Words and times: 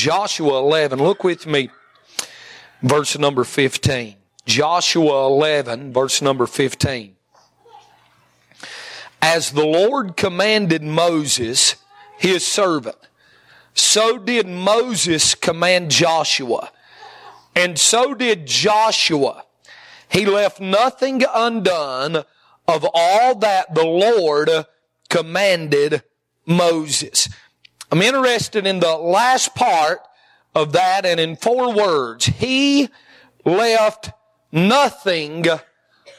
Joshua 0.00 0.60
11. 0.60 0.98
Look 0.98 1.24
with 1.24 1.46
me, 1.46 1.68
verse 2.82 3.18
number 3.18 3.44
15. 3.44 4.16
Joshua 4.46 5.26
11, 5.26 5.92
verse 5.92 6.22
number 6.22 6.46
15. 6.46 7.16
As 9.20 9.50
the 9.50 9.66
Lord 9.66 10.16
commanded 10.16 10.82
Moses, 10.82 11.76
his 12.16 12.46
servant, 12.46 12.96
so 13.74 14.16
did 14.16 14.48
Moses 14.48 15.34
command 15.34 15.90
Joshua. 15.90 16.72
And 17.54 17.78
so 17.78 18.14
did 18.14 18.46
Joshua. 18.46 19.44
He 20.08 20.24
left 20.24 20.60
nothing 20.60 21.22
undone 21.30 22.24
of 22.66 22.86
all 22.94 23.34
that 23.34 23.74
the 23.74 23.84
Lord 23.84 24.48
commanded 25.10 26.02
Moses. 26.46 27.28
I'm 27.90 28.02
interested 28.02 28.66
in 28.66 28.80
the 28.80 28.96
last 28.96 29.54
part 29.54 30.00
of 30.54 30.72
that 30.72 31.04
and 31.04 31.18
in 31.18 31.36
four 31.36 31.74
words. 31.74 32.26
He 32.26 32.88
left 33.44 34.10
nothing 34.52 35.46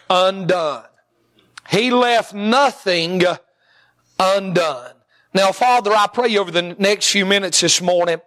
undone. 0.09 0.85
He 1.69 1.91
left 1.91 2.33
nothing 2.33 3.23
undone. 4.19 4.93
Now, 5.33 5.53
Father, 5.53 5.91
I 5.93 6.07
pray 6.07 6.37
over 6.37 6.51
the 6.51 6.75
next 6.77 7.09
few 7.09 7.25
minutes 7.25 7.61
this 7.61 7.81
morning, 7.81 8.19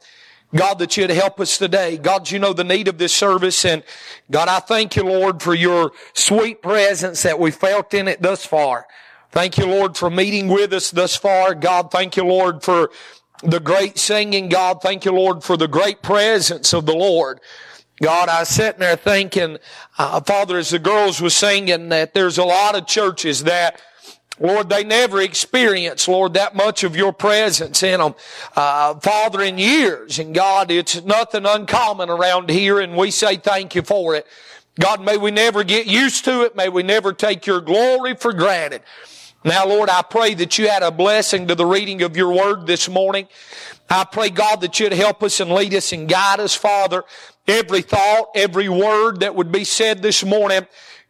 God, 0.54 0.78
that 0.78 0.96
you'd 0.96 1.10
help 1.10 1.38
us 1.38 1.58
today. 1.58 1.98
God, 1.98 2.30
you 2.30 2.38
know 2.38 2.54
the 2.54 2.64
need 2.64 2.88
of 2.88 2.96
this 2.96 3.14
service. 3.14 3.66
And 3.66 3.82
God, 4.30 4.48
I 4.48 4.60
thank 4.60 4.96
you, 4.96 5.02
Lord, 5.02 5.42
for 5.42 5.54
your 5.54 5.92
sweet 6.14 6.62
presence 6.62 7.22
that 7.24 7.38
we 7.38 7.50
felt 7.50 7.92
in 7.92 8.08
it 8.08 8.22
thus 8.22 8.46
far. 8.46 8.86
Thank 9.30 9.58
you, 9.58 9.66
Lord, 9.66 9.96
for 9.96 10.08
meeting 10.08 10.48
with 10.48 10.72
us 10.72 10.92
thus 10.92 11.16
far. 11.16 11.54
God, 11.54 11.90
thank 11.90 12.16
you, 12.16 12.24
Lord, 12.24 12.62
for 12.62 12.90
the 13.44 13.60
great 13.60 13.98
singing. 13.98 14.48
God, 14.48 14.80
thank 14.82 15.04
you, 15.04 15.12
Lord, 15.12 15.44
for 15.44 15.56
the 15.56 15.68
great 15.68 16.02
presence 16.02 16.72
of 16.72 16.86
the 16.86 16.94
Lord. 16.94 17.40
God, 18.02 18.28
I 18.28 18.40
was 18.40 18.48
sitting 18.48 18.80
there 18.80 18.96
thinking, 18.96 19.58
uh, 19.98 20.20
Father, 20.20 20.58
as 20.58 20.70
the 20.70 20.78
girls 20.78 21.20
were 21.20 21.30
singing, 21.30 21.90
that 21.90 22.14
there's 22.14 22.38
a 22.38 22.44
lot 22.44 22.74
of 22.74 22.86
churches 22.86 23.44
that 23.44 23.80
Lord, 24.40 24.68
they 24.68 24.82
never 24.82 25.20
experience, 25.20 26.08
Lord, 26.08 26.34
that 26.34 26.56
much 26.56 26.82
of 26.82 26.96
your 26.96 27.12
presence 27.12 27.84
in 27.84 28.00
them, 28.00 28.16
uh, 28.56 28.94
Father, 28.94 29.42
in 29.42 29.58
years. 29.58 30.18
And 30.18 30.34
God, 30.34 30.72
it's 30.72 31.04
nothing 31.04 31.46
uncommon 31.46 32.10
around 32.10 32.50
here, 32.50 32.80
and 32.80 32.96
we 32.96 33.12
say 33.12 33.36
thank 33.36 33.76
you 33.76 33.82
for 33.82 34.16
it. 34.16 34.26
God, 34.80 35.00
may 35.00 35.16
we 35.16 35.30
never 35.30 35.62
get 35.62 35.86
used 35.86 36.24
to 36.24 36.42
it. 36.42 36.56
May 36.56 36.68
we 36.68 36.82
never 36.82 37.12
take 37.12 37.46
your 37.46 37.60
glory 37.60 38.16
for 38.16 38.32
granted. 38.32 38.82
Now, 39.44 39.66
Lord, 39.66 39.90
I 39.90 40.00
pray 40.00 40.32
that 40.34 40.58
you 40.58 40.70
had 40.70 40.82
a 40.82 40.90
blessing 40.90 41.48
to 41.48 41.54
the 41.54 41.66
reading 41.66 42.00
of 42.00 42.16
your 42.16 42.32
word 42.32 42.66
this 42.66 42.88
morning. 42.88 43.28
I 43.90 44.04
pray, 44.04 44.30
God, 44.30 44.62
that 44.62 44.80
you'd 44.80 44.94
help 44.94 45.22
us 45.22 45.38
and 45.38 45.50
lead 45.52 45.74
us 45.74 45.92
and 45.92 46.08
guide 46.08 46.40
us, 46.40 46.54
Father. 46.54 47.04
Every 47.46 47.82
thought, 47.82 48.28
every 48.34 48.70
word 48.70 49.20
that 49.20 49.34
would 49.34 49.52
be 49.52 49.64
said 49.64 50.00
this 50.00 50.24
morning, 50.24 50.66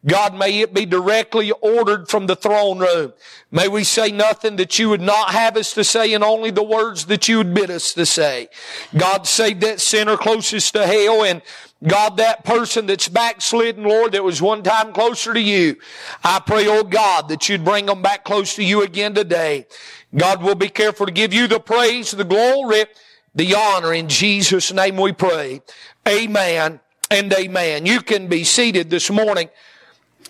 God, 0.06 0.34
may 0.34 0.60
it 0.60 0.74
be 0.74 0.84
directly 0.84 1.50
ordered 1.50 2.08
from 2.08 2.27
the 2.27 2.36
throne 2.36 2.78
room. 2.78 3.14
May 3.50 3.69
we 3.69 3.84
say 3.84 4.11
nothing 4.11 4.56
that 4.56 4.78
you 4.78 4.91
would 4.91 5.00
not 5.00 5.30
have 5.30 5.56
us 5.56 5.72
to 5.74 5.84
say 5.84 6.12
and 6.12 6.22
only 6.22 6.50
the 6.50 6.62
words 6.62 7.06
that 7.06 7.27
you 7.28 7.38
would 7.38 7.55
bid 7.55 7.70
us 7.70 7.94
to 7.94 8.05
say. 8.05 8.48
God, 8.96 9.27
save 9.27 9.61
that 9.61 9.80
sinner 9.80 10.16
closest 10.16 10.74
to 10.74 10.86
hell 10.86 11.24
and 11.24 11.41
God, 11.86 12.16
that 12.16 12.44
person 12.44 12.86
that's 12.86 13.08
backslidden, 13.08 13.84
Lord, 13.84 14.12
that 14.12 14.24
was 14.24 14.41
one 14.41 14.62
time 14.62 14.92
closer 14.92 15.34
to 15.34 15.41
you. 15.41 15.77
I 16.22 16.41
pray, 16.41 16.66
oh 16.66 16.84
God, 16.84 17.28
that 17.28 17.48
you'd 17.48 17.64
bring 17.64 17.86
them 17.86 18.00
back 18.00 18.24
close 18.24 18.55
to 18.56 18.64
you 18.64 18.83
again 18.83 19.14
today. 19.14 19.66
God 20.14 20.42
will 20.42 20.55
be 20.55 20.68
careful 20.68 21.06
to 21.06 21.12
give 21.12 21.34
you 21.34 21.46
the 21.46 21.61
praise, 21.61 22.12
the 22.12 22.24
glory, 22.24 22.86
the 23.34 23.55
honor. 23.55 23.92
In 23.92 24.08
Jesus' 24.08 24.72
name 24.72 24.96
we 24.96 25.12
pray. 25.12 25.61
Amen 26.08 26.80
and 27.11 27.33
amen. 27.33 27.84
You 27.84 28.00
can 28.00 28.28
be 28.28 28.44
seated 28.44 28.89
this 28.89 29.11
morning. 29.11 29.50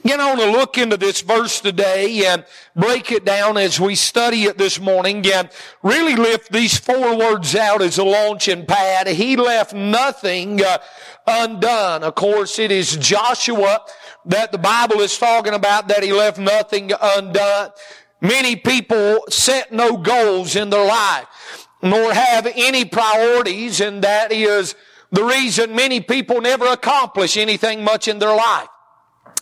You 0.06 0.19
know, 0.19 0.36
to 0.36 0.50
look 0.50 0.77
into 0.77 0.98
this 0.98 1.22
verse 1.22 1.62
today 1.62 2.26
and 2.26 2.44
break 2.76 3.10
it 3.10 3.25
down 3.25 3.56
as 3.56 3.81
we 3.81 3.94
study 3.94 4.42
it 4.42 4.59
this 4.59 4.78
morning 4.78 5.26
and 5.32 5.48
really 5.82 6.15
lift 6.15 6.53
these 6.53 6.76
four 6.78 7.16
words 7.16 7.56
out 7.56 7.81
as 7.81 7.97
a 7.97 8.04
launching 8.04 8.66
pad. 8.66 9.06
He 9.06 9.34
left 9.37 9.72
nothing 9.72 10.62
uh, 10.62 10.76
undone. 11.26 12.03
Of 12.03 12.16
course, 12.16 12.59
it 12.59 12.70
is 12.70 12.98
Joshua 12.98 13.81
that 14.26 14.53
the 14.53 14.59
Bible 14.59 15.00
is 15.00 15.16
talking 15.16 15.54
about 15.54 15.88
that 15.88 16.03
he 16.03 16.12
left 16.12 16.38
nothing 16.38 16.92
undone. 17.00 17.71
Many 18.21 18.56
people 18.56 19.25
set 19.31 19.72
no 19.72 19.97
goals 19.97 20.54
in 20.54 20.69
their 20.69 20.84
life, 20.86 21.66
nor 21.82 22.12
have 22.12 22.47
any 22.54 22.84
priorities, 22.84 23.81
and 23.81 24.04
that 24.04 24.32
is 24.32 24.75
the 25.12 25.25
reason 25.25 25.75
many 25.75 26.03
people 26.03 26.42
never 26.42 26.66
accomplish 26.66 27.38
anything 27.38 27.82
much 27.82 28.06
in 28.06 28.19
their 28.19 28.36
life. 28.36 28.69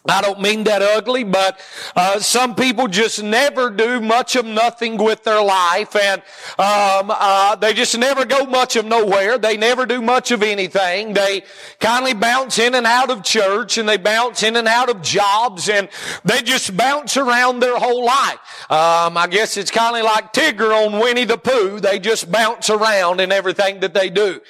I 0.08 0.20
don't 0.20 0.40
mean 0.40 0.64
that 0.64 0.82
ugly, 0.82 1.22
but 1.22 1.60
uh, 1.94 2.18
some 2.18 2.56
people 2.56 2.88
just 2.88 3.22
never 3.22 3.70
do 3.70 4.00
much 4.00 4.34
of 4.34 4.44
nothing 4.44 4.96
with 4.96 5.22
their 5.22 5.40
life, 5.40 5.94
and 5.94 6.20
um, 6.58 7.12
uh, 7.14 7.54
they 7.54 7.72
just 7.72 7.96
never 7.96 8.24
go 8.24 8.44
much 8.44 8.74
of 8.74 8.84
nowhere. 8.84 9.38
They 9.38 9.56
never 9.56 9.86
do 9.86 10.02
much 10.02 10.32
of 10.32 10.42
anything. 10.42 11.14
They 11.14 11.44
kindly 11.78 12.14
bounce 12.14 12.58
in 12.58 12.74
and 12.74 12.84
out 12.84 13.10
of 13.10 13.22
church, 13.22 13.78
and 13.78 13.88
they 13.88 13.96
bounce 13.96 14.42
in 14.42 14.56
and 14.56 14.66
out 14.66 14.90
of 14.90 15.02
jobs, 15.02 15.68
and 15.68 15.88
they 16.24 16.42
just 16.42 16.76
bounce 16.76 17.16
around 17.16 17.60
their 17.60 17.78
whole 17.78 18.04
life. 18.04 18.40
Um, 18.70 19.16
I 19.16 19.28
guess 19.30 19.56
it's 19.56 19.70
kind 19.70 19.96
of 19.96 20.04
like 20.04 20.32
Tigger 20.32 20.84
on 20.84 20.98
Winnie 20.98 21.24
the 21.24 21.38
Pooh. 21.38 21.78
They 21.78 22.00
just 22.00 22.30
bounce 22.32 22.70
around 22.70 23.20
in 23.20 23.30
everything 23.30 23.78
that 23.80 23.94
they 23.94 24.10
do. 24.10 24.40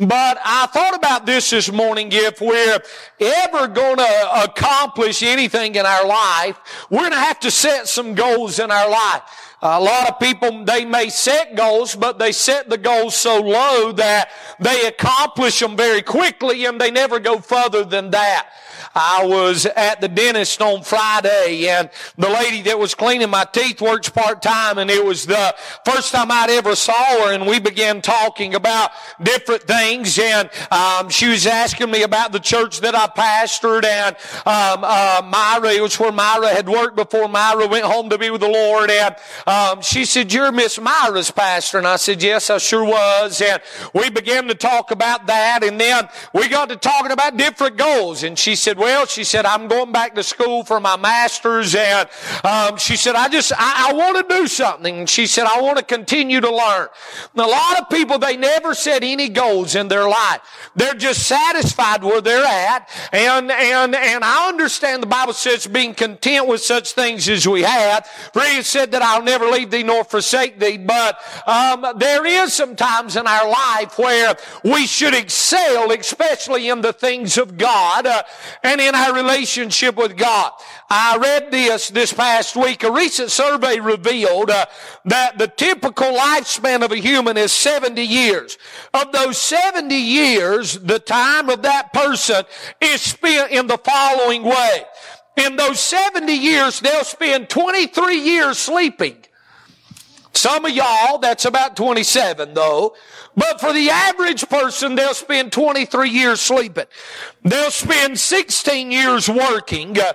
But 0.00 0.38
I 0.42 0.66
thought 0.72 0.94
about 0.94 1.26
this 1.26 1.50
this 1.50 1.70
morning. 1.70 2.08
If 2.12 2.40
we're 2.40 2.78
ever 3.20 3.68
going 3.68 3.98
to 3.98 4.44
accomplish 4.44 5.01
accomplish 5.02 5.22
anything 5.22 5.74
in 5.74 5.84
our 5.84 6.06
life, 6.06 6.86
we're 6.88 7.00
going 7.00 7.10
to 7.10 7.16
have 7.16 7.40
to 7.40 7.50
set 7.50 7.88
some 7.88 8.14
goals 8.14 8.58
in 8.58 8.70
our 8.70 8.88
life. 8.88 9.22
A 9.60 9.80
lot 9.80 10.08
of 10.08 10.18
people, 10.18 10.64
they 10.64 10.84
may 10.84 11.08
set 11.08 11.54
goals, 11.54 11.94
but 11.94 12.18
they 12.18 12.32
set 12.32 12.68
the 12.68 12.78
goals 12.78 13.14
so 13.14 13.40
low 13.40 13.92
that 13.92 14.30
they 14.58 14.86
accomplish 14.86 15.60
them 15.60 15.76
very 15.76 16.02
quickly 16.02 16.64
and 16.64 16.80
they 16.80 16.90
never 16.90 17.20
go 17.20 17.38
further 17.38 17.84
than 17.84 18.10
that. 18.10 18.48
I 18.94 19.24
was 19.24 19.66
at 19.66 20.00
the 20.00 20.08
dentist 20.08 20.60
on 20.60 20.82
Friday 20.82 21.68
and 21.68 21.90
the 22.18 22.28
lady 22.28 22.62
that 22.62 22.78
was 22.78 22.94
cleaning 22.94 23.30
my 23.30 23.44
teeth 23.44 23.80
works 23.80 24.08
part 24.08 24.42
time 24.42 24.78
and 24.78 24.90
it 24.90 25.04
was 25.04 25.26
the 25.26 25.54
first 25.84 26.12
time 26.12 26.30
I'd 26.30 26.50
ever 26.50 26.74
saw 26.76 27.26
her 27.26 27.32
and 27.32 27.46
we 27.46 27.58
began 27.60 28.02
talking 28.02 28.54
about 28.54 28.90
different 29.22 29.62
things 29.62 30.18
and 30.18 30.50
um, 30.70 31.08
she 31.08 31.28
was 31.28 31.46
asking 31.46 31.90
me 31.90 32.02
about 32.02 32.32
the 32.32 32.40
church 32.40 32.80
that 32.80 32.94
I 32.94 33.06
pastored 33.06 33.84
and 33.84 34.16
um, 34.46 34.84
uh, 34.84 35.22
Myra, 35.24 35.72
it 35.72 35.80
was 35.80 35.98
where 35.98 36.12
Myra 36.12 36.48
had 36.48 36.68
worked 36.68 36.96
before 36.96 37.28
Myra 37.28 37.66
went 37.66 37.84
home 37.84 38.10
to 38.10 38.18
be 38.18 38.30
with 38.30 38.40
the 38.40 38.48
Lord 38.48 38.90
and 38.90 39.16
um, 39.46 39.82
she 39.82 40.04
said, 40.04 40.32
you're 40.32 40.52
Miss 40.52 40.78
Myra's 40.78 41.30
pastor 41.30 41.78
and 41.78 41.86
I 41.86 41.96
said, 41.96 42.22
yes, 42.22 42.50
I 42.50 42.58
sure 42.58 42.84
was 42.84 43.40
and 43.40 43.62
we 43.94 44.10
began 44.10 44.48
to 44.48 44.54
talk 44.54 44.90
about 44.90 45.26
that 45.26 45.62
and 45.64 45.80
then 45.80 46.08
we 46.32 46.48
got 46.48 46.68
to 46.68 46.76
talking 46.76 47.12
about 47.12 47.36
different 47.36 47.76
goals 47.76 48.22
and 48.22 48.38
she 48.38 48.54
said, 48.62 48.78
well, 48.78 49.06
she 49.06 49.24
said, 49.24 49.44
I'm 49.44 49.66
going 49.66 49.92
back 49.92 50.14
to 50.14 50.22
school 50.22 50.64
for 50.64 50.78
my 50.78 50.96
master's. 50.96 51.74
And 51.74 52.08
um, 52.44 52.76
she 52.76 52.96
said, 52.96 53.16
I 53.16 53.28
just, 53.28 53.52
I, 53.56 53.90
I 53.90 53.92
want 53.94 54.28
to 54.28 54.34
do 54.34 54.46
something. 54.46 55.00
And 55.00 55.10
she 55.10 55.26
said, 55.26 55.46
I 55.46 55.60
want 55.60 55.78
to 55.78 55.84
continue 55.84 56.40
to 56.40 56.50
learn. 56.50 56.88
And 57.34 57.44
a 57.44 57.46
lot 57.46 57.80
of 57.80 57.88
people, 57.90 58.18
they 58.18 58.36
never 58.36 58.72
set 58.74 59.02
any 59.02 59.28
goals 59.28 59.74
in 59.74 59.88
their 59.88 60.08
life. 60.08 60.40
They're 60.76 60.94
just 60.94 61.26
satisfied 61.26 62.04
where 62.04 62.20
they're 62.20 62.44
at. 62.44 62.88
And, 63.12 63.50
and, 63.50 63.94
and 63.94 64.24
I 64.24 64.48
understand 64.48 65.02
the 65.02 65.08
Bible 65.08 65.32
says 65.32 65.66
being 65.66 65.94
content 65.94 66.46
with 66.46 66.62
such 66.62 66.92
things 66.92 67.28
as 67.28 67.46
we 67.46 67.62
have. 67.62 68.06
For 68.32 68.42
he 68.42 68.62
said 68.62 68.92
that 68.92 69.02
I'll 69.02 69.24
never 69.24 69.46
leave 69.46 69.70
thee 69.70 69.82
nor 69.82 70.04
forsake 70.04 70.60
thee. 70.60 70.78
But 70.78 71.18
um, 71.46 71.84
there 71.96 72.24
is 72.24 72.54
some 72.54 72.76
times 72.76 73.16
in 73.16 73.26
our 73.26 73.48
life 73.50 73.98
where 73.98 74.36
we 74.64 74.86
should 74.86 75.14
excel, 75.14 75.90
especially 75.90 76.68
in 76.68 76.80
the 76.80 76.92
things 76.92 77.36
of 77.36 77.58
God. 77.58 78.06
Uh, 78.06 78.22
and 78.62 78.80
in 78.80 78.94
our 78.94 79.14
relationship 79.14 79.96
with 79.96 80.16
God. 80.16 80.52
I 80.90 81.16
read 81.16 81.50
this 81.50 81.88
this 81.88 82.12
past 82.12 82.56
week. 82.56 82.82
A 82.82 82.90
recent 82.90 83.30
survey 83.30 83.80
revealed 83.80 84.50
uh, 84.50 84.66
that 85.06 85.38
the 85.38 85.48
typical 85.48 86.12
lifespan 86.12 86.84
of 86.84 86.92
a 86.92 86.96
human 86.96 87.36
is 87.36 87.52
70 87.52 88.02
years. 88.02 88.58
Of 88.94 89.12
those 89.12 89.38
70 89.38 89.94
years, 89.94 90.78
the 90.78 90.98
time 90.98 91.48
of 91.48 91.62
that 91.62 91.92
person 91.92 92.44
is 92.80 93.00
spent 93.00 93.52
in 93.52 93.66
the 93.66 93.78
following 93.78 94.42
way. 94.42 94.84
In 95.36 95.56
those 95.56 95.80
70 95.80 96.32
years, 96.32 96.80
they'll 96.80 97.04
spend 97.04 97.48
23 97.48 98.16
years 98.16 98.58
sleeping. 98.58 99.21
Some 100.34 100.64
of 100.64 100.72
y'all, 100.72 101.18
that's 101.18 101.44
about 101.44 101.76
27 101.76 102.54
though. 102.54 102.94
But 103.36 103.60
for 103.60 103.72
the 103.72 103.90
average 103.90 104.48
person, 104.48 104.94
they'll 104.94 105.14
spend 105.14 105.52
23 105.52 106.10
years 106.10 106.40
sleeping. 106.40 106.84
They'll 107.42 107.70
spend 107.70 108.18
16 108.18 108.90
years 108.90 109.28
working, 109.28 109.98
uh, 109.98 110.12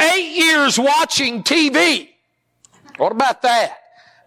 eight 0.00 0.36
years 0.36 0.78
watching 0.78 1.42
TV. 1.42 2.10
What 2.96 3.12
about 3.12 3.42
that? 3.42 3.76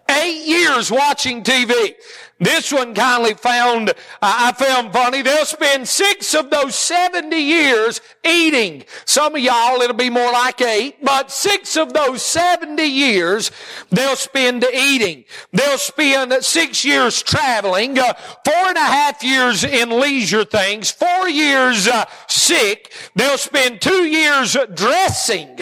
Eight 0.09 0.45
years 0.45 0.91
watching 0.91 1.43
TV. 1.43 1.95
This 2.39 2.73
one 2.73 2.93
kindly 2.93 3.35
found, 3.35 3.89
uh, 3.89 3.93
I 4.21 4.51
found 4.51 4.91
funny. 4.91 5.21
They'll 5.21 5.45
spend 5.45 5.87
six 5.87 6.35
of 6.35 6.49
those 6.49 6.75
70 6.75 7.37
years 7.37 8.01
eating. 8.25 8.83
Some 9.05 9.35
of 9.35 9.41
y'all, 9.41 9.79
it'll 9.79 9.95
be 9.95 10.09
more 10.09 10.31
like 10.31 10.59
eight, 10.59 11.03
but 11.03 11.31
six 11.31 11.77
of 11.77 11.93
those 11.93 12.21
70 12.21 12.83
years, 12.83 13.49
they'll 13.91 14.17
spend 14.17 14.65
eating. 14.73 15.23
They'll 15.53 15.77
spend 15.77 16.33
six 16.43 16.83
years 16.83 17.23
traveling, 17.23 17.97
uh, 17.97 18.13
four 18.43 18.53
and 18.53 18.77
a 18.77 18.81
half 18.81 19.23
years 19.23 19.63
in 19.63 19.89
leisure 20.01 20.43
things, 20.43 20.91
four 20.91 21.29
years 21.29 21.87
uh, 21.87 22.05
sick. 22.27 22.91
They'll 23.15 23.37
spend 23.37 23.79
two 23.79 24.03
years 24.03 24.57
dressing. 24.73 25.59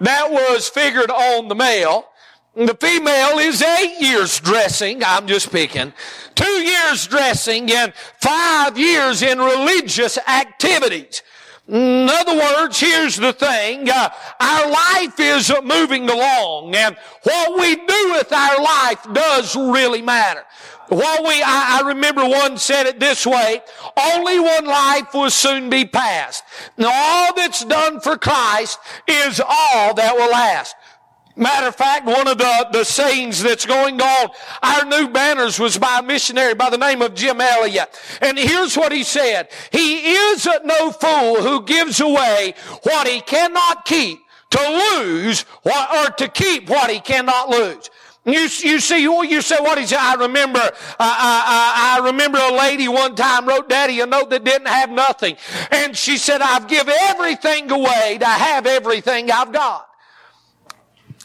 That 0.00 0.30
was 0.30 0.68
figured 0.68 1.10
on 1.10 1.48
the 1.48 1.54
male. 1.54 2.08
The 2.56 2.76
female 2.80 3.38
is 3.38 3.62
eight 3.62 4.00
years 4.00 4.38
dressing. 4.38 5.02
I'm 5.04 5.26
just 5.26 5.50
picking. 5.50 5.92
Two 6.36 6.44
years 6.44 7.06
dressing 7.08 7.70
and 7.72 7.92
five 8.20 8.78
years 8.78 9.22
in 9.22 9.38
religious 9.40 10.18
activities. 10.18 11.22
In 11.66 12.08
other 12.08 12.36
words, 12.36 12.78
here's 12.78 13.16
the 13.16 13.32
thing. 13.32 13.88
Uh, 13.90 14.08
our 14.38 14.70
life 14.70 15.18
is 15.18 15.50
moving 15.64 16.08
along 16.08 16.76
and 16.76 16.96
what 17.24 17.58
we 17.58 17.74
do 17.74 18.12
with 18.12 18.32
our 18.32 18.62
life 18.62 19.04
does 19.12 19.56
really 19.56 20.02
matter. 20.02 20.44
What 20.88 21.22
we, 21.22 21.42
I, 21.42 21.80
I, 21.80 21.88
remember 21.88 22.24
one 22.28 22.58
said 22.58 22.86
it 22.86 23.00
this 23.00 23.26
way, 23.26 23.62
only 23.96 24.38
one 24.38 24.66
life 24.66 25.14
will 25.14 25.30
soon 25.30 25.70
be 25.70 25.86
passed. 25.86 26.44
Now 26.76 26.90
all 26.92 27.34
that's 27.34 27.64
done 27.64 28.00
for 28.00 28.18
Christ 28.18 28.78
is 29.08 29.40
all 29.40 29.94
that 29.94 30.14
will 30.14 30.30
last. 30.30 30.76
Matter 31.36 31.66
of 31.66 31.74
fact, 31.74 32.06
one 32.06 32.28
of 32.28 32.38
the, 32.38 32.68
the 32.72 32.84
sayings 32.84 33.42
that's 33.42 33.66
going 33.66 34.00
on, 34.00 34.30
our 34.62 34.84
new 34.84 35.08
banners 35.08 35.58
was 35.58 35.76
by 35.76 35.98
a 35.98 36.02
missionary 36.02 36.54
by 36.54 36.70
the 36.70 36.78
name 36.78 37.02
of 37.02 37.14
Jim 37.14 37.40
Elliot. 37.40 37.88
And 38.20 38.38
here's 38.38 38.76
what 38.76 38.92
he 38.92 39.02
said. 39.02 39.48
He 39.72 40.12
is 40.12 40.48
no 40.64 40.92
fool 40.92 41.42
who 41.42 41.64
gives 41.64 42.00
away 42.00 42.54
what 42.84 43.08
he 43.08 43.20
cannot 43.20 43.84
keep 43.84 44.20
to 44.50 44.94
lose 44.96 45.42
what, 45.62 46.06
or 46.06 46.14
to 46.14 46.28
keep 46.28 46.68
what 46.68 46.88
he 46.88 47.00
cannot 47.00 47.48
lose. 47.48 47.90
You, 48.24 48.40
you 48.40 48.78
see, 48.78 49.02
you 49.02 49.42
say 49.42 49.56
what 49.58 49.76
is, 49.76 49.92
I 49.92 50.14
remember, 50.14 50.60
uh, 50.60 50.70
I, 51.00 51.98
I, 51.98 52.00
I 52.00 52.06
remember 52.06 52.38
a 52.38 52.52
lady 52.52 52.86
one 52.86 53.16
time 53.16 53.46
wrote 53.46 53.68
daddy 53.68 54.00
a 54.00 54.06
note 54.06 54.30
that 54.30 54.44
didn't 54.44 54.68
have 54.68 54.90
nothing. 54.90 55.36
And 55.72 55.96
she 55.96 56.16
said, 56.16 56.40
I've 56.40 56.68
given 56.68 56.94
everything 57.00 57.70
away 57.72 58.18
to 58.20 58.26
have 58.26 58.66
everything 58.66 59.30
I've 59.32 59.52
got. 59.52 59.88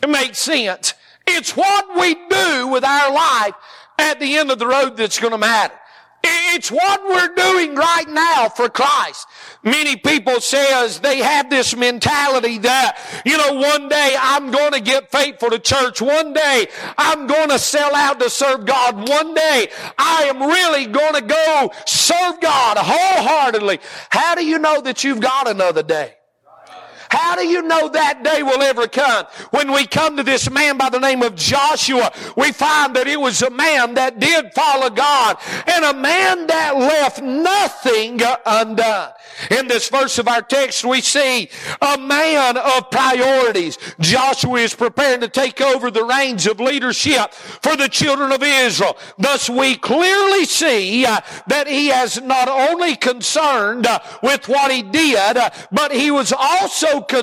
It 0.02 0.10
makes 0.10 0.40
sense. 0.40 0.94
It's 1.28 1.56
what 1.56 1.96
we 2.00 2.16
do 2.16 2.68
with 2.68 2.84
our 2.84 3.14
life 3.14 3.54
at 3.98 4.20
the 4.20 4.38
end 4.38 4.52
of 4.52 4.60
the 4.60 4.68
road 4.68 4.98
that's 4.98 5.20
going 5.20 5.32
to 5.32 5.38
matter. 5.38 5.76
It's 6.22 6.70
what 6.70 7.02
we're 7.08 7.34
doing 7.34 7.76
right 7.76 8.10
now 8.10 8.50
for 8.50 8.68
Christ. 8.68 9.28
Many 9.64 9.96
people 9.96 10.42
says 10.42 11.00
they 11.00 11.20
have 11.20 11.50
this 11.50 11.76
mentality 11.76 12.58
that, 12.60 12.98
you 13.26 13.38
know, 13.38 13.54
one 13.54 13.88
day 13.88 14.16
I'm 14.20 14.52
going 14.52 14.74
to 14.74 14.82
get 14.82 15.12
faithful 15.12 15.50
to 15.52 15.60
church. 15.60 16.02
One 16.02 16.34
day 16.34 16.68
I'm 16.98 17.28
going 17.28 17.50
to 17.50 17.60
sell 17.60 17.96
out 17.96 18.20
to 18.20 18.30
serve 18.30 18.66
God. 18.66 19.08
One 19.08 19.34
day 19.34 19.70
I 19.98 20.24
am 20.24 20.42
really 20.42 20.88
going 20.88 21.14
to 21.14 21.22
go 21.22 21.72
serve 21.86 22.42
God 22.42 22.78
wholeheartedly. 22.78 23.80
How 24.10 24.36
do 24.36 24.46
you 24.46 24.60
know 24.60 24.82
that 24.82 25.04
you've 25.04 25.22
got 25.22 25.48
another 25.48 25.84
day? 25.84 26.16
How 27.30 27.36
do 27.36 27.48
you 27.48 27.62
know 27.62 27.90
that 27.90 28.24
day 28.24 28.42
will 28.42 28.64
ever 28.64 28.88
come? 28.88 29.28
When 29.52 29.72
we 29.72 29.86
come 29.86 30.18
to 30.18 30.24
this 30.24 30.50
man 30.50 30.80
by 30.80 30.90
the 30.90 30.98
name 30.98 31.22
of 31.22 31.36
Joshua, 31.36 32.12
we 32.36 32.52
find 32.52 32.96
that 32.96 33.06
it 33.06 33.22
was 33.22 33.44
a 33.44 33.52
man 33.52 33.94
that 33.94 34.20
did 34.20 34.52
follow 34.56 34.90
God 34.90 35.38
and 35.68 35.86
a 35.86 35.94
man 35.94 36.48
that 36.48 36.76
left 36.76 37.22
nothing 37.22 38.20
undone. 38.48 39.12
In 39.52 39.68
this 39.68 39.90
verse 39.90 40.18
of 40.18 40.28
our 40.28 40.42
text, 40.42 40.84
we 40.84 41.02
see 41.02 41.52
a 41.84 42.00
man 42.00 42.58
of 42.58 42.90
priorities. 42.90 43.78
Joshua 44.00 44.62
is 44.62 44.74
preparing 44.74 45.22
to 45.22 45.30
take 45.30 45.62
over 45.62 45.92
the 45.92 46.06
reins 46.06 46.48
of 46.48 46.60
leadership 46.60 47.32
for 47.32 47.76
the 47.76 47.90
children 47.90 48.32
of 48.32 48.42
Israel. 48.42 48.98
Thus 49.20 49.52
we 49.52 49.76
clearly 49.76 50.46
see 50.46 51.06
uh, 51.06 51.22
that 51.46 51.68
he 51.68 51.90
has 51.90 52.20
not 52.24 52.48
only 52.48 52.96
concerned 52.96 53.86
uh, 53.86 54.00
with 54.24 54.50
what 54.50 54.72
he 54.72 54.82
did, 54.82 55.38
uh, 55.38 55.52
but 55.72 55.92
he 55.92 56.10
was 56.10 56.34
also 56.34 57.02
concerned 57.02 57.19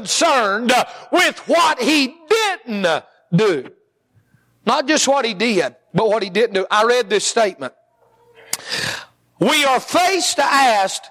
with 1.13 1.39
what 1.47 1.81
he 1.81 2.17
didn't 2.29 3.05
do. 3.35 3.71
Not 4.65 4.87
just 4.89 5.07
what 5.07 5.25
he 5.25 5.35
did, 5.35 5.77
but 5.95 6.09
what 6.09 6.23
he 6.23 6.31
didn't 6.31 6.55
do. 6.55 6.67
I 6.71 6.85
read 6.85 7.09
this 7.09 7.25
statement. 7.25 7.73
We 9.39 9.65
are 9.65 9.81
faced 9.81 10.37
to 10.37 10.45
ask 10.45 11.03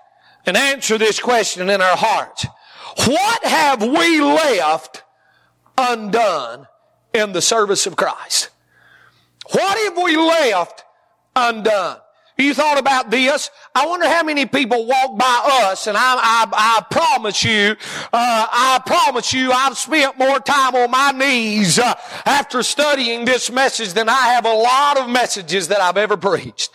and 0.46 0.58
answer 0.58 0.98
this 0.98 1.20
question 1.20 1.70
in 1.70 1.82
our 1.82 1.98
hearts. 1.98 2.46
What 3.06 3.44
have 3.44 3.82
we 3.82 4.22
left 4.22 5.04
undone 5.78 6.68
in 7.14 7.34
the 7.34 7.42
service 7.42 7.86
of 7.88 7.96
Christ? 7.96 8.50
What 9.52 9.78
have 9.78 10.04
we 10.04 10.18
left 10.18 10.84
undone? 11.36 11.98
You 12.38 12.54
thought 12.54 12.78
about 12.78 13.12
this? 13.12 13.50
I 13.74 13.86
wonder 13.86 14.08
how 14.10 14.22
many 14.24 14.46
people 14.46 14.86
walk 14.86 15.18
by 15.18 15.68
us, 15.70 15.88
and 15.88 15.96
I, 15.96 16.02
I, 16.02 16.48
I 16.52 16.86
promise 16.92 17.46
you, 17.46 17.78
uh, 18.12 18.48
I 18.52 18.82
promise 18.86 19.32
you, 19.32 19.54
I've 19.54 19.78
spent 19.78 20.18
more 20.18 20.40
time 20.42 20.76
on 20.76 20.92
my 20.92 21.12
knees 21.12 21.80
uh, 21.80 21.94
after 22.26 22.62
studying 22.62 23.24
this 23.24 23.50
message 23.50 23.94
than 23.94 24.10
I 24.10 24.34
have 24.34 24.46
a 24.46 24.54
lot 24.54 24.98
of 24.98 25.10
messages 25.10 25.70
that 25.70 25.80
I've 25.80 25.98
ever 25.98 26.18
preached. 26.18 26.72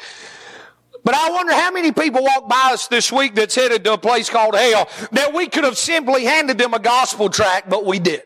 But 1.05 1.15
I 1.15 1.31
wonder 1.31 1.53
how 1.53 1.71
many 1.71 1.93
people 1.93 2.23
walk 2.23 2.49
by 2.49 2.71
us 2.73 2.89
this 2.89 3.13
week 3.13 3.35
that's 3.35 3.55
headed 3.55 3.85
to 3.85 3.95
a 3.95 3.99
place 3.99 4.31
called 4.31 4.55
hell 4.55 4.89
that 5.13 5.35
we 5.35 5.47
could 5.47 5.65
have 5.65 5.77
simply 5.77 6.25
handed 6.25 6.57
them 6.57 6.73
a 6.73 6.79
gospel 6.79 7.29
tract, 7.29 7.69
but 7.69 7.85
we 7.85 7.99
did. 7.99 8.23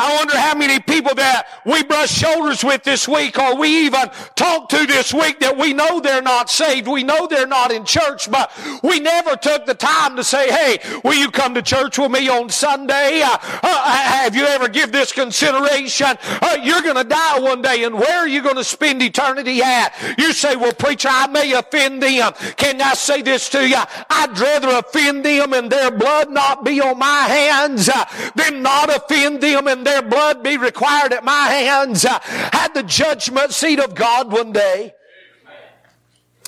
I 0.00 0.16
wonder 0.16 0.34
how 0.34 0.54
many 0.54 0.80
people 0.80 1.14
that 1.16 1.46
we 1.66 1.82
brush 1.82 2.10
shoulders 2.10 2.64
with 2.64 2.84
this 2.84 3.06
week 3.06 3.38
or 3.38 3.58
we 3.58 3.84
even 3.84 4.08
talk 4.34 4.70
to 4.70 4.86
this 4.86 5.12
week 5.12 5.40
that 5.40 5.58
we 5.58 5.74
know 5.74 6.00
they're 6.00 6.22
not 6.22 6.48
saved. 6.48 6.88
We 6.88 7.02
know 7.04 7.26
they're 7.26 7.46
not 7.46 7.70
in 7.70 7.84
church, 7.84 8.30
but 8.30 8.50
we 8.82 8.98
never 8.98 9.36
took 9.36 9.66
the 9.66 9.74
time 9.74 10.16
to 10.16 10.24
say, 10.24 10.50
hey, 10.50 10.78
will 11.04 11.18
you 11.18 11.30
come 11.30 11.52
to 11.52 11.60
church 11.60 11.98
with 11.98 12.10
me 12.10 12.30
on 12.30 12.48
Sunday? 12.48 13.20
Uh, 13.22 13.36
uh, 13.62 13.92
have 13.92 14.34
you 14.34 14.44
ever 14.44 14.68
give 14.68 14.90
this 14.90 15.12
consideration? 15.12 16.16
Uh, 16.22 16.56
you're 16.62 16.80
going 16.80 16.96
to 16.96 17.04
die 17.04 17.38
one 17.38 17.60
day 17.60 17.84
and 17.84 17.94
where 17.94 18.20
are 18.20 18.28
you 18.28 18.42
going 18.42 18.56
to 18.56 18.64
spend 18.64 19.02
eternity 19.02 19.60
at? 19.60 19.92
You 20.16 20.32
say, 20.32 20.56
well, 20.56 20.72
preacher, 20.72 21.08
I 21.10 21.26
may 21.26 21.52
offend 21.52 22.02
them. 22.02 22.32
Can 22.56 22.80
I 22.80 22.94
say 22.94 23.20
this 23.20 23.50
to 23.50 23.68
you? 23.68 23.76
I'd 24.08 24.38
rather 24.38 24.78
offend 24.78 25.26
them 25.26 25.52
and 25.52 25.70
their 25.70 25.90
blood 25.90 26.30
not 26.30 26.64
be 26.64 26.80
on 26.80 26.98
my 26.98 27.24
hands 27.24 27.90
uh, 27.90 28.06
than 28.34 28.62
not 28.62 28.88
offend 28.88 29.42
them 29.42 29.68
and 29.68 29.89
their 29.90 30.02
blood 30.02 30.42
be 30.42 30.56
required 30.56 31.12
at 31.12 31.24
my 31.24 31.48
hands 31.48 32.04
at 32.04 32.74
the 32.74 32.82
judgment 32.82 33.52
seat 33.52 33.80
of 33.80 33.94
God 33.94 34.30
one 34.30 34.52
day. 34.52 34.94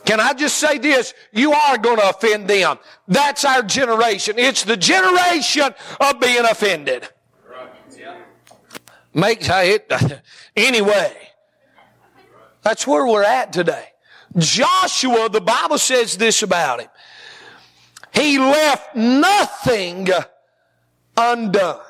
Can 0.05 0.21
I 0.21 0.33
just 0.33 0.59
say 0.59 0.79
this? 0.79 1.15
You 1.33 1.53
are 1.53 1.79
going 1.79 1.99
to 1.99 2.09
offend 2.09 2.49
them. 2.49 2.79
That's 3.07 3.45
our 3.45 3.63
generation. 3.63 4.39
It's 4.39 4.65
the 4.65 4.77
generation 4.77 5.75
of 6.01 6.21
being 6.21 6.45
offended. 6.45 7.09
Makes 9.15 9.49
it 9.51 9.93
anyway. 10.57 11.17
That's 12.63 12.87
where 12.87 13.07
we're 13.07 13.25
at 13.25 13.53
today. 13.53 13.89
Joshua, 14.39 15.29
the 15.29 15.41
Bible 15.41 15.79
says 15.79 16.17
this 16.17 16.43
about 16.43 16.81
him. 16.81 16.89
He 18.15 18.39
left 18.39 18.95
nothing 18.97 20.09
undone. 21.17 21.81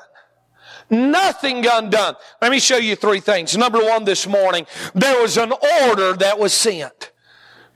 Nothing 0.93 1.65
undone. 1.65 2.15
Let 2.39 2.51
me 2.51 2.59
show 2.59 2.77
you 2.77 2.95
three 2.95 3.19
things. 3.19 3.57
Number 3.57 3.79
one 3.79 4.03
this 4.03 4.27
morning, 4.27 4.67
there 4.93 5.19
was 5.21 5.37
an 5.37 5.51
order 5.87 6.13
that 6.13 6.37
was 6.37 6.53
sent. 6.53 7.12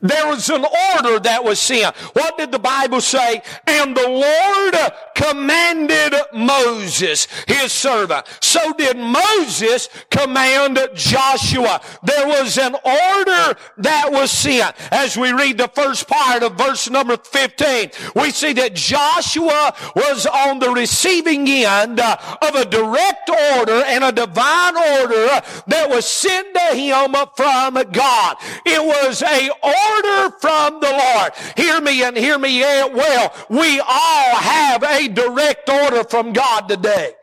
There 0.01 0.27
was 0.27 0.49
an 0.49 0.63
order 0.95 1.19
that 1.19 1.43
was 1.43 1.59
sent. 1.59 1.95
What 2.13 2.37
did 2.37 2.51
the 2.51 2.59
Bible 2.59 3.01
say? 3.01 3.41
And 3.65 3.97
the 3.97 4.07
Lord 4.07 4.75
commanded 5.15 6.13
Moses, 6.33 7.27
his 7.47 7.71
servant. 7.71 8.27
So 8.39 8.73
did 8.73 8.97
Moses 8.97 9.89
command 10.11 10.77
Joshua. 10.93 11.81
There 12.03 12.27
was 12.27 12.59
an 12.59 12.75
order 12.75 13.57
that 13.77 14.09
was 14.11 14.29
sent. 14.29 14.75
As 14.91 15.17
we 15.17 15.31
read 15.31 15.57
the 15.57 15.69
first 15.69 16.07
part 16.07 16.43
of 16.43 16.55
verse 16.57 16.89
number 16.89 17.17
15, 17.17 17.89
we 18.15 18.29
see 18.29 18.53
that 18.53 18.75
Joshua 18.75 19.73
was 19.95 20.27
on 20.27 20.59
the 20.59 20.69
receiving 20.69 21.47
end 21.49 21.99
of 21.99 22.55
a 22.55 22.65
direct 22.65 23.29
order 23.57 23.83
and 23.87 24.03
a 24.03 24.11
divine 24.11 24.77
order 24.77 25.41
that 25.65 25.87
was 25.89 26.05
sent 26.05 26.53
to 26.53 26.75
him 26.75 27.15
from 27.35 27.73
God. 27.91 28.37
It 28.63 28.83
was 28.83 29.23
a 29.23 29.49
order 29.63 29.87
order 29.96 30.36
from 30.39 30.79
the 30.79 30.91
Lord. 30.91 31.32
Hear 31.56 31.82
me 31.82 32.03
and 32.03 32.17
hear 32.17 32.38
me 32.38 32.62
well. 32.62 33.34
We 33.50 33.79
all 33.79 34.36
have 34.36 34.84
a 34.84 35.08
direct 35.08 35.70
order 35.70 36.03
from 36.03 36.34
God 36.34 36.67
today. 36.67 37.16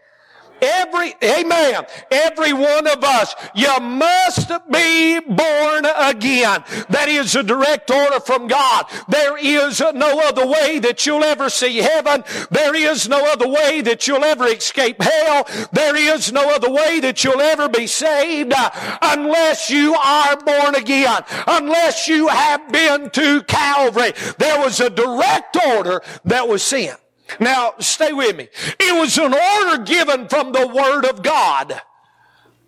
Every, 0.64 1.14
amen. 1.23 1.85
Every 2.11 2.52
one 2.52 2.87
of 2.87 3.04
us, 3.04 3.35
you 3.54 3.78
must 3.80 4.50
be 4.71 5.21
born 5.21 5.85
again. 5.85 6.64
That 6.88 7.06
is 7.09 7.37
a 7.37 7.42
direct 7.42 7.90
order 7.90 8.21
from 8.21 8.49
God. 8.49 8.87
There 9.09 9.37
is 9.37 9.80
no 9.80 10.21
other 10.21 10.47
way 10.47 10.78
that 10.78 11.04
you'll 11.04 11.25
ever 11.25 11.50
see 11.50 11.76
heaven. 11.78 12.25
There 12.50 12.75
is 12.75 13.09
no 13.09 13.30
other 13.30 13.49
way 13.49 13.83
that 13.83 14.06
you'll 14.06 14.25
ever 14.25 14.47
escape 14.47 15.02
hell. 15.02 15.47
There 15.73 15.97
is 15.97 16.33
no 16.33 16.54
other 16.54 16.71
way 16.71 17.00
that 17.00 17.23
you'll 17.23 17.40
ever 17.40 17.68
be 17.68 17.87
saved 17.87 18.52
uh, 18.54 18.71
unless 19.02 19.71
you 19.71 19.94
are 19.94 20.37
born 20.37 20.75
again. 20.75 21.23
Unless 21.47 22.09
you 22.09 22.28
have 22.28 22.71
been 22.73 23.11
to 23.11 23.42
Calvary. 23.42 24.12
There 24.38 24.59
was 24.61 24.80
a 24.80 24.90
direct 24.90 25.56
order 25.56 26.02
that 26.25 26.49
was 26.49 26.62
sent. 26.62 26.99
Now, 27.40 27.74
stay 27.78 28.12
with 28.12 28.36
me. 28.36 28.48
It 28.80 29.00
was 29.00 29.18
an 29.18 29.34
order 29.34 29.82
given 29.84 30.28
from 30.28 30.52
the 30.52 30.66
Word 30.66 31.04
of 31.04 31.22
God. 31.22 31.80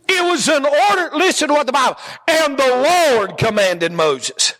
It 0.08 0.22
was 0.24 0.48
an 0.48 0.64
order, 0.64 1.16
listen 1.16 1.48
to 1.48 1.54
what 1.54 1.66
the 1.66 1.72
Bible, 1.72 1.96
and 2.28 2.56
the 2.56 3.16
Lord 3.16 3.38
commanded 3.38 3.92
Moses. 3.92 4.54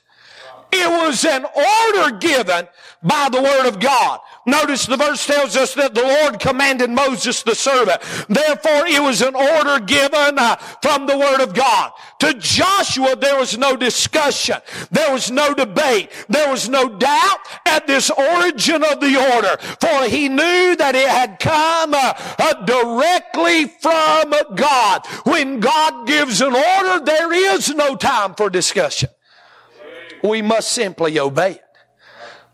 It 0.72 0.88
was 0.88 1.24
an 1.24 1.44
order 1.44 2.16
given 2.16 2.68
by 3.02 3.28
the 3.30 3.40
Word 3.40 3.66
of 3.66 3.78
God. 3.78 4.20
Notice 4.46 4.86
the 4.86 4.96
verse 4.96 5.26
tells 5.26 5.56
us 5.56 5.74
that 5.74 5.94
the 5.94 6.02
Lord 6.02 6.38
commanded 6.38 6.88
Moses 6.88 7.42
the 7.42 7.56
servant. 7.56 8.00
Therefore, 8.28 8.86
it 8.86 9.02
was 9.02 9.20
an 9.20 9.34
order 9.34 9.84
given 9.84 10.38
uh, 10.38 10.54
from 10.80 11.06
the 11.06 11.18
Word 11.18 11.40
of 11.40 11.52
God. 11.52 11.90
To 12.20 12.32
Joshua, 12.34 13.16
there 13.16 13.36
was 13.36 13.58
no 13.58 13.76
discussion. 13.76 14.56
There 14.92 15.12
was 15.12 15.32
no 15.32 15.52
debate. 15.52 16.10
There 16.28 16.48
was 16.48 16.68
no 16.68 16.88
doubt 16.88 17.38
at 17.66 17.88
this 17.88 18.08
origin 18.08 18.84
of 18.84 19.00
the 19.00 19.16
order. 19.34 19.56
For 19.80 20.08
he 20.08 20.28
knew 20.28 20.76
that 20.76 20.94
it 20.94 21.08
had 21.08 21.40
come 21.40 21.92
uh, 21.92 22.14
uh, 22.38 22.64
directly 22.64 23.66
from 23.80 24.32
God. 24.54 25.06
When 25.24 25.58
God 25.58 26.06
gives 26.06 26.40
an 26.40 26.54
order, 26.54 27.04
there 27.04 27.32
is 27.32 27.74
no 27.74 27.96
time 27.96 28.34
for 28.34 28.48
discussion. 28.48 29.08
We 30.22 30.40
must 30.40 30.70
simply 30.70 31.18
obey 31.18 31.52
it. 31.52 31.65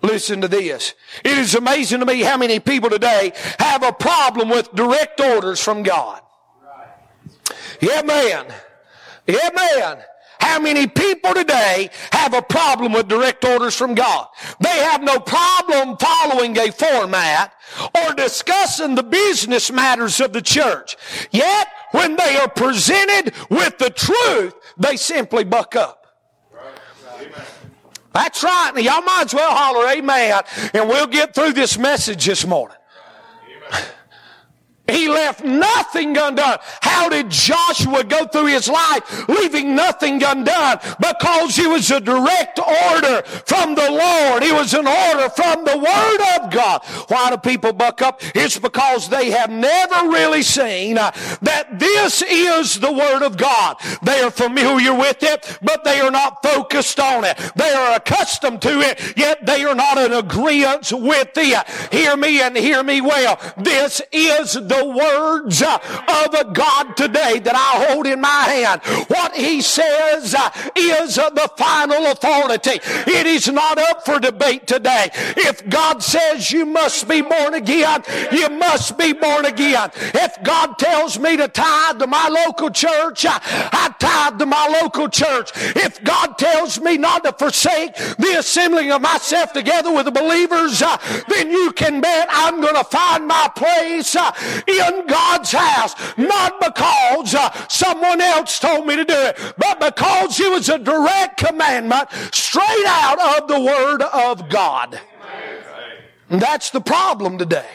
Listen 0.02 0.40
to 0.40 0.48
this. 0.48 0.94
It 1.24 1.38
is 1.38 1.54
amazing 1.54 2.00
to 2.00 2.06
me 2.06 2.22
how 2.22 2.36
many 2.36 2.58
people 2.58 2.90
today 2.90 3.32
have 3.58 3.82
a 3.82 3.92
problem 3.92 4.48
with 4.48 4.72
direct 4.74 5.20
orders 5.20 5.60
from 5.60 5.82
God. 5.82 6.20
Yeah, 7.80 8.02
man. 8.02 8.46
Yeah, 9.26 9.50
man. 9.54 9.98
How 10.40 10.58
many 10.58 10.88
people 10.88 11.34
today 11.34 11.88
have 12.10 12.34
a 12.34 12.42
problem 12.42 12.92
with 12.92 13.06
direct 13.06 13.44
orders 13.44 13.76
from 13.76 13.94
God? 13.94 14.26
They 14.58 14.68
have 14.68 15.00
no 15.00 15.20
problem 15.20 15.96
following 15.96 16.58
a 16.58 16.72
format 16.72 17.52
or 17.94 18.12
discussing 18.14 18.96
the 18.96 19.04
business 19.04 19.70
matters 19.70 20.20
of 20.20 20.32
the 20.32 20.42
church. 20.42 20.96
Yet, 21.30 21.68
when 21.92 22.16
they 22.16 22.36
are 22.38 22.48
presented 22.48 23.34
with 23.50 23.78
the 23.78 23.90
truth, 23.90 24.54
they 24.76 24.96
simply 24.96 25.44
buck 25.44 25.76
up. 25.76 26.01
That's 28.12 28.42
right. 28.42 28.72
Now, 28.74 28.80
y'all 28.80 29.02
might 29.02 29.24
as 29.26 29.34
well 29.34 29.50
holler 29.50 29.88
amen 29.88 30.42
and 30.74 30.88
we'll 30.88 31.06
get 31.06 31.34
through 31.34 31.52
this 31.52 31.78
message 31.78 32.26
this 32.26 32.46
morning. 32.46 32.76
He 34.92 35.08
left 35.08 35.44
nothing 35.44 36.16
undone. 36.16 36.58
How 36.80 37.08
did 37.08 37.30
Joshua 37.30 38.04
go 38.04 38.26
through 38.26 38.46
his 38.46 38.68
life 38.68 39.28
leaving 39.28 39.74
nothing 39.74 40.22
undone? 40.22 40.78
Because 41.00 41.58
it 41.58 41.68
was 41.68 41.90
a 41.90 42.00
direct 42.00 42.58
order 42.58 43.22
from 43.46 43.74
the 43.74 43.90
Lord. 43.90 44.42
It 44.42 44.52
was 44.52 44.74
an 44.74 44.86
order 44.86 45.28
from 45.30 45.64
the 45.64 45.78
Word 45.78 46.20
of 46.36 46.50
God. 46.52 46.82
Why 47.08 47.30
do 47.30 47.38
people 47.38 47.72
buck 47.72 48.02
up? 48.02 48.20
It's 48.34 48.58
because 48.58 49.08
they 49.08 49.30
have 49.30 49.50
never 49.50 50.08
really 50.08 50.42
seen 50.42 50.98
uh, 50.98 51.10
that 51.42 51.78
this 51.78 52.22
is 52.22 52.78
the 52.78 52.92
Word 52.92 53.22
of 53.22 53.36
God. 53.36 53.76
They 54.02 54.20
are 54.20 54.30
familiar 54.30 54.94
with 54.94 55.22
it, 55.22 55.58
but 55.62 55.84
they 55.84 56.00
are 56.00 56.10
not 56.10 56.42
focused 56.42 57.00
on 57.00 57.24
it. 57.24 57.38
They 57.56 57.70
are 57.72 57.96
accustomed 57.96 58.60
to 58.62 58.80
it, 58.80 59.16
yet 59.16 59.46
they 59.46 59.64
are 59.64 59.74
not 59.74 59.98
in 59.98 60.12
agreement 60.12 60.92
with 60.92 61.30
it. 61.36 61.68
Hear 61.92 62.16
me 62.16 62.42
and 62.42 62.56
hear 62.56 62.82
me 62.82 63.00
well. 63.00 63.40
This 63.56 64.02
is 64.12 64.52
the 64.52 64.81
words 64.84 65.62
uh, 65.62 65.78
of 66.08 66.54
God 66.54 66.96
today 66.96 67.38
that 67.40 67.54
I 67.54 67.86
hold 67.86 68.06
in 68.06 68.20
my 68.20 68.28
hand. 68.28 68.80
What 69.08 69.34
he 69.34 69.60
says 69.60 70.34
uh, 70.34 70.50
is 70.76 71.18
uh, 71.18 71.30
the 71.30 71.50
final 71.56 72.06
authority. 72.06 72.80
It 73.10 73.26
is 73.26 73.48
not 73.48 73.78
up 73.78 74.04
for 74.04 74.18
debate 74.18 74.66
today. 74.66 75.10
If 75.14 75.68
God 75.68 76.02
says 76.02 76.50
you 76.52 76.66
must 76.66 77.08
be 77.08 77.22
born 77.22 77.54
again, 77.54 78.02
you 78.32 78.48
must 78.50 78.98
be 78.98 79.12
born 79.12 79.44
again. 79.44 79.90
If 79.94 80.42
God 80.42 80.78
tells 80.78 81.18
me 81.18 81.36
to 81.36 81.48
tithe 81.48 81.98
to 81.98 82.06
my 82.06 82.28
local 82.28 82.70
church, 82.70 83.24
I 83.26 83.94
tithe 83.98 84.38
to 84.38 84.46
my 84.46 84.80
local 84.82 85.08
church. 85.08 85.50
If 85.54 86.02
God 86.02 86.38
tells 86.38 86.80
me 86.80 86.96
not 86.98 87.24
to 87.24 87.32
forsake 87.32 87.94
the 87.94 88.36
assembling 88.38 88.90
of 88.92 89.02
myself 89.02 89.52
together 89.52 89.92
with 89.92 90.06
the 90.06 90.12
believers, 90.12 90.82
then 91.28 91.50
you 91.50 91.72
can 91.72 92.00
bet 92.00 92.28
I'm 92.30 92.60
going 92.60 92.74
to 92.74 92.84
find 92.84 93.26
my 93.26 93.50
place 93.54 94.16
in 94.66 95.06
God's 95.06 95.52
house, 95.52 95.94
not 96.16 96.60
because 96.60 97.34
uh, 97.34 97.50
someone 97.68 98.20
else 98.20 98.58
told 98.58 98.86
me 98.86 98.96
to 98.96 99.04
do 99.04 99.14
it, 99.14 99.54
but 99.58 99.80
because 99.80 100.38
it 100.40 100.50
was 100.50 100.68
a 100.68 100.78
direct 100.78 101.38
commandment 101.38 102.08
straight 102.32 102.86
out 102.86 103.40
of 103.42 103.48
the 103.48 103.60
Word 103.60 104.02
of 104.02 104.48
God. 104.48 105.00
And 106.28 106.40
that's 106.40 106.70
the 106.70 106.80
problem 106.80 107.38
today. 107.38 107.68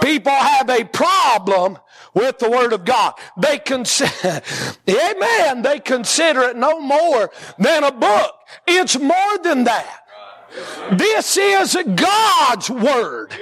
People 0.00 0.32
have 0.32 0.70
a 0.70 0.84
problem 0.84 1.78
with 2.14 2.38
the 2.38 2.50
Word 2.50 2.72
of 2.72 2.84
God. 2.84 3.14
They 3.36 3.58
consider, 3.58 4.42
amen, 4.88 5.62
they 5.62 5.80
consider 5.80 6.42
it 6.42 6.56
no 6.56 6.80
more 6.80 7.30
than 7.58 7.84
a 7.84 7.92
book. 7.92 8.34
It's 8.66 8.98
more 8.98 9.38
than 9.42 9.64
that. 9.64 9.96
This 10.92 11.36
is 11.36 11.76
God's 11.94 12.70
Word. 12.70 13.32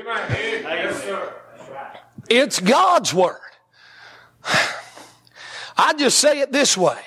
It's 2.29 2.61
God's 2.61 3.13
Word. 3.15 3.39
I 5.77 5.95
just 5.95 6.19
say 6.19 6.41
it 6.41 6.53
this 6.53 6.77
way. 6.77 6.99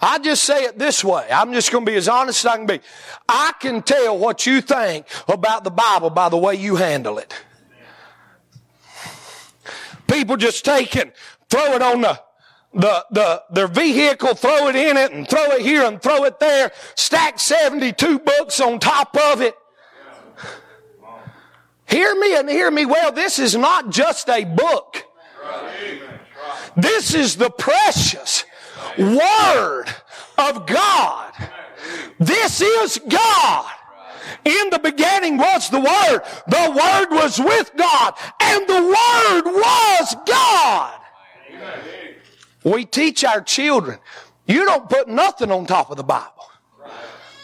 I 0.00 0.18
just 0.18 0.44
say 0.44 0.64
it 0.64 0.78
this 0.78 1.02
way. 1.02 1.26
I'm 1.30 1.52
just 1.52 1.72
going 1.72 1.84
to 1.84 1.90
be 1.90 1.96
as 1.96 2.08
honest 2.08 2.44
as 2.44 2.52
I 2.52 2.56
can 2.56 2.66
be. 2.66 2.80
I 3.28 3.52
can 3.58 3.82
tell 3.82 4.16
what 4.16 4.46
you 4.46 4.60
think 4.60 5.06
about 5.26 5.64
the 5.64 5.70
Bible 5.70 6.10
by 6.10 6.28
the 6.28 6.36
way 6.36 6.54
you 6.54 6.76
handle 6.76 7.18
it. 7.18 7.34
People 10.06 10.36
just 10.36 10.64
take 10.64 10.94
it, 10.96 11.14
throw 11.50 11.74
it 11.74 11.82
on 11.82 12.00
the, 12.00 12.20
the, 12.72 13.04
the, 13.10 13.42
their 13.50 13.66
vehicle, 13.66 14.34
throw 14.34 14.68
it 14.68 14.76
in 14.76 14.96
it 14.96 15.12
and 15.12 15.28
throw 15.28 15.50
it 15.50 15.62
here 15.62 15.82
and 15.82 16.00
throw 16.00 16.24
it 16.24 16.38
there, 16.38 16.72
stack 16.94 17.38
72 17.38 18.18
books 18.20 18.60
on 18.60 18.78
top 18.78 19.16
of 19.16 19.42
it. 19.42 19.54
Hear 21.88 22.14
me 22.14 22.36
and 22.36 22.48
hear 22.48 22.70
me 22.70 22.84
well. 22.84 23.12
This 23.12 23.38
is 23.38 23.56
not 23.56 23.90
just 23.90 24.28
a 24.28 24.44
book. 24.44 25.04
This 26.76 27.14
is 27.14 27.36
the 27.36 27.50
precious 27.50 28.44
Word 28.98 29.86
of 30.36 30.66
God. 30.66 31.32
This 32.18 32.60
is 32.60 33.00
God. 33.08 33.72
In 34.44 34.70
the 34.70 34.78
beginning 34.78 35.38
was 35.38 35.70
the 35.70 35.80
Word. 35.80 36.20
The 36.46 36.70
Word 36.70 37.10
was 37.10 37.38
with 37.38 37.70
God. 37.76 38.14
And 38.40 38.66
the 38.66 38.82
Word 38.82 39.52
was 39.52 40.16
God. 40.26 41.00
We 42.64 42.84
teach 42.84 43.24
our 43.24 43.40
children, 43.40 43.98
you 44.46 44.64
don't 44.64 44.88
put 44.88 45.08
nothing 45.08 45.50
on 45.50 45.66
top 45.66 45.90
of 45.90 45.96
the 45.96 46.04
Bible. 46.04 46.37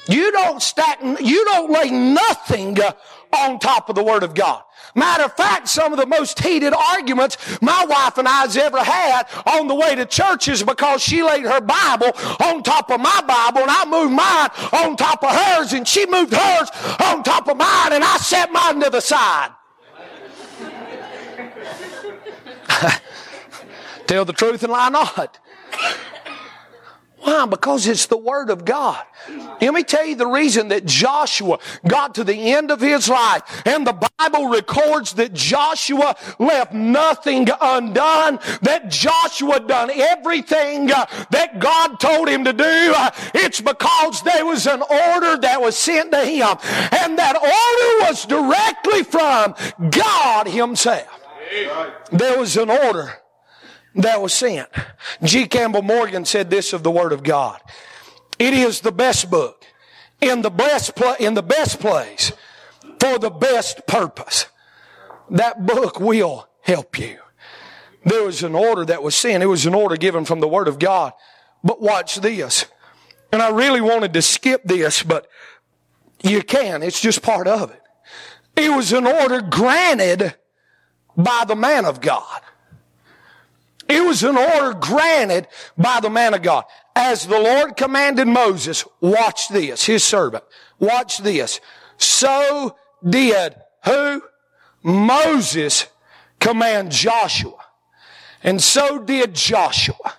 You 0.08 0.32
don't 0.32 0.62
stack, 0.62 1.00
you 1.02 1.44
don't 1.44 1.70
lay 1.70 1.90
nothing 1.90 2.80
uh, 2.80 2.92
on 3.32 3.58
top 3.58 3.88
of 3.88 3.94
the 3.94 4.02
Word 4.02 4.22
of 4.22 4.34
God. 4.34 4.62
Matter 4.94 5.24
of 5.24 5.34
fact, 5.34 5.66
some 5.68 5.92
of 5.92 5.98
the 5.98 6.06
most 6.06 6.38
heated 6.38 6.72
arguments 6.72 7.36
my 7.60 7.84
wife 7.86 8.16
and 8.18 8.28
I's 8.28 8.56
ever 8.56 8.78
had 8.78 9.26
on 9.46 9.66
the 9.66 9.74
way 9.74 9.96
to 9.96 10.06
church 10.06 10.46
is 10.46 10.62
because 10.62 11.02
she 11.02 11.22
laid 11.22 11.44
her 11.44 11.60
Bible 11.60 12.12
on 12.44 12.62
top 12.62 12.90
of 12.90 13.00
my 13.00 13.20
Bible 13.26 13.62
and 13.62 13.70
I 13.70 13.84
moved 13.86 14.12
mine 14.12 14.50
on 14.72 14.96
top 14.96 15.24
of 15.24 15.30
hers 15.30 15.72
and 15.72 15.88
she 15.88 16.06
moved 16.06 16.32
hers 16.32 16.70
on 17.00 17.24
top 17.24 17.48
of 17.48 17.56
mine 17.56 17.92
and 17.92 18.04
I 18.04 18.18
set 18.18 18.52
mine 18.52 18.80
to 18.80 18.90
the 18.90 19.00
side. 19.00 19.50
Tell 24.06 24.24
the 24.24 24.32
truth 24.32 24.62
and 24.62 24.70
lie 24.70 24.90
not. 24.90 25.38
Why? 27.24 27.46
Because 27.46 27.86
it's 27.86 28.04
the 28.04 28.18
Word 28.18 28.50
of 28.50 28.66
God. 28.66 29.02
Let 29.58 29.72
me 29.72 29.82
tell 29.82 30.04
you 30.04 30.14
the 30.14 30.26
reason 30.26 30.68
that 30.68 30.84
Joshua 30.84 31.58
got 31.88 32.16
to 32.16 32.24
the 32.24 32.52
end 32.52 32.70
of 32.70 32.82
his 32.82 33.08
life. 33.08 33.62
And 33.64 33.86
the 33.86 34.08
Bible 34.18 34.48
records 34.48 35.14
that 35.14 35.32
Joshua 35.32 36.16
left 36.38 36.74
nothing 36.74 37.48
undone, 37.62 38.40
that 38.60 38.90
Joshua 38.90 39.60
done 39.60 39.90
everything 39.90 40.92
uh, 40.92 41.06
that 41.30 41.60
God 41.60 41.98
told 41.98 42.28
him 42.28 42.44
to 42.44 42.52
do. 42.52 42.92
Uh, 42.94 43.10
it's 43.32 43.62
because 43.62 44.20
there 44.22 44.44
was 44.44 44.66
an 44.66 44.82
order 44.82 45.38
that 45.38 45.58
was 45.62 45.78
sent 45.78 46.12
to 46.12 46.26
him. 46.26 46.58
And 46.92 47.18
that 47.18 47.36
order 47.36 48.10
was 48.10 48.26
directly 48.26 49.02
from 49.02 49.54
God 49.90 50.46
himself. 50.46 51.08
There 52.12 52.38
was 52.38 52.58
an 52.58 52.68
order 52.68 53.14
that 53.94 54.20
was 54.20 54.32
sent. 54.32 54.68
G. 55.22 55.46
Campbell 55.46 55.82
Morgan 55.82 56.24
said 56.24 56.50
this 56.50 56.72
of 56.72 56.82
the 56.82 56.90
Word 56.90 57.12
of 57.12 57.22
God. 57.22 57.60
It 58.38 58.54
is 58.54 58.80
the 58.80 58.92
best 58.92 59.30
book 59.30 59.64
in 60.20 60.42
the 60.42 60.50
best 60.50 60.96
pla- 60.96 61.16
in 61.20 61.34
the 61.34 61.42
best 61.42 61.80
place 61.80 62.32
for 62.98 63.18
the 63.18 63.30
best 63.30 63.86
purpose. 63.86 64.46
That 65.30 65.66
book 65.66 66.00
will 66.00 66.48
help 66.62 66.98
you. 66.98 67.18
There 68.04 68.24
was 68.24 68.42
an 68.42 68.54
order 68.54 68.84
that 68.84 69.02
was 69.02 69.14
sent. 69.14 69.42
It 69.42 69.46
was 69.46 69.66
an 69.66 69.74
order 69.74 69.96
given 69.96 70.24
from 70.24 70.40
the 70.40 70.48
Word 70.48 70.68
of 70.68 70.78
God. 70.78 71.12
But 71.62 71.80
watch 71.80 72.16
this. 72.16 72.66
And 73.32 73.40
I 73.40 73.50
really 73.50 73.80
wanted 73.80 74.12
to 74.14 74.22
skip 74.22 74.62
this, 74.64 75.02
but 75.02 75.26
you 76.22 76.42
can. 76.42 76.82
It's 76.82 77.00
just 77.00 77.22
part 77.22 77.48
of 77.48 77.70
it. 77.70 77.80
It 78.56 78.70
was 78.70 78.92
an 78.92 79.06
order 79.06 79.40
granted 79.40 80.34
by 81.16 81.44
the 81.46 81.56
man 81.56 81.84
of 81.84 82.00
God. 82.00 82.40
It 83.88 84.04
was 84.04 84.22
an 84.22 84.36
order 84.36 84.74
granted 84.78 85.48
by 85.76 86.00
the 86.00 86.10
man 86.10 86.34
of 86.34 86.42
God. 86.42 86.64
As 86.96 87.26
the 87.26 87.38
Lord 87.38 87.76
commanded 87.76 88.26
Moses, 88.26 88.84
watch 89.00 89.48
this, 89.48 89.84
his 89.84 90.04
servant, 90.04 90.44
watch 90.78 91.18
this. 91.18 91.60
So 91.96 92.76
did 93.06 93.54
who? 93.84 94.22
Moses 94.82 95.86
command 96.40 96.92
Joshua. 96.92 97.58
And 98.42 98.62
so 98.62 98.98
did 98.98 99.34
Joshua. 99.34 100.14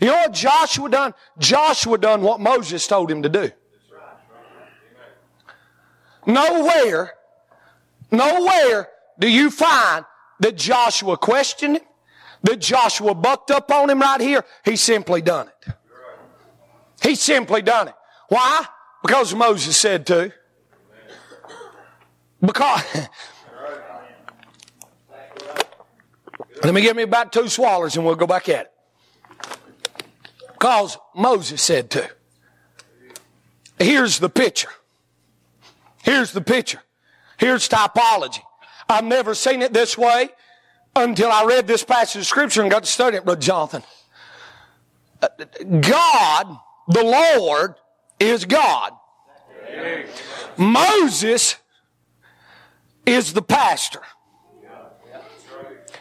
You 0.00 0.08
know 0.08 0.14
what 0.14 0.32
Joshua 0.32 0.88
done? 0.88 1.14
Joshua 1.38 1.98
done 1.98 2.22
what 2.22 2.40
Moses 2.40 2.86
told 2.86 3.10
him 3.10 3.22
to 3.22 3.28
do. 3.28 3.50
Nowhere, 6.26 7.14
nowhere 8.10 8.88
do 9.18 9.28
you 9.28 9.50
find 9.50 10.04
that 10.40 10.56
Joshua 10.56 11.16
questioned 11.16 11.78
him, 11.78 11.84
that 12.42 12.60
Joshua 12.60 13.14
bucked 13.14 13.50
up 13.50 13.70
on 13.70 13.90
him 13.90 14.00
right 14.00 14.20
here. 14.20 14.44
He 14.64 14.76
simply 14.76 15.22
done 15.22 15.48
it. 15.48 15.74
He 17.02 17.14
simply 17.14 17.62
done 17.62 17.88
it. 17.88 17.94
Why? 18.28 18.64
Because 19.02 19.34
Moses 19.34 19.76
said 19.76 20.06
to. 20.06 20.32
Because. 22.40 22.82
Let 26.64 26.74
me 26.74 26.80
give 26.80 26.96
me 26.96 27.04
about 27.04 27.32
two 27.32 27.48
swallows 27.48 27.96
and 27.96 28.04
we'll 28.04 28.16
go 28.16 28.26
back 28.26 28.48
at 28.48 28.66
it. 28.66 28.72
Because 30.52 30.98
Moses 31.14 31.62
said 31.62 31.90
to. 31.90 32.10
Here's 33.78 34.18
the 34.18 34.28
picture. 34.28 34.70
Here's 36.02 36.32
the 36.32 36.40
picture. 36.40 36.80
Here's 37.36 37.68
typology. 37.68 38.40
I've 38.88 39.04
never 39.04 39.34
seen 39.34 39.62
it 39.62 39.72
this 39.72 39.96
way 39.96 40.30
until 40.96 41.30
I 41.30 41.44
read 41.44 41.66
this 41.66 41.84
passage 41.84 42.20
of 42.20 42.26
scripture 42.26 42.62
and 42.62 42.70
got 42.70 42.84
to 42.84 42.90
study 42.90 43.16
it, 43.16 43.24
Brother 43.24 43.40
Jonathan. 43.40 43.82
God, 45.80 46.58
the 46.88 47.02
Lord, 47.02 47.74
is 48.20 48.44
God. 48.44 48.92
Moses 50.56 51.56
is 53.06 53.32
the 53.32 53.42
pastor. 53.42 54.02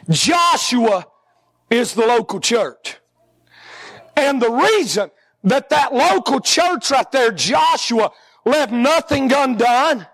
Joshua 0.10 1.06
is 1.70 1.94
the 1.94 2.06
local 2.06 2.40
church. 2.40 2.98
And 4.16 4.42
the 4.42 4.50
reason 4.50 5.12
that 5.44 5.70
that 5.70 5.94
local 5.94 6.40
church 6.40 6.90
right 6.92 7.12
there, 7.12 7.32
Joshua, 7.32 8.12
left 8.46 8.72
nothing 8.72 9.32
undone 9.32 10.08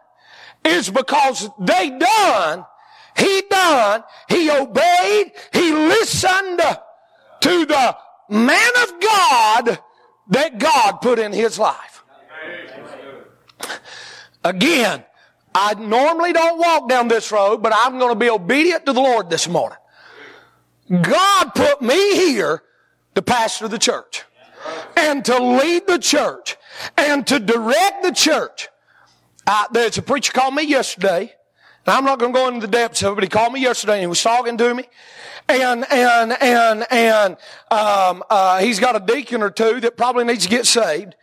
is 0.66 0.90
because 0.90 1.50
they 1.60 1.90
done, 1.90 2.66
he 3.18 3.44
done, 3.50 4.04
he 4.30 4.50
obeyed, 4.50 5.32
he 5.52 5.72
listened 5.72 6.62
to 7.42 7.66
the 7.66 7.98
man 8.30 8.72
of 8.84 9.00
God 9.00 9.80
that 10.30 10.58
God 10.58 10.98
put 11.02 11.20
in 11.20 11.34
his 11.34 11.60
life. 11.60 12.04
Again, 14.44 15.04
I 15.56 15.74
normally 15.76 16.34
don't 16.34 16.58
walk 16.58 16.90
down 16.90 17.08
this 17.08 17.32
road, 17.32 17.62
but 17.62 17.74
I'm 17.76 18.00
going 18.00 18.12
to 18.12 18.20
be 18.20 18.30
obedient 18.30 18.86
to 18.86 18.94
the 18.94 19.02
Lord 19.02 19.30
this 19.30 19.48
morning. 19.48 19.78
God 20.90 21.52
put 21.56 21.82
me 21.82 22.16
here 22.16 22.64
to 23.16 23.22
pastor 23.22 23.68
the 23.68 23.78
church 23.78 24.24
and 24.98 25.24
to 25.26 25.38
lead 25.42 25.88
the 25.88 26.00
church 26.00 26.58
and 26.98 27.26
to 27.28 27.40
direct 27.40 28.04
the 28.04 28.12
church. 28.12 28.70
Uh, 29.46 29.66
there's 29.72 29.98
a 29.98 30.02
preacher 30.02 30.32
called 30.32 30.56
me 30.56 30.64
yesterday. 30.64 31.34
And 31.86 31.96
I'm 31.96 32.06
not 32.06 32.20
going 32.20 32.34
to 32.34 32.40
go 32.40 32.48
into 32.48 32.66
the 32.66 32.72
depths 32.72 33.04
of 33.04 33.14
it, 33.14 33.16
but 33.16 33.24
he 33.24 33.30
called 33.30 33.54
me 33.54 33.62
yesterday 33.62 33.94
and 33.94 34.02
he 34.02 34.08
was 34.08 34.22
talking 34.22 34.58
to 34.58 34.74
me. 34.74 34.86
And, 35.50 35.86
and, 35.92 36.32
and, 36.42 36.86
and, 36.90 37.38
um, 37.70 38.24
uh, 38.30 38.60
he's 38.60 38.80
got 38.80 38.96
a 38.96 39.00
deacon 39.00 39.42
or 39.42 39.50
two 39.50 39.82
that 39.82 39.98
probably 39.98 40.24
needs 40.24 40.44
to 40.44 40.50
get 40.50 40.66
saved. 40.66 41.16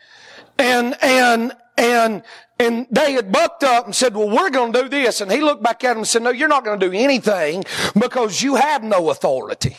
And, 0.59 0.95
and, 1.03 1.53
and, 1.79 2.23
and 2.59 2.87
they 2.91 3.13
had 3.13 3.33
bucked 3.33 3.65
up 3.65 3.87
and 3.87 3.97
said, 3.97 4.15
well, 4.15 4.29
we're 4.29 4.51
going 4.51 4.75
to 4.75 4.83
do 4.83 4.89
this. 4.91 5.23
And 5.23 5.33
he 5.33 5.41
looked 5.41 5.63
back 5.63 5.83
at 5.85 5.93
him 5.93 5.99
and 5.99 6.07
said, 6.07 6.23
no, 6.23 6.31
you're 6.31 6.49
not 6.49 6.65
going 6.65 6.79
to 6.79 6.91
do 6.91 6.93
anything 6.93 7.65
because 7.99 8.43
you 8.43 8.57
have 8.57 8.85
no 8.85 9.09
authority. 9.09 9.77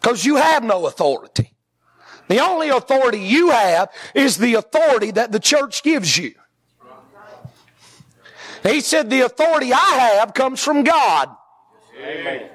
Because 0.00 0.24
you 0.24 0.36
have 0.36 0.62
no 0.62 0.86
authority. 0.86 1.54
The 2.28 2.38
only 2.38 2.68
authority 2.68 3.18
you 3.18 3.50
have 3.50 3.90
is 4.14 4.38
the 4.38 4.54
authority 4.54 5.10
that 5.10 5.32
the 5.32 5.40
church 5.40 5.82
gives 5.82 6.16
you. 6.16 6.34
He 8.64 8.80
said, 8.80 9.10
the 9.10 9.20
authority 9.22 9.72
I 9.72 10.16
have 10.18 10.34
comes 10.34 10.62
from 10.62 10.84
God. 10.84 11.28
Amen. 12.00 12.50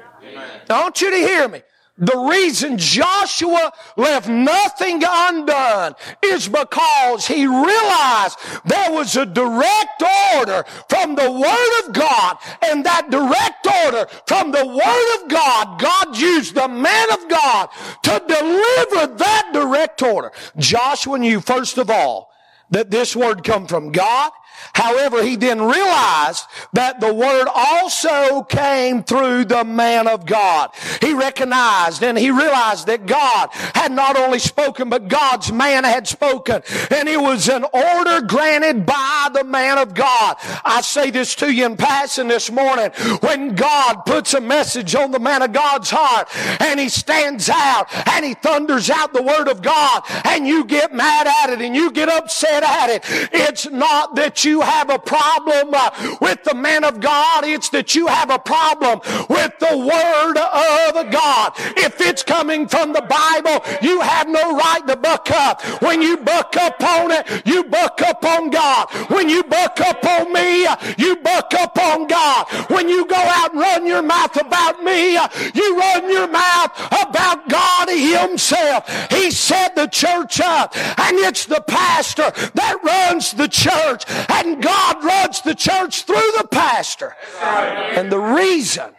I 0.69 0.82
want 0.82 1.02
you 1.02 1.12
to 1.12 1.17
hear 1.17 1.48
me. 1.48 1.62
The 2.02 2.17
reason 2.17 2.78
Joshua 2.78 3.74
left 3.98 4.30
nothing 4.30 5.04
undone 5.06 5.95
is 6.24 6.48
because 6.48 7.28
he 7.28 7.45
realized 7.45 8.39
there 8.63 8.91
was 8.91 9.17
a 9.17 9.26
direct 9.26 10.02
order 10.38 10.63
from 10.88 11.15
the 11.15 11.30
Word 11.30 11.86
of 11.86 11.93
God. 11.93 12.38
And 12.65 12.86
that 12.86 13.12
direct 13.12 13.67
order 13.86 14.10
from 14.28 14.52
the 14.52 14.65
Word 14.65 15.22
of 15.22 15.30
God, 15.30 15.80
God 15.82 16.17
used 16.17 16.56
the 16.56 16.69
man 16.69 17.12
of 17.12 17.28
God 17.28 17.67
to 18.04 18.24
deliver 18.26 19.15
that 19.17 19.50
direct 19.52 20.02
order. 20.02 20.32
Joshua 20.58 21.19
knew, 21.19 21.41
first 21.41 21.78
of 21.78 21.89
all, 21.89 22.32
that 22.72 22.91
this 22.91 23.15
word 23.15 23.43
come 23.43 23.67
from 23.67 23.91
God 23.91 24.32
However, 24.74 25.24
he 25.24 25.36
then 25.36 25.62
realized 25.62 26.45
that 26.74 27.00
the 27.00 27.13
word 27.13 27.48
also 27.54 28.43
came 28.43 29.04
through 29.04 29.45
the 29.45 29.63
man 29.63 30.08
of 30.08 30.26
God. 30.26 30.72
He 31.02 31.13
recognized 31.13 32.04
and 32.04 32.17
he 32.17 32.32
realized 32.32 32.88
that 32.88 33.06
God 33.06 33.50
had 33.54 33.91
not 33.91 34.17
only 34.17 34.39
spoken, 34.39 34.89
but 34.89 35.08
God's 35.08 35.52
man 35.52 35.84
had 35.84 36.08
spoken. 36.08 36.62
And 36.91 37.08
it 37.08 37.19
was 37.19 37.50
an 37.50 37.65
order 37.74 38.22
granted 38.22 38.86
by 38.86 39.30
the 39.34 39.43
man 39.43 39.78
of 39.78 39.93
God. 39.93 40.38
I 40.65 40.82
say 40.82 41.12
this 41.12 41.36
to 41.36 41.52
you 41.52 41.65
in 41.65 41.78
passing 41.78 42.28
this 42.28 42.52
morning. 42.52 42.91
When 43.22 43.56
God 43.56 44.06
puts 44.06 44.34
a 44.34 44.41
message 44.41 44.95
on 44.95 45.12
the 45.12 45.19
man 45.19 45.41
of 45.41 45.52
God's 45.54 45.89
heart 45.91 46.28
and 46.62 46.80
he 46.80 46.89
stands 46.89 47.50
out 47.50 47.88
and 48.10 48.26
he 48.26 48.34
thunders 48.34 48.89
out 48.89 49.13
the 49.13 49.24
word 49.24 49.48
of 49.48 49.62
God 49.62 50.04
and 50.26 50.48
you 50.48 50.65
get 50.65 50.93
mad 50.93 51.28
at 51.28 51.50
it 51.52 51.62
and 51.62 51.76
you 51.76 51.91
get 51.91 52.10
upset 52.10 52.63
at 52.63 52.89
it, 52.89 53.04
it's 53.34 53.69
not 53.69 54.15
that 54.15 54.43
you 54.45 54.48
have 54.62 54.89
a 54.89 54.99
problem 54.99 55.73
uh, 55.73 56.17
with 56.21 56.43
the 56.43 56.55
man 56.55 56.83
of 56.83 56.99
God. 56.99 57.45
It's 57.45 57.69
that 57.69 57.95
you 57.95 58.07
have 58.07 58.29
a 58.29 58.39
problem 58.39 59.01
with 59.29 59.53
the 59.59 59.77
word 59.77 60.38
of 60.38 61.12
God. 61.12 61.53
If 61.77 62.01
it's 62.01 62.23
coming 62.23 62.67
from 62.67 62.93
the 62.93 63.01
Bible, 63.01 63.63
you 63.81 64.01
have 64.01 64.27
no 64.27 64.55
right 64.55 64.85
to 64.88 64.95
buck 64.95 65.29
up. 65.31 65.62
When 65.81 66.01
you 66.01 66.17
buck 66.17 66.55
up 66.57 66.81
on 66.83 67.12
it, 67.12 67.45
you 67.45 67.63
buck 67.63 68.01
up 68.01 68.23
on 68.23 68.49
God. 68.49 68.89
When 69.09 69.29
you 69.29 69.43
buck 69.43 69.79
up 69.81 70.03
on 70.03 70.33
me, 70.33 70.67
you 70.97 71.15
buck 71.17 71.53
up 71.53 71.77
on 71.77 72.07
God. 72.07 72.47
When 72.69 72.89
you 72.89 73.05
go 73.05 73.15
out 73.15 73.51
and 73.51 73.59
run 73.59 73.85
your 73.85 74.01
mouth 74.01 74.35
about 74.39 74.83
me, 74.83 75.13
you 75.53 75.79
run 75.79 76.12
your 76.12 76.27
mouth 76.27 76.71
about 77.03 77.47
God 77.49 77.89
Himself. 77.89 78.88
He 79.12 79.31
set 79.31 79.75
the 79.75 79.88
church 79.88 80.39
up, 80.41 80.75
and 80.75 81.17
it's 81.17 81.45
the 81.45 81.63
pastor 81.67 82.31
that 82.53 82.77
runs 82.83 83.33
the 83.33 83.47
church. 83.47 84.03
And 84.39 84.63
God 84.63 85.04
runs 85.04 85.41
the 85.41 85.54
church 85.54 86.04
through 86.04 86.32
the 86.38 86.47
pastor. 86.49 87.15
And 87.41 88.12
the 88.12 88.19
reason 88.19 88.91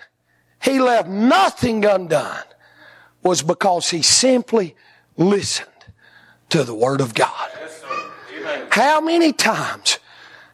he 0.63 0.79
left 0.79 1.09
nothing 1.09 1.85
undone 1.85 2.45
was 3.23 3.43
because 3.43 3.91
he 3.91 4.03
simply 4.03 4.77
listened 5.17 5.69
to 6.51 6.63
the 6.65 6.75
Word 6.75 7.01
of 7.01 7.15
God. 7.15 7.51
How 8.71 9.01
many 9.01 9.33
times, 9.33 9.99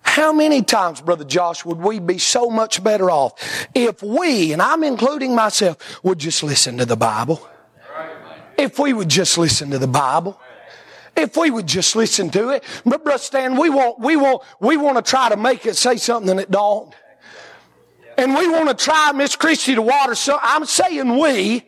how 0.03 0.33
many 0.33 0.62
times, 0.62 1.01
Brother 1.01 1.25
Josh, 1.25 1.64
would 1.64 1.79
we 1.79 1.99
be 1.99 2.18
so 2.18 2.49
much 2.49 2.83
better 2.83 3.11
off 3.11 3.66
if 3.75 4.03
we, 4.03 4.53
and 4.53 4.62
I'm 4.62 4.85
including 4.85 5.35
myself, 5.35 6.05
would 6.05 6.18
just 6.18 6.42
listen 6.42 6.79
to 6.79 6.85
the 6.85 6.96
Bible? 6.96 7.46
If 8.57 8.79
we 8.79 8.92
would 8.92 9.09
just 9.09 9.37
listen 9.37 9.70
to 9.70 9.79
the 9.79 9.87
Bible. 9.88 10.40
If 11.16 11.37
we 11.37 11.50
would 11.50 11.66
just 11.66 11.96
listen 11.96 12.31
to 12.31 12.50
it. 12.50 12.62
But 12.85 13.02
Brother 13.02 13.18
Stan, 13.18 13.57
we 13.57 13.70
want, 13.70 13.98
we 13.98 14.16
want, 14.16 14.42
we 14.61 14.76
want 14.76 14.96
to 14.96 15.02
try 15.02 15.31
to 15.31 15.37
make 15.37 15.64
it 15.64 15.76
say 15.76 15.96
something 15.96 16.37
that 16.37 16.42
it 16.42 16.50
don't. 16.50 16.94
And 18.18 18.35
we 18.35 18.48
want 18.48 18.68
to 18.68 18.85
try, 18.85 19.12
Miss 19.12 19.37
Christie, 19.37 19.74
to 19.74 19.83
water. 19.83 20.14
So 20.14 20.38
I'm 20.40 20.64
saying 20.64 21.18
we 21.18 21.64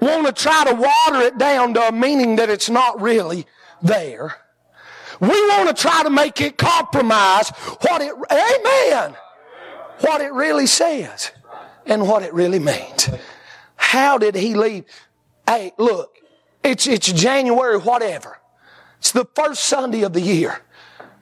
want 0.00 0.26
to 0.26 0.32
try 0.32 0.64
to 0.64 0.74
water 0.74 1.26
it 1.26 1.38
down 1.38 1.74
to 1.74 1.88
a 1.88 1.92
meaning 1.92 2.36
that 2.36 2.50
it's 2.50 2.68
not 2.68 3.00
really 3.00 3.46
there. 3.82 4.36
We 5.20 5.28
want 5.28 5.68
to 5.68 5.80
try 5.80 6.02
to 6.02 6.10
make 6.10 6.40
it 6.40 6.58
compromise 6.58 7.50
what 7.50 8.02
it, 8.02 8.12
amen, 8.30 9.16
what 10.00 10.20
it 10.20 10.32
really 10.32 10.66
says 10.66 11.30
and 11.86 12.08
what 12.08 12.22
it 12.22 12.34
really 12.34 12.58
means. 12.58 13.08
How 13.76 14.18
did 14.18 14.34
he 14.34 14.54
leave? 14.54 14.84
Hey, 15.46 15.72
look, 15.78 16.16
it's, 16.64 16.86
it's 16.86 17.12
January, 17.12 17.78
whatever. 17.78 18.38
It's 19.02 19.10
the 19.10 19.26
first 19.34 19.64
Sunday 19.64 20.02
of 20.02 20.12
the 20.12 20.20
year. 20.20 20.60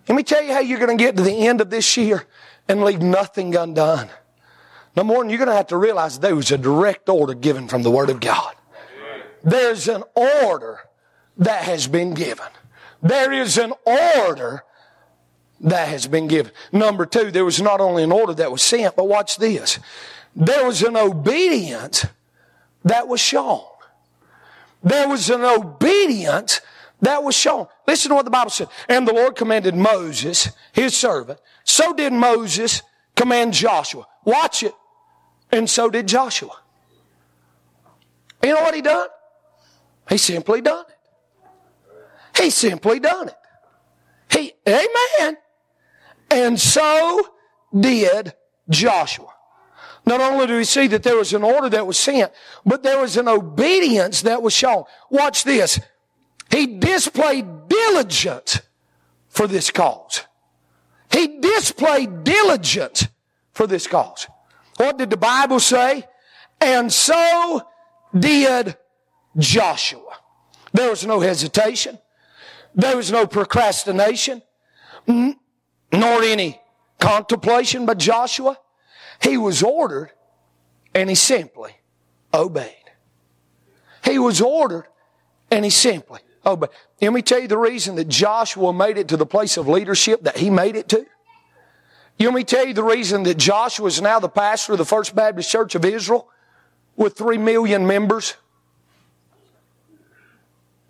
Let 0.07 0.15
me 0.15 0.23
tell 0.23 0.43
you 0.43 0.53
how 0.53 0.61
you're 0.61 0.79
going 0.79 0.99
to 0.99 1.03
get 1.03 1.17
to 1.17 1.23
the 1.23 1.49
end 1.49 1.63
of 1.63 1.71
this 1.71 1.97
year 1.97 2.27
and 2.69 2.85
leave 2.85 3.01
nothing 3.01 3.57
undone. 3.57 4.11
Number 4.95 5.15
one, 5.15 5.31
you're 5.31 5.39
going 5.39 5.49
to 5.49 5.55
have 5.55 5.69
to 5.69 5.79
realize 5.79 6.19
there 6.19 6.37
was 6.37 6.53
a 6.53 6.59
direct 6.59 7.09
order 7.09 7.33
given 7.33 7.69
from 7.69 7.83
the 7.83 7.91
Word 7.91 8.11
of 8.11 8.21
God. 8.21 8.55
There's 9.43 9.89
an 9.89 10.05
order 10.15 10.81
that 11.39 11.63
has 11.63 11.87
been 11.87 12.13
given. 12.13 12.45
There 13.03 13.33
is 13.33 13.57
an 13.57 13.73
order 13.87 14.63
that 15.61 15.89
has 15.89 16.07
been 16.07 16.29
given. 16.29 16.53
Number 16.73 17.07
two, 17.07 17.31
there 17.31 17.47
was 17.47 17.63
not 17.63 17.81
only 17.81 18.03
an 18.03 18.13
order 18.13 18.35
that 18.35 18.53
was 18.53 18.61
sent, 18.61 18.95
but 18.95 19.09
watch 19.09 19.39
this. 19.39 19.79
There 20.37 20.67
was 20.67 20.83
an 20.83 20.99
obedience 20.99 22.05
that 22.85 23.09
was 23.09 23.21
shown. 23.21 23.65
There 24.83 25.09
was 25.09 25.31
an 25.31 25.41
obedience 25.41 26.61
that 27.03 27.23
was 27.23 27.35
shown. 27.35 27.67
Listen 27.87 28.11
to 28.11 28.15
what 28.15 28.25
the 28.25 28.31
Bible 28.31 28.51
said. 28.51 28.69
And 28.89 29.07
the 29.07 29.13
Lord 29.13 29.37
commanded 29.37 29.75
Moses, 29.75 30.51
his 30.73 30.97
servant. 30.97 31.41
So 31.65 31.93
did 31.93 32.13
Moses 32.13 32.83
command 33.17 33.55
Joshua. 33.55 34.07
Watch 34.25 34.63
it. 34.63 34.75
And 35.51 35.69
so 35.69 35.91
did 35.91 36.07
Joshua. 36.07 36.61
You 38.43 38.55
know 38.55 38.63
what 38.63 38.75
he 38.75 38.83
done? 38.83 39.09
He 40.09 40.19
simply 40.19 40.61
done 40.61 40.85
it. 40.89 42.43
He 42.43 42.51
simply 42.51 43.01
done 43.01 43.29
it. 43.29 43.37
He, 44.31 44.53
amen. 44.67 45.37
And 46.31 46.61
so 46.61 47.29
did 47.79 48.35
Joshua. 48.69 49.35
Not 50.07 50.21
only 50.21 50.47
do 50.47 50.57
we 50.57 50.65
see 50.65 50.87
that 50.89 51.03
there 51.03 51.17
was 51.17 51.33
an 51.35 51.43
order 51.43 51.69
that 51.69 51.87
was 51.87 51.99
sent, 51.99 52.33
but 52.65 52.83
there 52.83 53.01
was 53.01 53.17
an 53.17 53.29
obedience 53.29 54.23
that 54.23 54.43
was 54.43 54.55
shown. 54.55 54.85
Watch 55.11 55.45
this. 55.45 55.79
He 56.51 56.79
displayed 56.79 57.69
diligence 57.69 58.61
for 59.29 59.47
this 59.47 59.71
cause. 59.71 60.25
He 61.13 61.39
displayed 61.41 62.25
diligence 62.25 63.07
for 63.53 63.67
this 63.67 63.87
cause. 63.87 64.27
What 64.77 64.99
did 64.99 65.11
the 65.11 65.17
Bible 65.17 65.61
say? 65.61 66.07
And 66.61 66.93
so 66.93 67.63
did 68.19 68.77
Joshua. 69.37 70.19
There 70.73 70.91
was 70.91 71.07
no 71.07 71.21
hesitation. 71.21 71.99
There 72.75 72.97
was 72.97 73.11
no 73.11 73.27
procrastination, 73.27 74.43
nor 75.07 76.23
any 76.23 76.61
contemplation 76.99 77.87
by 77.87 77.95
Joshua. 77.95 78.59
He 79.23 79.37
was 79.37 79.63
ordered 79.63 80.13
and 80.95 81.09
he 81.09 81.17
simply 81.17 81.73
obeyed. 82.33 82.75
He 84.05 84.19
was 84.19 84.41
ordered 84.41 84.87
and 85.51 85.65
he 85.65 85.71
simply 85.71 86.21
Oh, 86.45 86.53
obeyed. 86.53 86.71
Let 87.01 87.13
me 87.13 87.23
tell 87.23 87.41
you 87.41 87.49
the 87.49 87.59
reason 87.59 87.97
that 87.97 88.09
Joshua 88.09 88.73
made 88.73 88.97
it 88.97 89.09
to 89.09 89.17
the 89.17 89.27
place 89.27 89.57
of 89.57 89.69
leadership 89.69 90.23
that 90.23 90.39
he 90.39 90.51
made 90.51 90.77
it 90.77 90.89
to. 90.89 91.07
You 92.19 92.33
me 92.33 92.45
tell 92.45 92.67
you 92.67 92.75
the 92.75 92.85
reason 92.85 93.23
that 93.23 93.39
Joshua 93.39 93.87
is 93.87 94.03
now 94.03 94.21
the 94.21 94.29
pastor 94.29 94.73
of 94.73 94.79
the 94.79 94.85
First 94.85 95.15
Baptist 95.15 95.51
Church 95.51 95.75
of 95.75 95.85
Israel 95.85 96.29
with 96.97 97.17
three 97.17 97.39
million 97.39 97.87
members? 97.87 98.35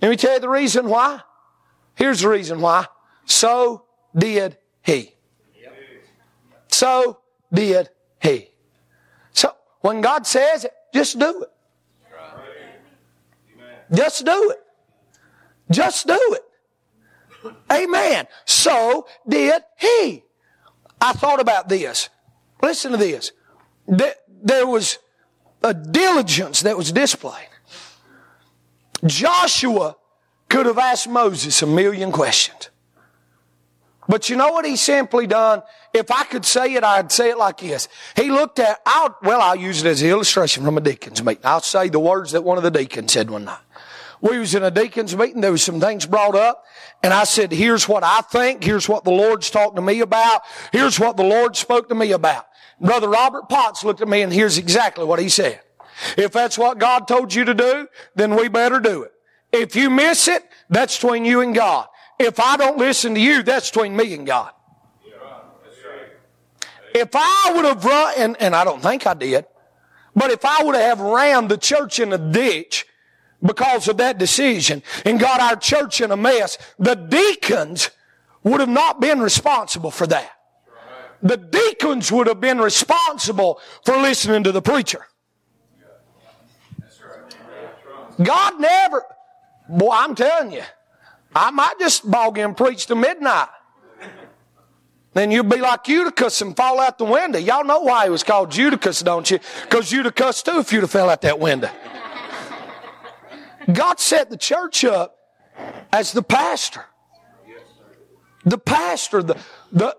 Let 0.03 0.11
me 0.11 0.17
tell 0.17 0.35
you 0.35 0.41
the 0.41 0.49
reason 0.49 0.89
why. 0.89 1.21
Here's 1.95 2.23
the 2.23 2.29
reason 2.29 2.61
why. 2.61 2.87
So 3.27 3.85
did 4.17 4.57
he. 4.83 5.15
So 6.69 7.21
did 7.53 7.91
he. 8.21 8.49
So 9.33 9.55
when 9.83 10.01
God 10.01 10.27
says 10.27 10.65
it, 10.65 10.73
just 10.93 11.19
do 11.19 11.43
it. 11.43 11.51
Just 13.93 14.25
do 14.25 14.51
it. 14.51 14.59
Just 15.71 16.07
do 16.07 16.19
it. 16.33 17.55
Amen. 17.73 18.27
So 18.45 19.07
did 19.27 19.63
he. 19.79 20.23
I 21.01 21.13
thought 21.13 21.41
about 21.41 21.69
this. 21.69 22.09
Listen 22.63 22.93
to 22.93 22.99
this. 22.99 23.33
There 23.87 24.67
was 24.67 24.99
a 25.63 25.73
diligence 25.73 26.61
that 26.63 26.77
was 26.77 26.93
displayed. 26.93 27.49
Joshua 29.07 29.97
could 30.49 30.67
have 30.67 30.79
asked 30.79 31.09
Moses 31.09 31.63
a 31.63 31.67
million 31.67 32.13
questions. 32.13 32.69
But 34.09 34.29
you 34.29 34.37
know 34.37 34.51
what 34.51 34.67
he 34.67 34.75
simply 34.75 35.29
done? 35.29 35.63
If 35.95 36.11
I 36.11 36.25
could 36.25 36.45
say 36.45 36.75
it, 36.75 36.83
I'd 36.83 37.13
say 37.13 37.31
it 37.31 37.39
like 37.39 37.59
this. 37.59 37.89
He 38.17 38.31
looked 38.31 38.59
at, 38.59 38.81
I'll, 38.85 39.17
well, 39.23 39.41
I'll 39.41 39.57
use 39.57 39.85
it 39.85 39.89
as 39.89 40.03
an 40.03 40.09
illustration 40.09 40.65
from 40.65 40.77
a 40.77 40.81
deacon's 40.81 41.23
meeting. 41.23 41.45
I'll 41.45 41.61
say 41.61 41.89
the 41.89 42.01
words 42.01 42.33
that 42.33 42.43
one 42.43 42.57
of 42.59 42.65
the 42.65 42.73
deacons 42.73 43.13
said 43.13 43.31
one 43.31 43.45
night. 43.45 43.61
We 44.21 44.39
was 44.39 44.55
in 44.55 44.63
a 44.63 44.71
deacon's 44.71 45.17
meeting. 45.17 45.41
There 45.41 45.53
was 45.53 45.63
some 45.63 45.81
things 45.81 46.07
brought 46.07 46.35
up. 46.35 46.65
And 47.03 47.13
I 47.13 47.25
said, 47.25 47.53
here's 47.53 47.89
what 47.89 48.05
I 48.05 48.21
think. 48.21 48.63
Here's 48.63 48.89
what 48.89 49.05
the 49.05 49.11
Lord's 49.11 49.51
talking 49.51 49.77
to 49.77 49.83
me 49.83 50.01
about. 50.01 50.43
Here's 50.73 51.01
what 51.01 51.17
the 51.17 51.25
Lord 51.25 51.57
spoke 51.57 51.89
to 51.89 51.95
me 51.95 52.13
about. 52.13 52.47
Brother 52.81 53.09
Robert 53.09 53.49
Potts 53.49 53.85
looked 53.85 54.01
at 54.01 54.09
me 54.09 54.23
and 54.23 54.33
here's 54.33 54.59
exactly 54.59 55.05
what 55.05 55.19
he 55.19 55.29
said. 55.29 55.61
If 56.17 56.33
that's 56.33 56.57
what 56.57 56.79
God 56.79 57.07
told 57.09 57.35
you 57.35 57.45
to 57.45 57.55
do, 57.55 57.89
then 58.15 58.37
we 58.37 58.49
better 58.49 58.81
do 58.81 59.03
it. 59.03 59.13
If 59.53 59.77
you 59.77 59.91
miss 59.91 60.29
it, 60.29 60.43
that's 60.69 60.97
between 60.97 61.25
you 61.25 61.41
and 61.41 61.55
God. 61.55 61.89
If 62.19 62.39
I 62.39 62.57
don't 62.57 62.79
listen 62.79 63.15
to 63.15 63.21
you, 63.21 63.43
that's 63.43 63.71
between 63.71 63.97
me 63.97 64.15
and 64.15 64.27
God. 64.27 64.53
If 66.95 67.11
I 67.15 67.53
would 67.55 67.65
have 67.65 67.85
run, 67.85 68.15
and, 68.17 68.43
and 68.43 68.55
I 68.55 68.65
don't 68.65 68.83
think 68.83 69.07
I 69.07 69.15
did, 69.15 69.47
but 70.15 70.31
if 70.31 70.45
I 70.45 70.65
would 70.65 70.75
have 70.75 71.01
ran 71.01 71.49
the 71.49 71.57
church 71.57 72.01
in 72.01 72.13
a 72.13 72.19
ditch 72.19 72.87
because 73.43 73.89
of 73.89 73.97
that 73.99 74.19
decision 74.19 74.83
and 75.05 75.19
got 75.19 75.41
our 75.41 75.57
church 75.57 76.01
in 76.01 76.11
a 76.11 76.17
mess, 76.17 76.59
the 76.79 76.95
deacons 76.95 77.91
would 78.43 78.61
have 78.61 78.69
not 78.69 79.01
been 79.01 79.21
responsible 79.21 79.91
for 79.91 80.07
that. 80.07 80.33
The 81.23 81.37
deacons 81.37 82.11
would 82.11 82.27
have 82.27 82.41
been 82.41 82.59
responsible 82.59 83.61
for 83.85 83.97
listening 83.97 84.45
to 84.45 84.53
the 84.53 84.63
preacher. 84.63 85.07
God 88.23 88.61
never, 88.61 89.05
boy, 89.69 89.93
I'm 89.93 90.15
telling 90.15 90.53
you, 90.53 90.63
I 91.35 91.51
might 91.51 91.79
just 91.79 92.11
bog 92.11 92.39
in 92.39 92.45
and 92.47 92.57
preach 92.57 92.87
to 92.87 92.95
midnight. 92.95 93.49
Then 95.13 95.31
you'll 95.31 95.45
be 95.45 95.57
like 95.57 95.89
Eutychus 95.89 96.41
and 96.41 96.57
fall 96.57 96.79
out 96.79 96.99
the 96.99 97.05
window. 97.05 97.39
Y'all 97.39 97.65
know 97.65 97.81
why 97.81 98.05
he 98.05 98.11
was 98.11 98.23
called 98.23 98.55
Eutychus, 98.55 99.03
don't 99.03 99.29
you? 99.31 99.41
Because 99.63 99.93
cussed 100.15 100.47
too 100.47 100.59
if 100.59 100.73
you'd 100.73 100.83
have 100.83 100.91
fell 100.91 101.11
out 101.11 101.23
that 101.23 101.39
window. 101.39 101.71
God 103.75 104.01
set 104.01 104.31
the 104.31 104.37
church 104.37 104.85
up 104.85 105.17
as 105.93 106.13
the 106.13 106.23
pastor. 106.23 106.85
The 108.45 108.59
pastor, 108.59 109.23
the, 109.23 109.37
the, 109.73 109.97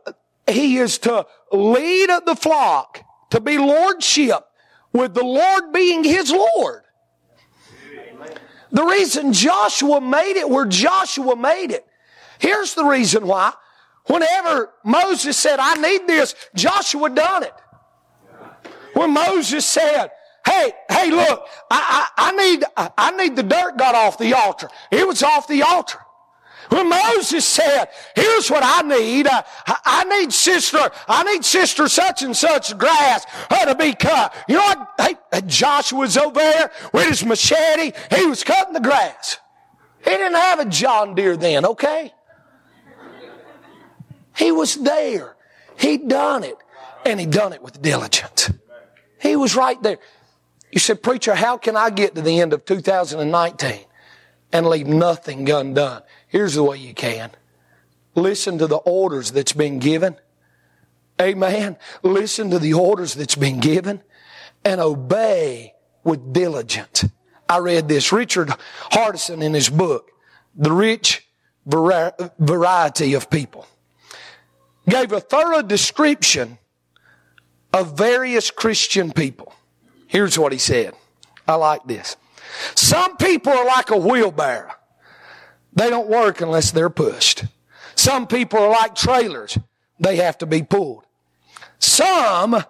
he 0.48 0.78
is 0.78 0.98
to 1.00 1.28
lead 1.52 2.10
the 2.26 2.36
flock, 2.36 3.04
to 3.30 3.40
be 3.40 3.58
lordship, 3.58 4.46
with 4.94 5.14
the 5.14 5.24
Lord 5.24 5.72
being 5.72 6.04
his 6.04 6.32
Lord. 6.32 6.84
The 8.72 8.84
reason 8.84 9.34
Joshua 9.34 10.02
made 10.02 10.38
it 10.38 10.50
where 10.50 10.66
Joshua 10.66 11.36
made 11.36 11.72
it. 11.72 11.86
Here's 12.40 12.74
the 12.74 12.86
reason 12.86 13.28
why. 13.28 13.54
Whenever 14.08 14.72
Moses 14.84 15.38
said, 15.38 15.60
I 15.60 15.76
need 15.76 16.08
this, 16.08 16.34
Joshua 16.56 17.10
done 17.10 17.44
it. 17.44 17.54
When 18.94 19.14
Moses 19.14 19.66
said, 19.66 20.10
Hey, 20.52 20.74
hey, 20.90 21.12
look, 21.12 21.48
I, 21.70 22.10
I, 22.18 22.30
I 22.30 22.32
need, 22.36 22.64
I 22.76 23.12
need 23.12 23.38
the 23.38 23.44
dirt 23.44 23.78
got 23.78 23.96
off 23.96 24.18
the 24.18 24.34
altar. 24.34 24.68
It 24.92 25.08
was 25.08 25.24
off 25.24 25.48
the 25.48 25.62
altar. 25.64 25.98
When 26.68 26.90
Moses 26.90 27.46
said, 27.46 27.86
here's 28.16 28.50
what 28.50 28.62
I 28.64 28.82
need, 28.82 29.28
uh, 29.28 29.44
I 29.68 30.04
need 30.04 30.34
sister, 30.34 30.92
I 31.08 31.24
need 31.24 31.46
sister 31.46 31.88
such 31.88 32.22
and 32.22 32.36
such 32.36 32.78
grass 32.78 33.26
to 33.50 33.76
be 33.76 33.94
cut. 33.94 34.36
You 34.50 34.56
know 34.56 34.62
what? 34.62 35.18
Hey, 35.32 35.42
Joshua 35.46 36.00
was 36.00 36.18
over 36.18 36.40
there 36.40 36.72
with 36.94 37.08
his 37.08 37.26
machete. 37.26 37.94
He 38.14 38.26
was 38.26 38.44
cutting 38.44 38.74
the 38.74 38.82
grass. 38.82 39.38
He 40.04 40.12
didn't 40.12 40.36
have 40.36 40.60
a 40.60 40.66
John 40.66 41.16
Deere 41.16 41.38
then, 41.38 41.66
okay? 41.66 42.14
He 44.36 44.52
was 44.52 44.76
there. 44.76 45.38
He'd 45.78 46.10
done 46.10 46.44
it. 46.44 46.58
And 47.06 47.20
he 47.20 47.26
done 47.26 47.54
it 47.54 47.62
with 47.62 47.82
diligence. 47.82 48.52
He 49.22 49.36
was 49.36 49.56
right 49.56 49.82
there. 49.82 50.00
You 50.72 50.80
said, 50.80 51.04
preacher, 51.04 51.36
how 51.36 51.58
can 51.58 51.76
I 51.76 51.90
get 51.90 52.16
to 52.16 52.22
the 52.22 52.40
end 52.40 52.54
of 52.54 52.66
2019 52.66 53.80
and 54.54 54.68
leave 54.68 54.88
nothing 54.88 55.50
undone? 55.50 56.02
Here's 56.28 56.56
the 56.56 56.64
way 56.64 56.78
you 56.78 56.94
can. 56.94 57.32
Listen 58.16 58.58
to 58.58 58.68
the 58.68 58.78
orders 58.78 59.32
that's 59.32 59.54
been 59.54 59.80
given 59.80 60.18
Amen. 61.22 61.78
Listen 62.02 62.50
to 62.50 62.60
the 62.60 62.74
orders 62.74 63.14
that's 63.14 63.36
been 63.36 63.60
given 63.60 64.02
and 64.66 64.82
obey 64.82 65.74
with 66.04 66.34
diligence. 66.34 67.06
I 67.48 67.60
read 67.60 67.88
this. 67.88 68.12
Richard 68.12 68.50
Hardison 68.92 69.44
in 69.44 69.54
his 69.54 69.70
book, 69.70 70.10
The 70.56 70.72
Rich 70.72 71.28
Variety 71.66 73.14
of 73.14 73.30
People, 73.30 73.68
gave 74.90 75.12
a 75.12 75.20
thorough 75.20 75.62
description 75.62 76.58
of 77.72 77.98
various 77.98 78.50
Christian 78.50 79.12
people. 79.12 79.54
Here's 80.12 80.38
what 80.38 80.52
he 80.52 80.58
said. 80.58 80.94
I 81.48 81.56
like 81.56 81.86
this. 81.86 82.18
Some 82.76 83.16
people 83.16 83.54
are 83.54 83.66
like 83.66 83.92
a 83.92 83.98
wheelbarrow. 83.98 84.74
They 85.72 85.90
don't 85.90 86.10
work 86.10 86.42
unless 86.42 86.72
they're 86.72 86.90
pushed. 86.90 87.46
Some 87.96 88.28
people 88.28 88.60
are 88.60 88.70
like 88.70 88.94
trailers. 88.94 89.58
They 90.02 90.18
have 90.18 90.38
to 90.40 90.46
be 90.46 90.64
pulled. 90.64 91.06
Some 91.80 92.56
are 92.56 92.66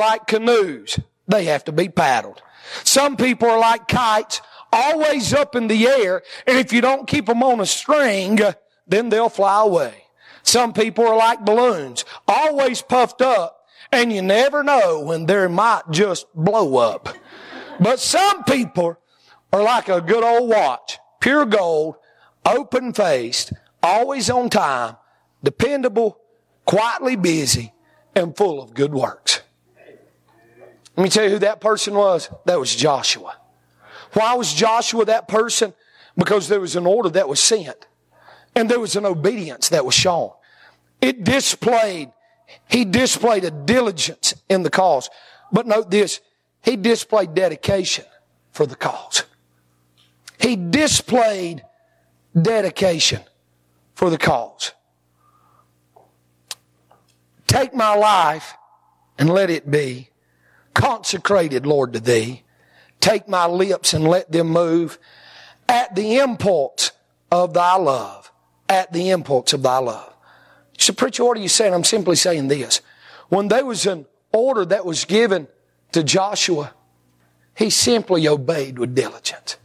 like 0.00 0.26
canoes. 0.26 0.98
They 1.28 1.44
have 1.44 1.62
to 1.66 1.72
be 1.72 1.88
paddled. 1.88 2.42
Some 2.82 3.16
people 3.16 3.48
are 3.48 3.60
like 3.60 3.86
kites, 3.86 4.40
always 4.72 5.32
up 5.32 5.54
in 5.54 5.68
the 5.68 5.86
air, 5.86 6.22
and 6.44 6.58
if 6.58 6.72
you 6.72 6.80
don't 6.80 7.06
keep 7.06 7.26
them 7.26 7.44
on 7.44 7.60
a 7.60 7.66
string, 7.66 8.40
then 8.88 9.10
they'll 9.10 9.28
fly 9.28 9.62
away. 9.62 10.06
Some 10.42 10.72
people 10.72 11.06
are 11.06 11.16
like 11.16 11.44
balloons, 11.44 12.04
always 12.26 12.82
puffed 12.82 13.22
up, 13.22 13.59
and 13.92 14.12
you 14.12 14.22
never 14.22 14.62
know 14.62 15.00
when 15.00 15.26
they 15.26 15.46
might 15.46 15.82
just 15.90 16.26
blow 16.34 16.76
up. 16.76 17.08
But 17.78 17.98
some 18.00 18.44
people 18.44 18.98
are 19.52 19.62
like 19.62 19.88
a 19.88 20.00
good 20.00 20.22
old 20.22 20.48
watch, 20.48 20.98
pure 21.20 21.46
gold, 21.46 21.96
open 22.44 22.92
faced, 22.92 23.52
always 23.82 24.30
on 24.30 24.50
time, 24.50 24.96
dependable, 25.42 26.18
quietly 26.64 27.16
busy, 27.16 27.72
and 28.14 28.36
full 28.36 28.62
of 28.62 28.74
good 28.74 28.92
works. 28.92 29.40
Let 30.96 31.04
me 31.04 31.10
tell 31.10 31.24
you 31.24 31.30
who 31.30 31.38
that 31.38 31.60
person 31.60 31.94
was. 31.94 32.28
That 32.44 32.60
was 32.60 32.74
Joshua. 32.74 33.36
Why 34.12 34.34
was 34.34 34.52
Joshua 34.52 35.04
that 35.06 35.28
person? 35.28 35.72
Because 36.16 36.48
there 36.48 36.60
was 36.60 36.76
an 36.76 36.86
order 36.86 37.08
that 37.10 37.28
was 37.28 37.40
sent. 37.40 37.86
And 38.54 38.68
there 38.68 38.80
was 38.80 38.96
an 38.96 39.06
obedience 39.06 39.68
that 39.68 39.86
was 39.86 39.94
shown. 39.94 40.32
It 41.00 41.24
displayed, 41.24 42.10
he 42.68 42.84
displayed 42.84 43.44
a 43.44 43.50
diligence 43.50 44.34
in 44.48 44.62
the 44.62 44.70
cause. 44.70 45.10
But 45.52 45.66
note 45.66 45.90
this, 45.90 46.20
he 46.62 46.76
displayed 46.76 47.34
dedication 47.34 48.04
for 48.52 48.66
the 48.66 48.76
cause. 48.76 49.24
He 50.38 50.56
displayed 50.56 51.62
dedication 52.40 53.20
for 53.94 54.10
the 54.10 54.18
cause. 54.18 54.72
Take 57.46 57.74
my 57.74 57.94
life 57.94 58.54
and 59.18 59.28
let 59.28 59.50
it 59.50 59.70
be 59.70 60.08
consecrated, 60.72 61.66
Lord, 61.66 61.92
to 61.94 62.00
thee. 62.00 62.42
Take 63.00 63.28
my 63.28 63.46
lips 63.46 63.92
and 63.92 64.06
let 64.06 64.30
them 64.30 64.48
move 64.48 64.98
at 65.68 65.94
the 65.94 66.18
impulse 66.18 66.92
of 67.30 67.54
thy 67.54 67.76
love. 67.76 68.30
At 68.68 68.92
the 68.92 69.10
impulse 69.10 69.52
of 69.52 69.62
thy 69.62 69.78
love. 69.78 70.14
So, 70.90 70.94
preacher, 70.94 71.24
what 71.24 71.36
are 71.36 71.40
you 71.40 71.48
saying? 71.48 71.72
I'm 71.72 71.84
simply 71.84 72.16
saying 72.16 72.48
this. 72.48 72.80
When 73.28 73.46
there 73.46 73.64
was 73.64 73.86
an 73.86 74.06
order 74.32 74.64
that 74.64 74.84
was 74.84 75.04
given 75.04 75.46
to 75.92 76.02
Joshua, 76.02 76.74
he 77.56 77.70
simply 77.70 78.26
obeyed 78.26 78.76
with 78.76 78.92
diligence. 78.92 79.56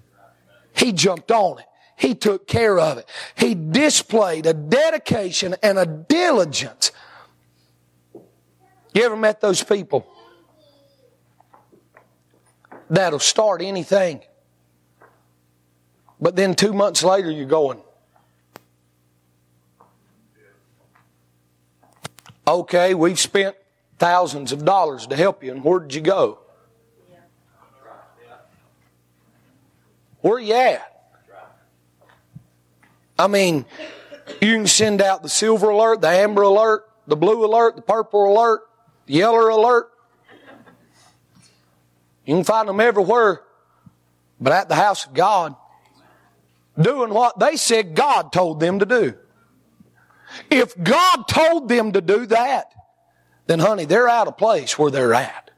He 0.77 0.91
jumped 0.91 1.31
on 1.31 1.57
it. 1.57 1.65
He 1.95 2.13
took 2.13 2.45
care 2.45 2.79
of 2.79 2.99
it. 2.99 3.09
He 3.33 3.55
displayed 3.55 4.45
a 4.45 4.53
dedication 4.53 5.55
and 5.63 5.79
a 5.79 5.87
diligence. 5.87 6.91
You 8.93 9.03
ever 9.03 9.17
met 9.17 9.41
those 9.41 9.63
people 9.63 10.05
that'll 12.87 13.17
start 13.17 13.63
anything? 13.63 14.21
But 16.21 16.35
then 16.35 16.53
two 16.53 16.71
months 16.71 17.03
later, 17.03 17.31
you're 17.31 17.45
going, 17.45 17.81
okay, 22.47 22.93
we've 22.93 23.19
spent 23.19 23.55
thousands 23.97 24.51
of 24.51 24.65
dollars 24.65 25.07
to 25.07 25.15
help 25.15 25.43
you, 25.43 25.51
and 25.51 25.63
where 25.63 25.79
did 25.79 25.93
you 25.93 26.01
go? 26.01 26.39
Where 30.21 30.39
you 30.39 30.53
at? 30.53 30.91
I 33.17 33.27
mean, 33.27 33.65
you 34.41 34.55
can 34.55 34.67
send 34.67 35.01
out 35.01 35.23
the 35.23 35.29
silver 35.29 35.69
alert, 35.69 36.01
the 36.01 36.09
amber 36.09 36.41
alert, 36.41 36.89
the 37.07 37.15
blue 37.15 37.45
alert, 37.45 37.75
the 37.75 37.81
purple 37.81 38.33
alert, 38.33 38.61
the 39.05 39.13
yellow 39.13 39.55
alert. 39.55 39.91
You 42.25 42.35
can 42.35 42.43
find 42.43 42.67
them 42.67 42.79
everywhere, 42.79 43.43
but 44.41 44.51
at 44.51 44.67
the 44.67 44.75
house 44.75 45.05
of 45.05 45.13
God, 45.13 45.55
doing 46.79 47.13
what 47.13 47.39
they 47.39 47.55
said 47.55 47.95
God 47.95 48.33
told 48.33 48.59
them 48.59 48.79
to 48.79 48.85
do. 48.85 49.13
If 50.49 50.81
God 50.81 51.27
told 51.27 51.69
them 51.69 51.91
to 51.93 52.01
do 52.01 52.25
that, 52.27 52.71
then 53.47 53.59
honey, 53.59 53.85
they're 53.85 54.09
out 54.09 54.27
of 54.27 54.37
place 54.37 54.77
where 54.77 54.91
they're 54.91 55.13
at. 55.13 55.51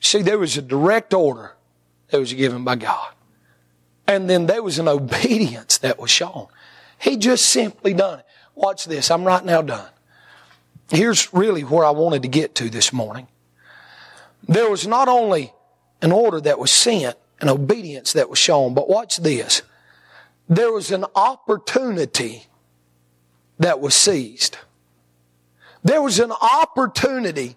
See, 0.00 0.22
there 0.22 0.38
was 0.38 0.56
a 0.56 0.62
direct 0.62 1.14
order 1.14 1.54
that 2.10 2.20
was 2.20 2.32
given 2.32 2.64
by 2.64 2.76
God. 2.76 3.14
And 4.06 4.28
then 4.28 4.46
there 4.46 4.62
was 4.62 4.78
an 4.78 4.88
obedience 4.88 5.78
that 5.78 5.98
was 5.98 6.10
shown. 6.10 6.48
He 6.98 7.16
just 7.16 7.46
simply 7.46 7.94
done 7.94 8.20
it. 8.20 8.26
Watch 8.54 8.84
this. 8.84 9.10
I'm 9.10 9.24
right 9.24 9.44
now 9.44 9.62
done. 9.62 9.88
Here's 10.90 11.32
really 11.32 11.62
where 11.62 11.84
I 11.84 11.90
wanted 11.90 12.22
to 12.22 12.28
get 12.28 12.54
to 12.56 12.68
this 12.68 12.92
morning. 12.92 13.26
There 14.46 14.70
was 14.70 14.86
not 14.86 15.08
only 15.08 15.52
an 16.02 16.12
order 16.12 16.40
that 16.42 16.58
was 16.58 16.70
sent, 16.70 17.16
an 17.40 17.48
obedience 17.48 18.12
that 18.12 18.28
was 18.28 18.38
shown, 18.38 18.74
but 18.74 18.88
watch 18.88 19.16
this. 19.16 19.62
There 20.48 20.72
was 20.72 20.90
an 20.90 21.04
opportunity 21.14 22.46
that 23.58 23.80
was 23.80 23.94
seized. 23.94 24.58
There 25.82 26.02
was 26.02 26.18
an 26.18 26.32
opportunity 26.32 27.56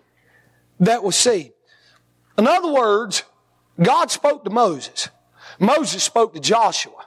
that 0.80 1.04
was 1.04 1.16
seized. 1.16 1.52
In 2.38 2.48
other 2.48 2.72
words, 2.72 3.24
God 3.82 4.12
spoke 4.12 4.44
to 4.44 4.50
Moses. 4.50 5.10
Moses 5.60 6.04
spoke 6.04 6.34
to 6.34 6.40
Joshua. 6.40 7.06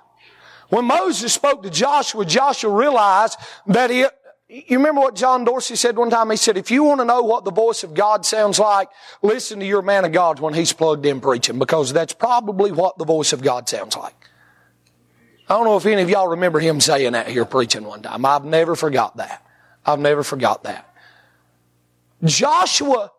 When 0.68 0.84
Moses 0.84 1.32
spoke 1.32 1.62
to 1.62 1.70
Joshua, 1.70 2.24
Joshua 2.24 2.72
realized 2.72 3.38
that 3.66 3.90
he, 3.90 4.06
you 4.48 4.78
remember 4.78 5.00
what 5.00 5.14
John 5.14 5.44
Dorsey 5.44 5.76
said 5.76 5.96
one 5.96 6.10
time? 6.10 6.30
He 6.30 6.36
said, 6.36 6.56
if 6.56 6.70
you 6.70 6.84
want 6.84 7.00
to 7.00 7.04
know 7.04 7.22
what 7.22 7.44
the 7.44 7.52
voice 7.52 7.84
of 7.84 7.94
God 7.94 8.26
sounds 8.26 8.58
like, 8.58 8.88
listen 9.22 9.60
to 9.60 9.66
your 9.66 9.82
man 9.82 10.04
of 10.04 10.12
God 10.12 10.40
when 10.40 10.54
he's 10.54 10.72
plugged 10.72 11.06
in 11.06 11.20
preaching, 11.20 11.58
because 11.58 11.92
that's 11.92 12.12
probably 12.12 12.72
what 12.72 12.98
the 12.98 13.04
voice 13.04 13.32
of 13.32 13.42
God 13.42 13.68
sounds 13.68 13.96
like. 13.96 14.14
I 15.50 15.54
don't 15.54 15.64
know 15.64 15.76
if 15.76 15.84
any 15.84 16.00
of 16.00 16.08
y'all 16.08 16.28
remember 16.28 16.60
him 16.60 16.80
saying 16.80 17.10
that 17.12 17.26
here 17.26 17.44
preaching 17.44 17.82
one 17.82 18.02
time. 18.02 18.24
I've 18.24 18.44
never 18.44 18.76
forgot 18.76 19.16
that. 19.16 19.44
I've 19.84 19.98
never 19.98 20.22
forgot 20.22 20.62
that. 20.62 20.94
Joshua 22.22 23.10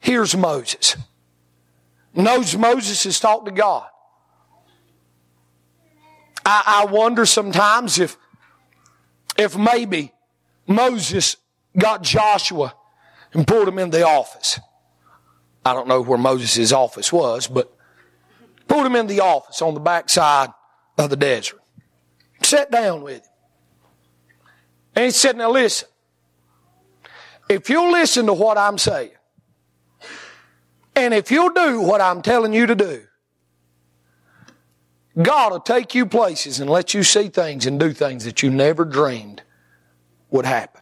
hears 0.00 0.36
Moses. 0.36 0.96
Knows 2.12 2.56
Moses 2.56 3.04
has 3.04 3.20
talked 3.20 3.46
to 3.46 3.52
God. 3.52 3.86
I, 6.44 6.82
I 6.82 6.92
wonder 6.92 7.24
sometimes 7.24 8.00
if, 8.00 8.16
if 9.38 9.56
maybe 9.56 10.12
Moses 10.66 11.36
got 11.76 12.02
Joshua 12.02 12.74
and 13.32 13.46
pulled 13.46 13.68
him 13.68 13.78
in 13.78 13.90
the 13.90 14.04
office. 14.04 14.58
I 15.64 15.74
don't 15.74 15.86
know 15.86 16.00
where 16.00 16.18
Moses' 16.18 16.72
office 16.72 17.12
was, 17.12 17.46
but 17.46 17.72
pulled 18.66 18.84
him 18.84 18.96
in 18.96 19.06
the 19.06 19.20
office 19.20 19.62
on 19.62 19.74
the 19.74 19.80
backside 19.80 20.48
of 20.96 21.10
the 21.10 21.16
desert. 21.16 21.57
Sat 22.48 22.70
down 22.70 23.02
with 23.02 23.26
him. 23.26 23.32
And 24.94 25.04
he 25.04 25.10
said, 25.10 25.36
Now 25.36 25.50
listen, 25.50 25.86
if 27.46 27.68
you'll 27.68 27.92
listen 27.92 28.24
to 28.24 28.32
what 28.32 28.56
I'm 28.56 28.78
saying, 28.78 29.10
and 30.96 31.12
if 31.12 31.30
you'll 31.30 31.52
do 31.52 31.82
what 31.82 32.00
I'm 32.00 32.22
telling 32.22 32.54
you 32.54 32.64
to 32.64 32.74
do, 32.74 33.02
God 35.20 35.52
will 35.52 35.60
take 35.60 35.94
you 35.94 36.06
places 36.06 36.58
and 36.58 36.70
let 36.70 36.94
you 36.94 37.02
see 37.02 37.28
things 37.28 37.66
and 37.66 37.78
do 37.78 37.92
things 37.92 38.24
that 38.24 38.42
you 38.42 38.48
never 38.48 38.86
dreamed 38.86 39.42
would 40.30 40.46
happen. 40.46 40.80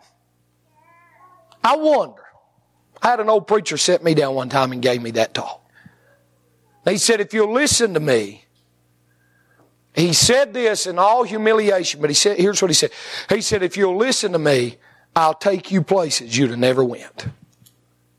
I 1.65 1.75
wonder. 1.75 2.23
I 3.03 3.09
had 3.09 3.19
an 3.19 3.29
old 3.29 3.49
preacher 3.49 3.77
sit 3.77 4.05
me 4.05 4.15
down 4.15 4.37
one 4.37 4.51
time 4.51 4.71
and 4.71 4.81
gave 4.81 5.03
me 5.03 5.11
that 5.13 5.35
talk. 5.35 5.69
He 6.85 6.99
said, 6.99 7.21
if 7.21 7.35
you'll 7.35 7.53
listen 7.53 7.95
to 7.95 8.01
me, 8.01 8.46
he 9.97 10.13
said 10.13 10.53
this 10.53 10.87
in 10.87 10.99
all 10.99 11.23
humiliation, 11.25 12.03
but 12.03 12.11
he 12.11 12.15
said, 12.15 12.39
here's 12.39 12.61
what 12.61 12.71
he 12.71 12.75
said. 12.75 12.91
He 13.31 13.41
said, 13.41 13.63
if 13.63 13.79
you'll 13.79 13.97
listen 13.97 14.33
to 14.33 14.39
me, 14.39 14.77
I'll 15.17 15.35
take 15.35 15.71
you 15.73 15.83
places 15.83 16.37
you'd 16.37 16.51
have 16.51 16.59
never 16.59 16.85
went. 16.85 17.27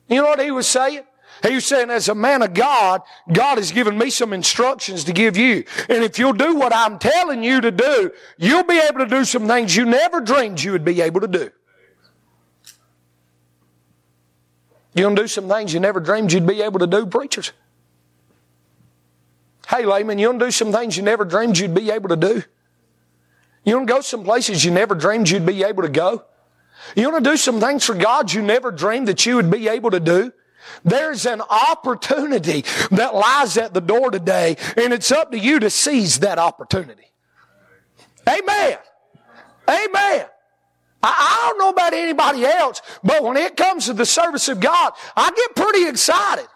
You 0.10 0.24
know 0.24 0.30
what 0.30 0.42
he 0.42 0.50
was 0.50 0.68
saying? 0.68 1.04
He 1.44 1.54
was 1.54 1.68
saying, 1.68 1.92
as 1.92 2.10
a 2.10 2.16
man 2.16 2.42
of 2.42 2.56
God, 2.56 3.04
God 3.32 3.60
has 3.60 3.72
given 3.72 3.96
me 3.96 4.10
some 4.10 4.34
instructions 4.34 5.04
to 5.04 5.13
give 5.13 5.38
you. 5.38 5.66
And 5.88 6.04
if 6.04 6.18
you'll 6.18 6.34
do 6.34 6.56
what 6.56 6.74
I'm 6.74 6.98
telling 6.98 7.44
you 7.44 7.62
to 7.62 7.70
do, 7.70 8.12
you'll 8.40 8.63
be 8.63 8.80
able 8.80 9.00
to 9.00 9.06
do 9.06 9.24
some 9.24 9.48
things 9.48 9.76
you 9.76 9.86
never 9.86 10.20
dreamed 10.20 10.63
you 10.63 10.72
would 10.72 10.84
be 10.84 11.00
able 11.02 11.22
to 11.22 11.28
do. 11.28 11.52
You're 14.96 15.06
going 15.06 15.16
to 15.16 15.22
do 15.22 15.28
some 15.28 15.48
things 15.48 15.76
you 15.76 15.80
never 15.80 16.00
dreamed 16.00 16.34
you'd 16.34 16.48
be 16.48 16.63
able 16.63 16.80
to 16.80 16.88
do, 16.88 17.06
preachers. 17.06 17.52
Hey, 19.69 19.86
layman, 19.86 20.19
you 20.19 20.27
gonna 20.27 20.39
do 20.39 20.51
some 20.51 20.71
things 20.71 20.97
you 20.97 21.03
never 21.03 21.25
dreamed 21.25 21.58
you'd 21.58 21.73
be 21.73 21.91
able 21.91 22.10
to 22.10 22.15
do? 22.15 22.43
You 23.63 23.73
gonna 23.73 23.86
go 23.86 24.01
some 24.01 24.23
places 24.23 24.63
you 24.63 24.71
never 24.71 24.95
dreamed 24.95 25.30
you'd 25.30 25.45
be 25.45 25.63
able 25.63 25.84
to 25.84 25.89
go? 25.89 26.23
You 26.95 27.10
want 27.12 27.23
to 27.23 27.30
do 27.32 27.38
some 27.38 27.60
things 27.60 27.84
for 27.84 27.95
God 27.95 28.32
you 28.32 28.41
never 28.41 28.71
dreamed 28.71 29.08
that 29.08 29.25
you 29.25 29.36
would 29.36 29.51
be 29.51 29.67
able 29.67 29.91
to 29.91 29.99
do? 29.99 30.32
There's 30.84 31.25
an 31.25 31.41
opportunity 31.41 32.65
that 32.91 33.15
lies 33.15 33.58
at 33.58 33.73
the 33.73 33.82
door 33.82 34.12
today, 34.12 34.58
and 34.75 34.93
it's 34.93 35.12
up 35.12 35.32
to 35.32 35.39
you 35.39 35.60
to 35.60 35.69
seize 35.69 36.19
that 36.19 36.39
opportunity. 36.39 37.12
Amen. 38.27 38.77
Amen. 39.69 40.25
I, 41.03 41.47
don't 41.49 41.60
know 41.60 41.69
about 41.69 41.93
anybody 41.93 42.45
else, 42.45 42.82
but 43.03 43.23
when 43.23 43.38
it 43.38 43.56
comes 43.56 43.86
to 43.86 43.93
the 43.93 44.06
service 44.06 44.49
of 44.49 44.60
God, 44.60 44.93
I 45.15 45.32
get 45.32 45.56
pretty 45.56 45.88
excited. 45.88 46.47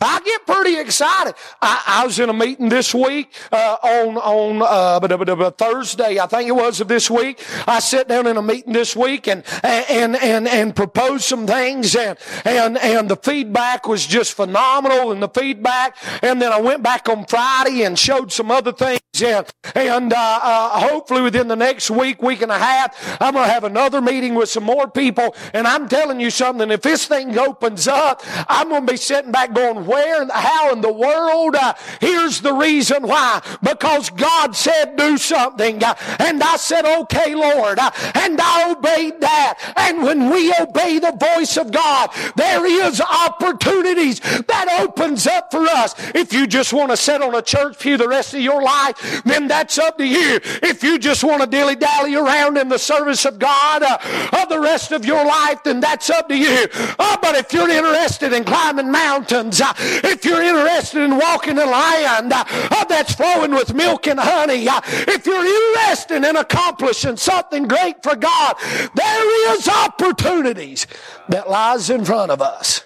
I 0.00 0.20
get 0.20 0.46
pretty 0.46 0.78
excited. 0.78 1.34
I, 1.60 1.82
I 1.86 2.06
was 2.06 2.18
in 2.18 2.30
a 2.30 2.32
meeting 2.32 2.68
this 2.68 2.94
week 2.94 3.34
uh, 3.52 3.76
on 3.82 4.16
on 4.16 4.62
uh, 4.62 5.50
Thursday, 5.50 6.18
I 6.18 6.26
think 6.26 6.48
it 6.48 6.52
was 6.52 6.80
of 6.80 6.88
this 6.88 7.10
week. 7.10 7.44
I 7.66 7.80
sat 7.80 8.08
down 8.08 8.26
in 8.26 8.36
a 8.36 8.42
meeting 8.42 8.72
this 8.72 8.96
week 8.96 9.28
and 9.28 9.44
and 9.62 10.16
and 10.16 10.48
and 10.48 10.74
proposed 10.74 11.24
some 11.24 11.46
things, 11.46 11.94
and 11.94 12.18
and 12.44 12.78
and 12.78 13.10
the 13.10 13.16
feedback 13.16 13.86
was 13.86 14.06
just 14.06 14.34
phenomenal, 14.34 15.12
and 15.12 15.22
the 15.22 15.28
feedback. 15.28 15.96
And 16.22 16.40
then 16.40 16.52
I 16.52 16.60
went 16.60 16.82
back 16.82 17.08
on 17.08 17.26
Friday 17.26 17.82
and 17.82 17.98
showed 17.98 18.32
some 18.32 18.50
other 18.50 18.72
things, 18.72 19.00
and 19.22 19.46
and 19.74 20.12
uh, 20.12 20.40
uh 20.42 20.88
hopefully 20.88 21.22
within 21.22 21.48
the 21.48 21.56
next 21.56 21.90
week, 21.90 22.22
week 22.22 22.40
and 22.40 22.50
a 22.50 22.58
half, 22.58 23.20
I'm 23.20 23.34
to 23.34 23.44
have 23.44 23.64
another 23.64 24.00
meeting 24.00 24.34
with 24.34 24.48
some 24.48 24.64
more 24.64 24.88
people. 24.88 25.34
And 25.52 25.66
I'm 25.66 25.88
telling 25.88 26.20
you 26.20 26.30
something: 26.30 26.70
if 26.70 26.82
this 26.82 27.06
thing 27.06 27.38
opens 27.38 27.86
up, 27.86 28.22
I'm 28.48 28.70
to 28.70 28.92
be 28.92 28.96
sitting 28.96 29.32
back 29.32 29.52
going 29.52 29.89
where 29.90 30.22
and 30.22 30.30
how 30.30 30.72
in 30.72 30.80
the 30.80 30.92
world? 30.92 31.56
Uh, 31.56 31.74
here's 32.00 32.40
the 32.40 32.52
reason 32.52 33.06
why. 33.06 33.42
Because 33.62 34.10
God 34.10 34.54
said 34.54 34.96
do 34.96 35.18
something. 35.18 35.82
Uh, 35.82 35.94
and 36.18 36.42
I 36.42 36.56
said, 36.56 36.84
okay, 37.02 37.34
Lord. 37.34 37.78
Uh, 37.78 37.90
and 38.14 38.40
I 38.40 38.72
obeyed 38.72 39.20
that. 39.20 39.58
And 39.76 40.02
when 40.02 40.30
we 40.30 40.54
obey 40.60 40.98
the 40.98 41.16
voice 41.34 41.56
of 41.56 41.72
God, 41.72 42.10
there 42.36 42.64
is 42.66 43.00
opportunities 43.00 44.20
that 44.20 44.78
opens 44.80 45.26
up 45.26 45.50
for 45.50 45.66
us. 45.66 45.94
If 46.14 46.32
you 46.32 46.46
just 46.46 46.72
want 46.72 46.90
to 46.90 46.96
sit 46.96 47.22
on 47.22 47.34
a 47.34 47.42
church 47.42 47.78
pew 47.78 47.96
the 47.96 48.08
rest 48.08 48.34
of 48.34 48.40
your 48.40 48.62
life, 48.62 49.22
then 49.24 49.48
that's 49.48 49.78
up 49.78 49.98
to 49.98 50.06
you. 50.06 50.40
If 50.62 50.82
you 50.82 50.98
just 50.98 51.24
want 51.24 51.42
to 51.42 51.46
dilly 51.46 51.76
dally 51.76 52.14
around 52.14 52.56
in 52.56 52.68
the 52.68 52.78
service 52.78 53.24
of 53.24 53.38
God 53.38 53.82
uh, 53.82 54.44
the 54.46 54.60
rest 54.60 54.92
of 54.92 55.04
your 55.04 55.24
life, 55.24 55.62
then 55.64 55.80
that's 55.80 56.10
up 56.10 56.28
to 56.28 56.36
you. 56.36 56.66
Oh, 56.98 57.16
but 57.22 57.36
if 57.36 57.52
you're 57.52 57.68
interested 57.68 58.32
in 58.32 58.44
climbing 58.44 58.90
mountains, 58.90 59.60
uh, 59.60 59.72
if 59.80 60.24
you're 60.24 60.42
interested 60.42 61.02
in 61.02 61.16
walking 61.16 61.58
in 61.58 61.70
land 61.70 62.32
uh, 62.32 62.84
that's 62.84 63.14
flowing 63.14 63.52
with 63.52 63.74
milk 63.74 64.06
and 64.06 64.20
honey, 64.20 64.68
uh, 64.68 64.80
if 64.84 65.26
you're 65.26 65.44
interested 65.44 66.24
in 66.24 66.36
accomplishing 66.36 67.16
something 67.16 67.66
great 67.66 68.02
for 68.02 68.16
God, 68.16 68.56
there 68.94 69.54
is 69.54 69.68
opportunities 69.68 70.86
that 71.28 71.48
lies 71.48 71.90
in 71.90 72.04
front 72.04 72.30
of 72.30 72.40
us. 72.40 72.84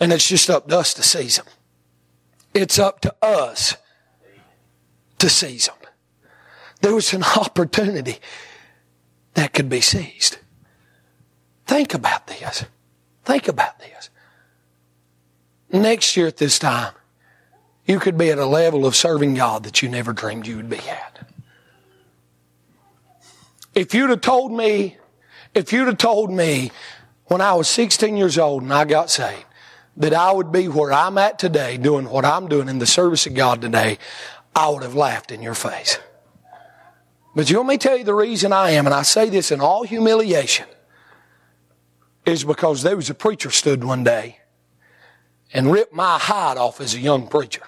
And 0.00 0.12
it's 0.12 0.26
just 0.26 0.48
up 0.48 0.68
to 0.68 0.78
us 0.78 0.94
to 0.94 1.02
seize 1.02 1.36
them. 1.36 1.46
It's 2.54 2.78
up 2.78 3.00
to 3.02 3.14
us 3.22 3.76
to 5.18 5.28
seize 5.28 5.66
them. 5.66 5.76
There 6.80 6.94
was 6.94 7.12
an 7.12 7.22
opportunity 7.22 8.18
that 9.34 9.52
could 9.52 9.68
be 9.68 9.80
seized. 9.80 10.38
Think 11.66 11.94
about 11.94 12.26
this. 12.26 12.64
Think 13.24 13.48
about 13.48 13.78
this. 13.78 14.09
Next 15.72 16.16
year 16.16 16.26
at 16.26 16.36
this 16.36 16.58
time, 16.58 16.94
you 17.86 18.00
could 18.00 18.18
be 18.18 18.30
at 18.30 18.38
a 18.38 18.46
level 18.46 18.86
of 18.86 18.96
serving 18.96 19.34
God 19.34 19.64
that 19.64 19.82
you 19.82 19.88
never 19.88 20.12
dreamed 20.12 20.46
you 20.46 20.56
would 20.56 20.70
be 20.70 20.78
at. 20.78 21.26
If 23.74 23.94
you'd 23.94 24.10
have 24.10 24.20
told 24.20 24.52
me, 24.52 24.96
if 25.54 25.72
you'd 25.72 25.86
have 25.86 25.98
told 25.98 26.30
me 26.30 26.72
when 27.26 27.40
I 27.40 27.54
was 27.54 27.68
16 27.68 28.16
years 28.16 28.36
old 28.36 28.62
and 28.62 28.74
I 28.74 28.84
got 28.84 29.10
saved, 29.10 29.44
that 29.96 30.12
I 30.12 30.32
would 30.32 30.50
be 30.50 30.66
where 30.66 30.92
I'm 30.92 31.18
at 31.18 31.38
today 31.38 31.76
doing 31.76 32.08
what 32.08 32.24
I'm 32.24 32.48
doing 32.48 32.68
in 32.68 32.78
the 32.78 32.86
service 32.86 33.26
of 33.26 33.34
God 33.34 33.60
today, 33.60 33.98
I 34.54 34.68
would 34.68 34.82
have 34.82 34.94
laughed 34.94 35.30
in 35.30 35.42
your 35.42 35.54
face. 35.54 35.98
But 37.34 37.48
you 37.48 37.58
want 37.58 37.68
me 37.68 37.78
to 37.78 37.88
tell 37.88 37.96
you 37.96 38.04
the 38.04 38.14
reason 38.14 38.52
I 38.52 38.70
am, 38.70 38.86
and 38.86 38.94
I 38.94 39.02
say 39.02 39.28
this 39.28 39.52
in 39.52 39.60
all 39.60 39.84
humiliation, 39.84 40.66
is 42.26 42.42
because 42.42 42.82
there 42.82 42.96
was 42.96 43.08
a 43.08 43.14
preacher 43.14 43.50
stood 43.50 43.84
one 43.84 44.02
day 44.02 44.39
and 45.52 45.70
ripped 45.70 45.92
my 45.92 46.18
hide 46.18 46.56
off 46.56 46.80
as 46.80 46.94
a 46.94 47.00
young 47.00 47.26
preacher. 47.26 47.62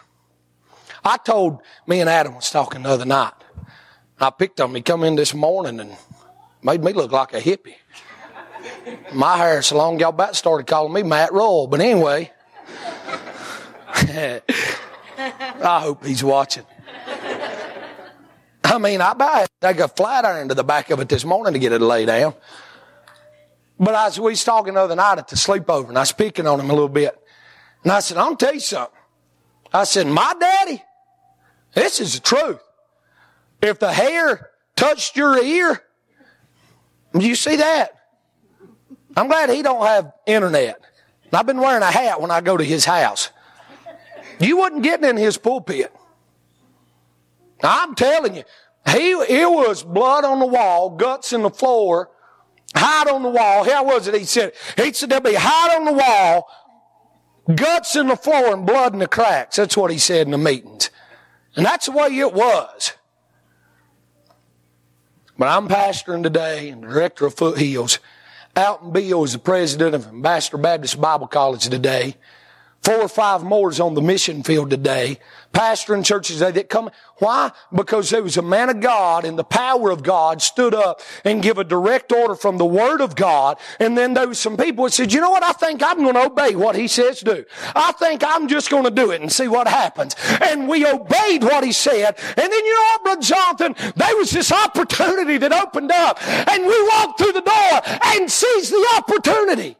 I 1.04 1.16
told 1.16 1.60
me 1.86 2.00
and 2.00 2.08
Adam 2.08 2.36
was 2.36 2.50
talking 2.50 2.82
the 2.82 2.90
other 2.90 3.04
night. 3.04 3.32
I 4.20 4.30
picked 4.30 4.60
on 4.60 4.70
him. 4.70 4.76
He 4.76 4.82
come 4.82 5.02
in 5.02 5.16
this 5.16 5.34
morning 5.34 5.80
and 5.80 5.96
made 6.62 6.82
me 6.82 6.92
look 6.92 7.10
like 7.10 7.34
a 7.34 7.40
hippie. 7.40 7.74
My 9.12 9.36
hair 9.36 9.60
so 9.62 9.76
long, 9.76 9.98
y'all 9.98 10.10
about 10.10 10.36
started 10.36 10.66
calling 10.68 10.92
me 10.92 11.02
Matt 11.02 11.32
Roll. 11.32 11.66
But 11.66 11.80
anyway, 11.80 12.30
I 13.94 14.40
hope 15.62 16.04
he's 16.04 16.22
watching. 16.22 16.64
I 18.64 18.78
mean, 18.78 19.00
I 19.00 19.12
buy 19.14 19.46
I 19.60 19.72
got 19.72 19.90
a 19.90 19.94
flat 19.94 20.24
iron 20.24 20.48
to 20.48 20.54
the 20.54 20.64
back 20.64 20.90
of 20.90 21.00
it 21.00 21.08
this 21.08 21.24
morning 21.24 21.52
to 21.52 21.58
get 21.58 21.72
it 21.72 21.78
to 21.80 21.86
lay 21.86 22.06
down. 22.06 22.34
But 23.78 23.94
I 23.94 24.06
was, 24.06 24.20
we 24.20 24.30
was 24.30 24.44
talking 24.44 24.74
the 24.74 24.80
other 24.80 24.94
night 24.94 25.18
at 25.18 25.28
the 25.28 25.36
sleepover, 25.36 25.88
and 25.88 25.98
I 25.98 26.02
was 26.02 26.12
picking 26.12 26.46
on 26.46 26.60
him 26.60 26.70
a 26.70 26.72
little 26.72 26.88
bit. 26.88 27.18
And 27.82 27.92
I 27.92 28.00
said, 28.00 28.16
I'm 28.16 28.36
tell 28.36 28.54
you 28.54 28.60
something. 28.60 28.98
I 29.72 29.84
said, 29.84 30.06
my 30.06 30.34
daddy, 30.38 30.82
this 31.74 32.00
is 32.00 32.14
the 32.14 32.20
truth. 32.20 32.60
If 33.60 33.78
the 33.78 33.92
hair 33.92 34.50
touched 34.76 35.16
your 35.16 35.42
ear, 35.42 35.82
do 37.16 37.26
you 37.26 37.34
see 37.34 37.56
that? 37.56 37.90
I'm 39.16 39.28
glad 39.28 39.50
he 39.50 39.62
don't 39.62 39.84
have 39.86 40.12
internet. 40.26 40.80
I've 41.32 41.46
been 41.46 41.60
wearing 41.60 41.82
a 41.82 41.90
hat 41.90 42.20
when 42.20 42.30
I 42.30 42.40
go 42.40 42.56
to 42.56 42.64
his 42.64 42.84
house. 42.84 43.30
You 44.38 44.58
wasn't 44.58 44.82
getting 44.82 45.08
in 45.08 45.16
his 45.16 45.38
pulpit. 45.38 45.92
I'm 47.62 47.94
telling 47.94 48.36
you, 48.36 48.42
he, 48.90 49.10
it 49.12 49.48
was 49.48 49.82
blood 49.82 50.24
on 50.24 50.40
the 50.40 50.46
wall, 50.46 50.90
guts 50.90 51.32
in 51.32 51.42
the 51.42 51.50
floor, 51.50 52.10
hide 52.74 53.08
on 53.08 53.22
the 53.22 53.28
wall. 53.28 53.64
How 53.64 53.84
was 53.84 54.08
it? 54.08 54.14
He 54.14 54.24
said, 54.24 54.52
he 54.76 54.92
said 54.92 55.10
there'll 55.10 55.22
be 55.22 55.34
hide 55.34 55.76
on 55.76 55.84
the 55.84 55.92
wall, 55.92 56.48
Guts 57.46 57.96
in 57.96 58.06
the 58.08 58.16
floor 58.16 58.52
and 58.52 58.66
blood 58.66 58.92
in 58.92 59.00
the 59.00 59.08
cracks. 59.08 59.56
That's 59.56 59.76
what 59.76 59.90
he 59.90 59.98
said 59.98 60.26
in 60.26 60.30
the 60.30 60.38
meetings. 60.38 60.90
And 61.56 61.66
that's 61.66 61.86
the 61.86 61.92
way 61.92 62.16
it 62.18 62.32
was. 62.32 62.92
But 65.36 65.48
I'm 65.48 65.68
pastoring 65.68 66.22
today 66.22 66.68
and 66.68 66.82
the 66.84 66.88
director 66.88 67.26
of 67.26 67.34
Foothills. 67.34 67.98
Alton 68.54 68.92
Beal 68.92 69.24
is 69.24 69.32
the 69.32 69.38
president 69.38 69.94
of 69.94 70.06
Ambassador 70.06 70.58
Baptist 70.58 71.00
Bible 71.00 71.26
College 71.26 71.68
today. 71.68 72.16
Four 72.82 73.02
or 73.02 73.08
five 73.08 73.44
more 73.44 73.70
is 73.70 73.78
on 73.78 73.94
the 73.94 74.02
mission 74.02 74.42
field 74.42 74.70
today 74.70 75.18
pastoring 75.52 76.04
churches 76.04 76.40
that 76.40 76.68
come. 76.68 76.90
Why? 77.18 77.52
Because 77.72 78.10
there 78.10 78.22
was 78.22 78.36
a 78.36 78.42
man 78.42 78.70
of 78.70 78.80
God 78.80 79.24
and 79.24 79.38
the 79.38 79.44
power 79.44 79.90
of 79.90 80.02
God 80.02 80.42
stood 80.42 80.74
up 80.74 81.00
and 81.24 81.42
give 81.42 81.58
a 81.58 81.64
direct 81.64 82.10
order 82.10 82.34
from 82.34 82.58
the 82.58 82.64
word 82.64 83.00
of 83.00 83.14
God. 83.14 83.58
And 83.78 83.96
then 83.96 84.14
there 84.14 84.26
was 84.26 84.40
some 84.40 84.56
people 84.56 84.84
that 84.84 84.92
said, 84.92 85.12
you 85.12 85.20
know 85.20 85.30
what? 85.30 85.44
I 85.44 85.52
think 85.52 85.82
I'm 85.82 85.98
going 85.98 86.14
to 86.14 86.26
obey 86.26 86.56
what 86.56 86.74
he 86.74 86.88
says 86.88 87.20
do. 87.20 87.44
I 87.76 87.92
think 87.92 88.24
I'm 88.26 88.48
just 88.48 88.70
going 88.70 88.84
to 88.84 88.90
do 88.90 89.10
it 89.12 89.20
and 89.20 89.30
see 89.30 89.46
what 89.46 89.68
happens. 89.68 90.16
And 90.40 90.68
we 90.68 90.86
obeyed 90.86 91.44
what 91.44 91.64
he 91.64 91.72
said. 91.72 92.18
And 92.18 92.36
then 92.36 92.50
you 92.50 92.74
know 92.74 92.82
what, 92.92 93.04
Brother 93.04 93.22
Jonathan? 93.22 93.92
There 93.94 94.16
was 94.16 94.30
this 94.30 94.50
opportunity 94.50 95.38
that 95.38 95.52
opened 95.52 95.92
up 95.92 96.18
and 96.26 96.66
we 96.66 96.88
walked 96.88 97.20
through 97.20 97.32
the 97.32 97.42
door 97.42 97.98
and 98.04 98.30
seized 98.30 98.72
the 98.72 98.88
opportunity. 98.96 99.76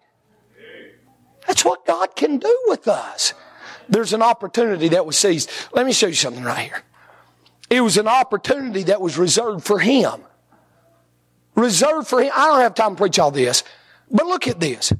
That's 1.52 1.66
what 1.66 1.84
God 1.84 2.16
can 2.16 2.38
do 2.38 2.58
with 2.66 2.88
us 2.88 3.34
there's 3.92 4.14
an 4.14 4.22
opportunity 4.22 4.88
that 4.88 5.04
was 5.04 5.18
seized. 5.18 5.50
Let 5.74 5.84
me 5.84 5.92
show 5.92 6.06
you 6.06 6.14
something 6.14 6.42
right 6.42 6.66
here. 6.66 6.82
It 7.68 7.82
was 7.82 7.98
an 7.98 8.08
opportunity 8.08 8.84
that 8.84 9.02
was 9.02 9.18
reserved 9.18 9.64
for 9.64 9.78
him. 9.78 10.22
Reserved 11.54 12.08
for 12.08 12.22
him. 12.22 12.32
I 12.34 12.46
don't 12.46 12.60
have 12.60 12.74
time 12.74 12.96
to 12.96 12.96
preach 12.96 13.18
all 13.18 13.30
this, 13.30 13.64
but 14.10 14.26
look 14.26 14.48
at 14.48 14.60
this. 14.60 14.94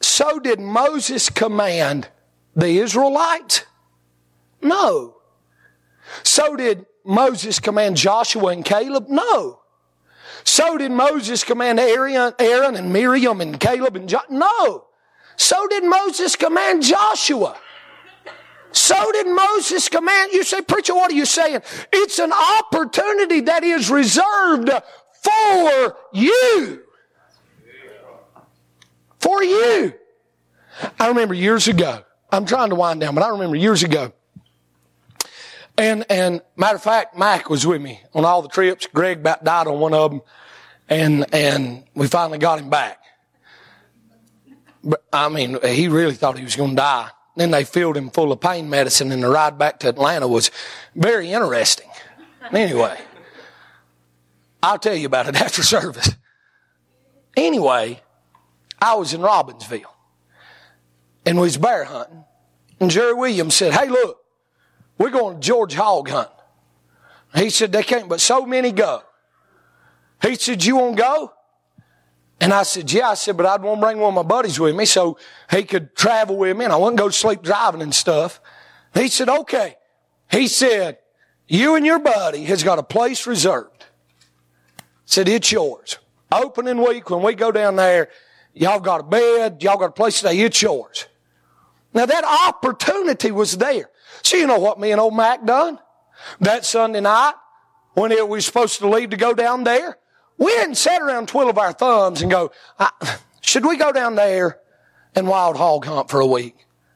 So 0.00 0.40
did 0.40 0.58
Moses 0.58 1.30
command 1.30 2.08
the 2.56 2.78
Israelites? 2.78 3.62
No. 4.60 5.18
So 6.24 6.56
did 6.56 6.86
Moses 7.04 7.60
command 7.60 7.96
Joshua 7.96 8.48
and 8.48 8.64
Caleb? 8.64 9.06
No. 9.08 9.59
So 10.44 10.78
did 10.78 10.92
Moses 10.92 11.44
command 11.44 11.78
Aaron, 11.78 12.34
and 12.76 12.92
Miriam 12.92 13.40
and 13.40 13.58
Caleb 13.58 13.96
and 13.96 14.08
John? 14.08 14.22
No. 14.28 14.86
So 15.36 15.66
did 15.68 15.84
Moses 15.84 16.36
command 16.36 16.82
Joshua. 16.82 17.56
So 18.72 19.12
did 19.12 19.26
Moses 19.26 19.88
command. 19.88 20.32
You 20.32 20.44
say, 20.44 20.62
preacher, 20.62 20.94
what 20.94 21.10
are 21.10 21.14
you 21.14 21.26
saying? 21.26 21.62
It's 21.92 22.18
an 22.18 22.32
opportunity 22.32 23.40
that 23.40 23.64
is 23.64 23.90
reserved 23.90 24.70
for 25.22 25.96
you. 26.12 26.82
for 29.18 29.42
you. 29.42 29.94
I 30.98 31.08
remember 31.08 31.34
years 31.34 31.68
ago, 31.68 32.04
I'm 32.30 32.46
trying 32.46 32.70
to 32.70 32.74
wind 32.74 33.00
down, 33.00 33.14
but 33.14 33.24
I 33.24 33.28
remember 33.28 33.56
years 33.56 33.82
ago, 33.82 34.12
and, 35.80 36.04
and 36.10 36.42
matter 36.56 36.76
of 36.76 36.82
fact, 36.82 37.16
Mike 37.16 37.48
was 37.48 37.66
with 37.66 37.80
me 37.80 38.00
on 38.12 38.26
all 38.26 38.42
the 38.42 38.48
trips. 38.48 38.86
Greg 38.86 39.20
about 39.20 39.42
died 39.42 39.66
on 39.66 39.80
one 39.80 39.94
of 39.94 40.10
them. 40.10 40.20
And, 40.88 41.32
and 41.34 41.84
we 41.94 42.06
finally 42.06 42.38
got 42.38 42.58
him 42.58 42.68
back. 42.68 42.98
But 44.84 45.02
I 45.12 45.28
mean, 45.28 45.58
he 45.64 45.88
really 45.88 46.14
thought 46.14 46.36
he 46.36 46.44
was 46.44 46.56
going 46.56 46.70
to 46.70 46.76
die. 46.76 47.10
Then 47.36 47.50
they 47.50 47.64
filled 47.64 47.96
him 47.96 48.10
full 48.10 48.30
of 48.30 48.40
pain 48.40 48.68
medicine 48.68 49.10
and 49.10 49.22
the 49.22 49.28
ride 49.28 49.58
back 49.58 49.78
to 49.80 49.88
Atlanta 49.88 50.28
was 50.28 50.50
very 50.94 51.30
interesting. 51.32 51.88
Anyway, 52.52 52.98
I'll 54.62 54.78
tell 54.78 54.94
you 54.94 55.06
about 55.06 55.28
it 55.28 55.36
after 55.40 55.62
service. 55.62 56.10
Anyway, 57.36 58.02
I 58.82 58.96
was 58.96 59.14
in 59.14 59.22
Robbinsville 59.22 59.84
and 61.24 61.36
we 61.36 61.42
was 61.42 61.56
bear 61.56 61.84
hunting. 61.84 62.24
And 62.80 62.90
Jerry 62.90 63.14
Williams 63.14 63.54
said, 63.54 63.72
Hey, 63.72 63.88
look, 63.88 64.19
we're 65.00 65.08
going 65.08 65.36
to 65.36 65.40
George 65.40 65.72
hog 65.72 66.10
hunt. 66.10 66.28
He 67.34 67.48
said, 67.48 67.72
They 67.72 67.82
can't 67.82 68.06
but 68.06 68.20
so 68.20 68.44
many 68.44 68.70
go. 68.70 69.02
He 70.20 70.34
said, 70.34 70.62
You 70.62 70.76
want 70.76 70.98
to 70.98 71.02
go? 71.02 71.32
And 72.38 72.52
I 72.52 72.64
said, 72.64 72.92
Yeah. 72.92 73.08
I 73.08 73.14
said, 73.14 73.34
But 73.38 73.46
I'd 73.46 73.62
want 73.62 73.80
to 73.80 73.86
bring 73.86 73.98
one 73.98 74.10
of 74.10 74.14
my 74.14 74.28
buddies 74.28 74.60
with 74.60 74.76
me 74.76 74.84
so 74.84 75.16
he 75.50 75.64
could 75.64 75.96
travel 75.96 76.36
with 76.36 76.54
me 76.54 76.66
and 76.66 76.72
I 76.72 76.76
wouldn't 76.76 76.98
go 76.98 77.08
to 77.08 77.14
sleep 77.14 77.40
driving 77.40 77.80
and 77.80 77.94
stuff. 77.94 78.42
He 78.92 79.08
said, 79.08 79.30
Okay. 79.30 79.76
He 80.30 80.46
said, 80.48 80.98
You 81.48 81.76
and 81.76 81.86
your 81.86 82.00
buddy 82.00 82.44
has 82.44 82.62
got 82.62 82.78
a 82.78 82.82
place 82.82 83.26
reserved. 83.26 83.86
Said, 85.06 85.30
It's 85.30 85.50
yours. 85.50 85.96
Opening 86.30 86.76
week, 86.76 87.08
when 87.08 87.22
we 87.22 87.34
go 87.34 87.50
down 87.50 87.76
there, 87.76 88.10
y'all 88.52 88.80
got 88.80 89.00
a 89.00 89.04
bed, 89.04 89.62
y'all 89.62 89.78
got 89.78 89.86
a 89.86 89.92
place 89.92 90.20
to 90.20 90.28
stay, 90.28 90.40
it's 90.40 90.60
yours. 90.60 91.06
Now 91.94 92.04
that 92.04 92.24
opportunity 92.46 93.30
was 93.30 93.56
there. 93.56 93.88
So 94.30 94.36
you 94.36 94.46
know 94.46 94.60
what 94.60 94.78
me 94.78 94.92
and 94.92 95.00
old 95.00 95.16
Mac 95.16 95.44
done? 95.44 95.80
That 96.38 96.64
Sunday 96.64 97.00
night, 97.00 97.34
when 97.94 98.12
it 98.12 98.28
was 98.28 98.46
supposed 98.46 98.78
to 98.78 98.88
leave 98.88 99.10
to 99.10 99.16
go 99.16 99.34
down 99.34 99.64
there, 99.64 99.98
we 100.38 100.52
didn't 100.52 100.76
sit 100.76 101.02
around 101.02 101.26
twiddle 101.26 101.58
our 101.58 101.72
thumbs 101.72 102.22
and 102.22 102.30
go, 102.30 102.52
should 103.40 103.66
we 103.66 103.76
go 103.76 103.90
down 103.90 104.14
there 104.14 104.60
and 105.16 105.26
wild 105.26 105.56
hog 105.56 105.84
hunt 105.84 106.08
for 106.08 106.20
a 106.20 106.26
week? 106.26 106.54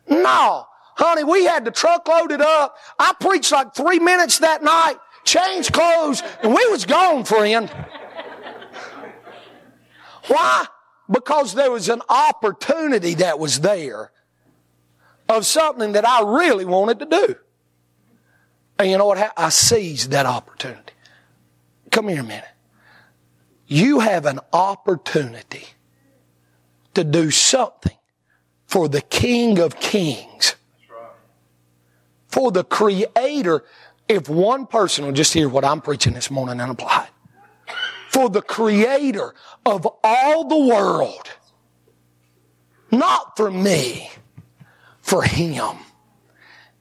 No. 0.09 0.65
Honey, 0.95 1.25
we 1.25 1.45
had 1.45 1.65
the 1.65 1.73
truck 1.73 2.07
loaded 2.07 2.41
up. 2.41 2.77
I 3.01 3.13
preached 3.19 3.51
like 3.51 3.75
three 3.75 3.99
minutes 3.99 4.39
that 4.39 4.63
night, 4.63 4.99
changed 5.25 5.73
clothes, 5.73 6.23
and 6.41 6.55
we 6.55 6.65
was 6.69 6.85
gone, 6.85 7.25
friend. 7.25 7.69
Why? 10.29 10.67
Because 11.11 11.55
there 11.55 11.73
was 11.73 11.89
an 11.89 12.01
opportunity 12.09 13.15
that 13.15 13.41
was 13.41 13.59
there 13.59 14.13
of 15.29 15.47
something 15.47 15.93
that 15.93 16.07
I 16.07 16.23
really 16.23 16.65
wanted 16.65 16.99
to 17.01 17.07
do. 17.07 17.37
And 18.79 18.91
you 18.91 18.99
know 18.99 19.07
what? 19.07 19.33
I 19.37 19.49
seized 19.51 20.11
that 20.11 20.27
opportunity. 20.27 20.93
Come 21.91 22.09
here 22.09 22.21
a 22.21 22.25
minute 22.25 22.45
you 23.67 24.01
have 24.01 24.27
an 24.27 24.41
opportunity 24.53 25.67
to 26.95 27.05
do 27.05 27.31
something 27.31 27.97
for 28.67 28.89
the 28.89 29.01
King 29.01 29.59
of 29.59 29.79
Kings. 29.81 30.57
For 32.29 32.51
the 32.51 32.65
Creator. 32.65 33.65
If 34.09 34.29
one 34.29 34.67
person 34.67 35.07
will 35.07 35.13
just 35.13 35.33
hear 35.33 35.49
what 35.49 35.65
I'm 35.65 35.81
preaching 35.81 36.13
this 36.13 36.31
morning 36.31 36.61
and 36.61 36.71
apply 36.71 37.05
it. 37.05 37.75
For 38.11 38.29
the 38.29 38.43
Creator 38.43 39.35
of 39.65 39.89
all 40.03 40.49
the 40.49 40.59
world. 40.59 41.31
Not 42.91 43.37
for 43.37 43.51
me, 43.51 44.11
for 45.05 45.23
Him. 45.23 45.77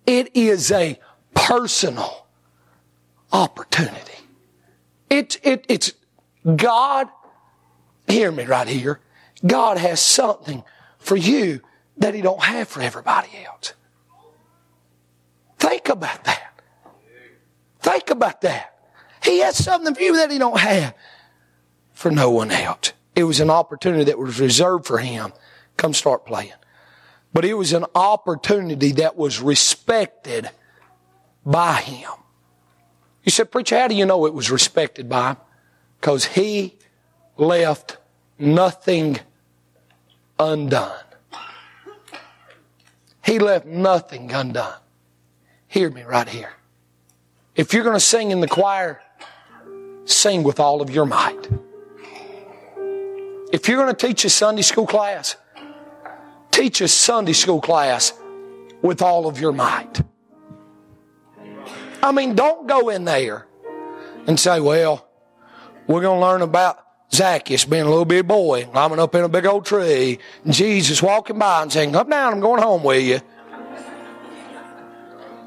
It 0.06 0.34
is 0.34 0.72
a 0.72 0.98
personal 1.36 2.26
opportunity. 3.34 4.14
It, 5.10 5.42
it, 5.44 5.66
it's, 5.68 5.92
God, 6.56 7.10
hear 8.08 8.32
me 8.32 8.46
right 8.46 8.68
here. 8.68 9.02
God 9.46 9.78
has 9.78 10.00
something 10.00 10.64
for 11.00 11.18
you 11.18 11.60
that 11.98 12.14
He 12.14 12.22
don't 12.22 12.42
have 12.42 12.70
for 12.70 12.82
everybody 12.82 13.28
else. 13.46 13.74
Think 15.60 15.90
about 15.90 16.24
that. 16.24 16.62
Think 17.82 18.10
about 18.10 18.40
that. 18.42 18.74
He 19.22 19.40
has 19.40 19.62
something 19.62 19.94
for 19.96 20.02
you 20.02 20.16
that 20.16 20.32
He 20.32 20.38
don't 20.38 20.60
have 20.60 20.96
for 21.92 22.10
no 22.10 22.32
one 22.32 22.52
else. 22.52 22.94
It 23.18 23.26
was 23.26 23.42
an 23.42 23.50
opportunity 23.50 24.06
that 24.06 24.18
was 24.18 24.40
reserved 24.40 24.86
for 24.86 25.00
Him. 25.00 25.34
Come 25.76 25.94
start 25.94 26.26
playing. 26.26 26.54
But 27.34 27.46
it 27.46 27.56
was 27.56 27.74
an 27.74 27.86
opportunity 27.96 28.92
that 28.94 29.18
was 29.18 29.42
respected 29.42 30.50
by 31.46 31.76
Him. 31.82 32.12
You 33.24 33.32
said, 33.32 33.52
Preacher, 33.52 33.80
how 33.80 33.88
do 33.88 33.96
you 33.96 34.06
know 34.06 34.26
it 34.26 34.34
was 34.34 34.52
respected 34.52 35.10
by 35.10 35.32
Him? 35.32 35.38
Because 36.00 36.26
he 36.26 36.76
left 37.38 37.98
nothing 38.38 39.20
undone. 40.40 41.00
He 43.26 43.40
left 43.40 43.66
nothing 43.66 44.32
undone. 44.32 44.80
Hear 45.68 45.90
me 45.90 46.04
right 46.04 46.28
here. 46.28 46.52
If 47.56 47.74
you're 47.74 47.84
going 47.84 47.96
to 47.96 48.00
sing 48.00 48.32
in 48.32 48.42
the 48.42 48.48
choir, 48.48 49.02
sing 50.06 50.44
with 50.44 50.60
all 50.60 50.82
of 50.82 50.90
your 50.90 51.06
might. 51.06 51.48
If 53.52 53.68
you're 53.68 53.78
going 53.78 53.96
to 53.96 54.08
teach 54.08 54.26
a 54.26 54.30
Sunday 54.30 54.64
school 54.64 54.88
class, 54.88 55.36
teach 56.54 56.82
a 56.82 56.88
Sunday 56.88 57.34
school 57.34 57.60
class 57.60 58.14
with 58.82 59.02
all 59.02 59.28
of 59.28 59.42
your 59.42 59.52
might. 59.52 60.02
I 62.02 62.12
mean, 62.12 62.36
don't 62.36 62.68
go 62.68 62.90
in 62.90 63.06
there 63.06 63.48
and 64.28 64.40
say, 64.40 64.60
well, 64.60 65.10
we're 65.88 66.02
going 66.02 66.20
to 66.20 66.26
learn 66.26 66.42
about 66.42 66.80
Zacchaeus 67.12 67.66
being 67.66 67.84
a 67.84 67.90
little 67.90 68.06
bitty 68.06 68.22
boy, 68.22 68.66
climbing 68.66 69.00
up 69.00 69.16
in 69.16 69.24
a 69.24 69.30
big 69.30 69.46
old 69.46 69.66
tree, 69.66 70.20
and 70.44 70.54
Jesus 70.54 71.02
walking 71.02 71.40
by 71.40 71.64
and 71.64 71.72
saying, 71.72 71.92
Come 71.92 72.10
down, 72.10 72.34
I'm 72.34 72.40
going 72.40 72.62
home 72.62 72.84
with 72.84 73.04
you. 73.04 73.20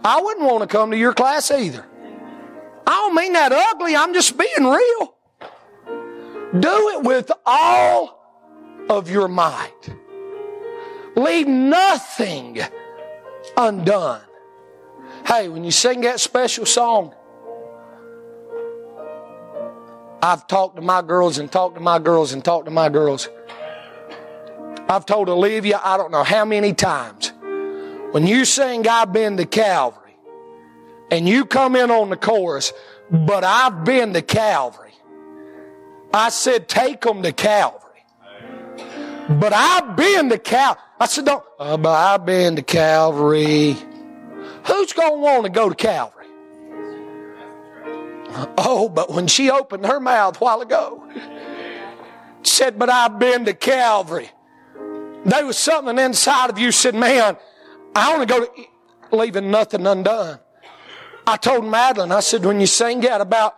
I 0.05 0.21
wouldn't 0.21 0.47
want 0.47 0.61
to 0.61 0.69
come 0.69 0.93
to 0.93 0.97
your 0.97 1.13
class 1.13 1.51
either. 1.51 1.85
I 2.87 2.93
don't 2.93 3.15
mean 3.15 3.33
that 3.33 3.51
ugly, 3.51 3.97
I'm 3.97 4.15
just 4.15 4.39
being 4.39 4.71
real. 4.71 5.15
Do 6.61 6.89
it 6.91 7.03
with 7.03 7.33
all 7.45 8.87
of 8.89 9.11
your 9.11 9.27
might. 9.27 9.73
Leave 11.17 11.49
nothing 11.49 12.61
undone. 13.57 14.21
Hey, 15.27 15.49
when 15.49 15.65
you 15.65 15.71
sing 15.71 16.03
that 16.03 16.21
special 16.21 16.67
song, 16.67 17.15
I've 20.23 20.47
talked 20.47 20.77
to 20.77 20.83
my 20.83 21.03
girls 21.03 21.39
and 21.39 21.51
talked 21.51 21.77
to 21.77 21.81
my 21.81 21.99
girls 21.99 22.33
and 22.33 22.45
talked 22.45 22.67
to 22.67 22.71
my 22.71 22.89
girls. 22.91 23.29
I've 24.89 25.07
told 25.07 25.29
Olivia, 25.29 25.81
I 25.83 25.97
don't 25.97 26.11
know 26.13 26.23
how 26.23 26.45
many 26.45 26.75
times, 26.75 27.33
when 28.13 28.27
you 28.27 28.45
sing, 28.45 28.87
I've 28.87 29.13
been 29.13 29.37
to 29.37 29.47
Calvary, 29.47 30.17
and 31.11 31.29
you 31.29 31.45
come 31.45 31.77
in 31.77 31.91
on 31.91 32.11
the 32.11 32.17
chorus, 32.17 32.73
but 33.11 33.43
I've 33.43 33.85
been 33.85 34.13
to 34.13 34.23
Calvary. 34.23 34.93
I 36.13 36.29
said, 36.29 36.69
take 36.69 37.01
them 37.01 37.23
to 37.23 37.33
Calvary. 37.33 38.05
But 39.29 39.53
I've 39.53 39.97
been 39.97 40.29
to 40.29 40.39
Calvary. 40.39 40.83
I 40.99 41.07
said, 41.07 41.27
don't, 41.27 41.45
uh, 41.59 41.77
but 41.77 41.91
I've 41.91 42.25
been 42.25 42.57
to 42.57 42.63
Calvary. 42.63 43.77
Who's 44.67 44.93
going 44.93 45.13
to 45.13 45.19
want 45.19 45.45
to 45.45 45.51
go 45.51 45.69
to 45.69 45.75
Calvary? 45.75 46.27
Oh, 48.59 48.91
but 48.93 49.11
when 49.11 49.27
she 49.27 49.51
opened 49.51 49.87
her 49.87 50.01
mouth 50.01 50.37
a 50.37 50.45
while 50.45 50.61
ago, 50.61 51.09
said, 52.43 52.79
But 52.79 52.91
I've 52.91 53.19
been 53.19 53.45
to 53.45 53.55
Calvary. 53.55 54.31
There 55.25 55.47
was 55.47 55.59
something 55.59 55.99
inside 55.99 56.51
of 56.51 56.59
you 56.59 56.73
said, 56.73 56.95
Man, 56.95 57.37
I 57.95 58.17
want 58.17 58.29
to 58.29 58.35
go 58.35 58.45
to 58.45 59.17
leaving 59.17 59.51
nothing 59.51 59.87
undone. 59.87 60.39
I 61.27 61.37
told 61.37 61.65
Madeline, 61.65 62.13
I 62.13 62.21
said, 62.21 62.45
when 62.45 62.61
you 62.61 62.67
sing 62.67 63.01
that 63.01 63.21
about 63.21 63.57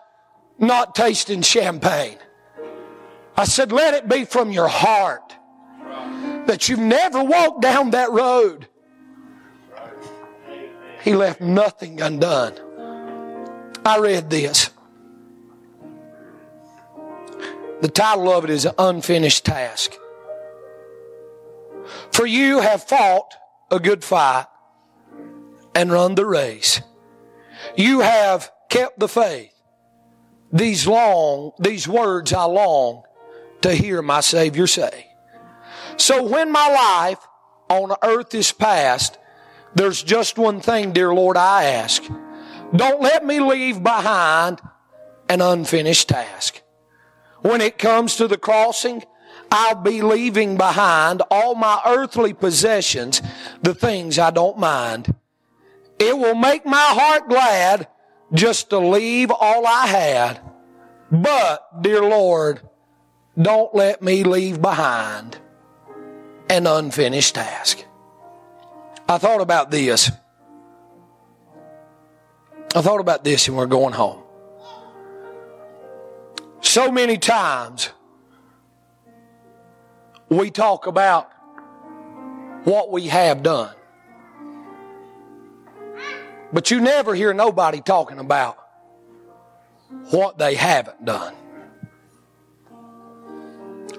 not 0.58 0.94
tasting 0.94 1.42
champagne, 1.42 2.18
I 3.36 3.44
said, 3.44 3.72
let 3.72 3.94
it 3.94 4.08
be 4.08 4.24
from 4.24 4.50
your 4.50 4.68
heart 4.68 5.34
that 6.48 6.66
you've 6.66 6.78
never 6.78 7.22
walked 7.22 7.60
down 7.60 7.90
that 7.90 8.10
road. 8.10 8.66
He 11.02 11.14
left 11.14 11.42
nothing 11.42 12.00
undone. 12.00 12.54
I 13.84 13.98
read 13.98 14.30
this. 14.30 14.70
The 17.82 17.88
title 17.88 18.30
of 18.32 18.44
it 18.44 18.50
is 18.50 18.64
An 18.64 18.72
Unfinished 18.78 19.44
Task. 19.44 19.94
For 22.12 22.26
you 22.26 22.60
have 22.60 22.82
fought 22.82 23.34
a 23.70 23.78
good 23.78 24.02
fight 24.02 24.46
and 25.74 25.92
run 25.92 26.14
the 26.14 26.24
race. 26.24 26.80
You 27.76 28.00
have 28.00 28.50
kept 28.70 28.98
the 28.98 29.08
faith. 29.08 29.52
These 30.50 30.86
long, 30.86 31.52
these 31.58 31.86
words 31.86 32.32
I 32.32 32.44
long 32.44 33.02
to 33.60 33.74
hear 33.74 34.00
my 34.00 34.20
Savior 34.20 34.66
say. 34.66 35.07
So 35.98 36.22
when 36.22 36.50
my 36.52 36.68
life 36.68 37.18
on 37.68 37.94
earth 38.02 38.34
is 38.34 38.52
past, 38.52 39.18
there's 39.74 40.02
just 40.02 40.38
one 40.38 40.60
thing, 40.60 40.92
dear 40.92 41.12
Lord, 41.12 41.36
I 41.36 41.64
ask. 41.64 42.02
Don't 42.74 43.02
let 43.02 43.26
me 43.26 43.40
leave 43.40 43.82
behind 43.82 44.60
an 45.28 45.40
unfinished 45.40 46.08
task. 46.08 46.62
When 47.42 47.60
it 47.60 47.78
comes 47.78 48.16
to 48.16 48.28
the 48.28 48.38
crossing, 48.38 49.04
I'll 49.50 49.82
be 49.82 50.00
leaving 50.00 50.56
behind 50.56 51.22
all 51.30 51.54
my 51.54 51.80
earthly 51.84 52.32
possessions, 52.32 53.20
the 53.62 53.74
things 53.74 54.18
I 54.18 54.30
don't 54.30 54.58
mind. 54.58 55.14
It 55.98 56.16
will 56.16 56.34
make 56.36 56.64
my 56.64 56.76
heart 56.76 57.28
glad 57.28 57.88
just 58.32 58.70
to 58.70 58.78
leave 58.78 59.30
all 59.30 59.66
I 59.66 59.86
had. 59.86 60.40
But, 61.10 61.82
dear 61.82 62.02
Lord, 62.02 62.60
don't 63.40 63.74
let 63.74 64.00
me 64.00 64.22
leave 64.22 64.62
behind 64.62 65.38
an 66.50 66.66
unfinished 66.66 67.34
task. 67.34 67.84
I 69.08 69.18
thought 69.18 69.40
about 69.40 69.70
this. 69.70 70.10
I 72.74 72.82
thought 72.82 73.00
about 73.00 73.24
this 73.24 73.48
and 73.48 73.56
we're 73.56 73.66
going 73.66 73.94
home. 73.94 74.22
So 76.60 76.92
many 76.92 77.16
times 77.16 77.90
we 80.28 80.50
talk 80.50 80.86
about 80.86 81.30
what 82.64 82.90
we 82.90 83.06
have 83.06 83.42
done. 83.42 83.74
But 86.52 86.70
you 86.70 86.80
never 86.80 87.14
hear 87.14 87.32
nobody 87.32 87.80
talking 87.80 88.18
about 88.18 88.58
what 90.10 90.38
they 90.38 90.54
haven't 90.54 91.04
done. 91.04 91.34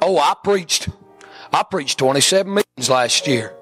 Oh, 0.01 0.17
I 0.17 0.35
preached, 0.43 0.89
I 1.51 1.63
preached 1.63 1.97
27 1.99 2.53
meetings 2.53 2.89
last 2.89 3.27
year. 3.27 3.55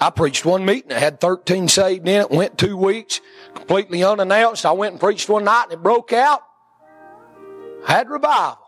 I 0.00 0.10
preached 0.10 0.44
one 0.44 0.64
meeting 0.64 0.88
that 0.88 0.98
had 0.98 1.20
13 1.20 1.68
saved 1.68 2.08
in 2.08 2.20
it, 2.20 2.30
went 2.30 2.58
two 2.58 2.76
weeks, 2.76 3.20
completely 3.54 4.02
unannounced. 4.02 4.66
I 4.66 4.72
went 4.72 4.92
and 4.92 5.00
preached 5.00 5.28
one 5.28 5.44
night 5.44 5.64
and 5.64 5.74
it 5.74 5.82
broke 5.82 6.12
out. 6.12 6.42
Had 7.86 8.10
revival. 8.10 8.58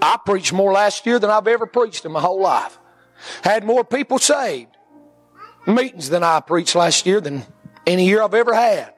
I 0.00 0.18
preached 0.24 0.52
more 0.52 0.72
last 0.72 1.06
year 1.06 1.18
than 1.18 1.30
I've 1.30 1.48
ever 1.48 1.66
preached 1.66 2.04
in 2.04 2.12
my 2.12 2.20
whole 2.20 2.40
life. 2.40 2.78
Had 3.42 3.64
more 3.64 3.84
people 3.84 4.18
saved. 4.18 4.76
Meetings 5.66 6.08
than 6.10 6.22
I 6.22 6.40
preached 6.40 6.74
last 6.74 7.06
year 7.06 7.20
than 7.20 7.44
any 7.86 8.06
year 8.06 8.22
I've 8.22 8.34
ever 8.34 8.54
had. 8.54 8.94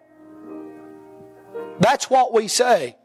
That's 1.78 2.10
what 2.10 2.34
we 2.34 2.48
say. 2.48 2.96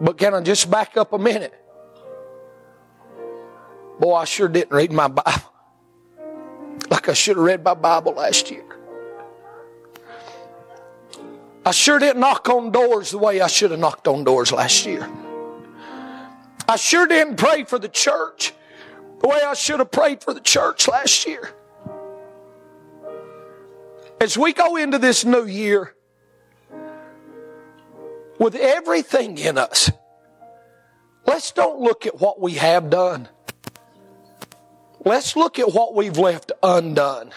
But 0.00 0.16
can 0.16 0.34
I 0.34 0.40
just 0.40 0.70
back 0.70 0.96
up 0.96 1.12
a 1.12 1.18
minute? 1.18 1.54
Boy, 3.98 4.14
I 4.14 4.24
sure 4.24 4.48
didn't 4.48 4.72
read 4.72 4.92
my 4.92 5.08
Bible 5.08 5.52
like 6.90 7.08
I 7.08 7.12
should 7.12 7.36
have 7.36 7.44
read 7.44 7.62
my 7.62 7.74
Bible 7.74 8.12
last 8.12 8.50
year. 8.50 8.64
I 11.64 11.72
sure 11.72 11.98
didn't 11.98 12.20
knock 12.20 12.48
on 12.48 12.70
doors 12.70 13.10
the 13.10 13.18
way 13.18 13.42
I 13.42 13.46
should 13.46 13.70
have 13.70 13.80
knocked 13.80 14.08
on 14.08 14.24
doors 14.24 14.50
last 14.50 14.86
year. 14.86 15.08
I 16.66 16.76
sure 16.76 17.06
didn't 17.06 17.36
pray 17.36 17.64
for 17.64 17.78
the 17.78 17.88
church 17.88 18.54
the 19.20 19.28
way 19.28 19.40
I 19.44 19.54
should 19.54 19.80
have 19.80 19.90
prayed 19.90 20.22
for 20.22 20.32
the 20.32 20.40
church 20.40 20.88
last 20.88 21.26
year. 21.26 21.50
As 24.20 24.38
we 24.38 24.52
go 24.52 24.76
into 24.76 24.98
this 24.98 25.24
new 25.24 25.44
year 25.44 25.94
with 28.40 28.54
everything 28.54 29.36
in 29.36 29.58
us, 29.58 29.90
let's 31.26 31.52
don't 31.52 31.78
look 31.78 32.06
at 32.06 32.18
what 32.18 32.40
we 32.40 32.54
have 32.54 32.88
done. 32.88 33.28
Let's 35.04 35.36
look 35.36 35.58
at 35.58 35.72
what 35.72 35.94
we've 35.94 36.16
left 36.16 36.50
undone. 36.62 37.32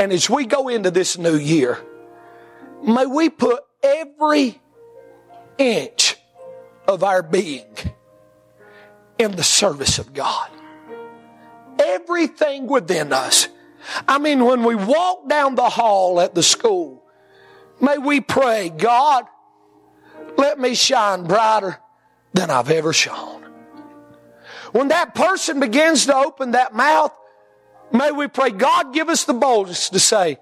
And 0.00 0.12
as 0.12 0.28
we 0.28 0.46
go 0.46 0.68
into 0.68 0.90
this 0.90 1.16
new 1.16 1.36
year, 1.36 1.78
may 2.84 3.06
we 3.06 3.30
put 3.30 3.62
every 3.84 4.60
inch 5.58 6.16
of 6.88 7.04
our 7.04 7.22
being 7.22 7.76
in 9.16 9.36
the 9.36 9.44
service 9.44 10.00
of 10.00 10.12
God. 10.12 10.50
Everything 11.78 12.66
within 12.66 13.12
us. 13.12 13.46
I 14.08 14.18
mean, 14.18 14.44
when 14.44 14.64
we 14.64 14.74
walk 14.74 15.28
down 15.28 15.54
the 15.54 15.68
hall 15.68 16.20
at 16.20 16.34
the 16.34 16.42
school, 16.42 17.01
may 17.82 17.98
we 17.98 18.22
pray, 18.22 18.70
God, 18.70 19.26
let 20.38 20.58
me 20.58 20.74
shine 20.74 21.24
brighter 21.24 21.78
than 22.32 22.50
I've 22.50 22.70
ever 22.70 22.94
shone. 22.94 23.44
When 24.72 24.88
that 24.88 25.14
person 25.14 25.60
begins 25.60 26.06
to 26.06 26.16
open 26.16 26.52
that 26.52 26.74
mouth, 26.74 27.12
may 27.92 28.10
we 28.10 28.28
pray, 28.28 28.50
God, 28.50 28.94
give 28.94 29.10
us 29.10 29.24
the 29.24 29.34
boldness 29.34 29.90
to 29.90 30.00
say, 30.00 30.38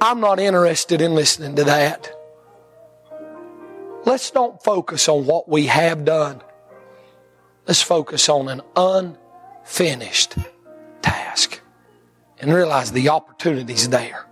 I'm 0.00 0.20
not 0.20 0.40
interested 0.40 1.02
in 1.02 1.14
listening 1.14 1.56
to 1.56 1.64
that. 1.64 2.12
Let's 4.04 4.30
don't 4.30 4.62
focus 4.62 5.08
on 5.08 5.26
what 5.26 5.48
we 5.48 5.66
have 5.66 6.04
done. 6.04 6.40
Let's 7.66 7.82
focus 7.82 8.28
on 8.28 8.48
an 8.48 8.62
unfinished 8.76 10.36
task 11.02 11.60
and 12.38 12.52
realize 12.52 12.92
the 12.92 13.08
opportunity's 13.08 13.88
there. 13.88 14.25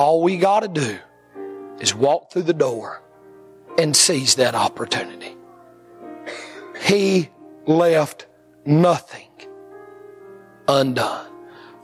All 0.00 0.22
we 0.22 0.38
got 0.38 0.60
to 0.60 0.68
do 0.68 0.98
is 1.78 1.94
walk 1.94 2.32
through 2.32 2.44
the 2.44 2.54
door 2.54 3.02
and 3.76 3.94
seize 3.94 4.36
that 4.36 4.54
opportunity. 4.54 5.36
He 6.80 7.28
left 7.66 8.26
nothing 8.64 9.28
undone. 10.66 11.30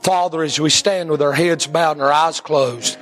Father, 0.01 0.41
as 0.41 0.59
we 0.59 0.71
stand 0.71 1.11
with 1.11 1.21
our 1.21 1.33
heads 1.33 1.67
bowed 1.67 1.97
and 1.97 2.01
our 2.01 2.11
eyes 2.11 2.41
closed, 2.41 2.97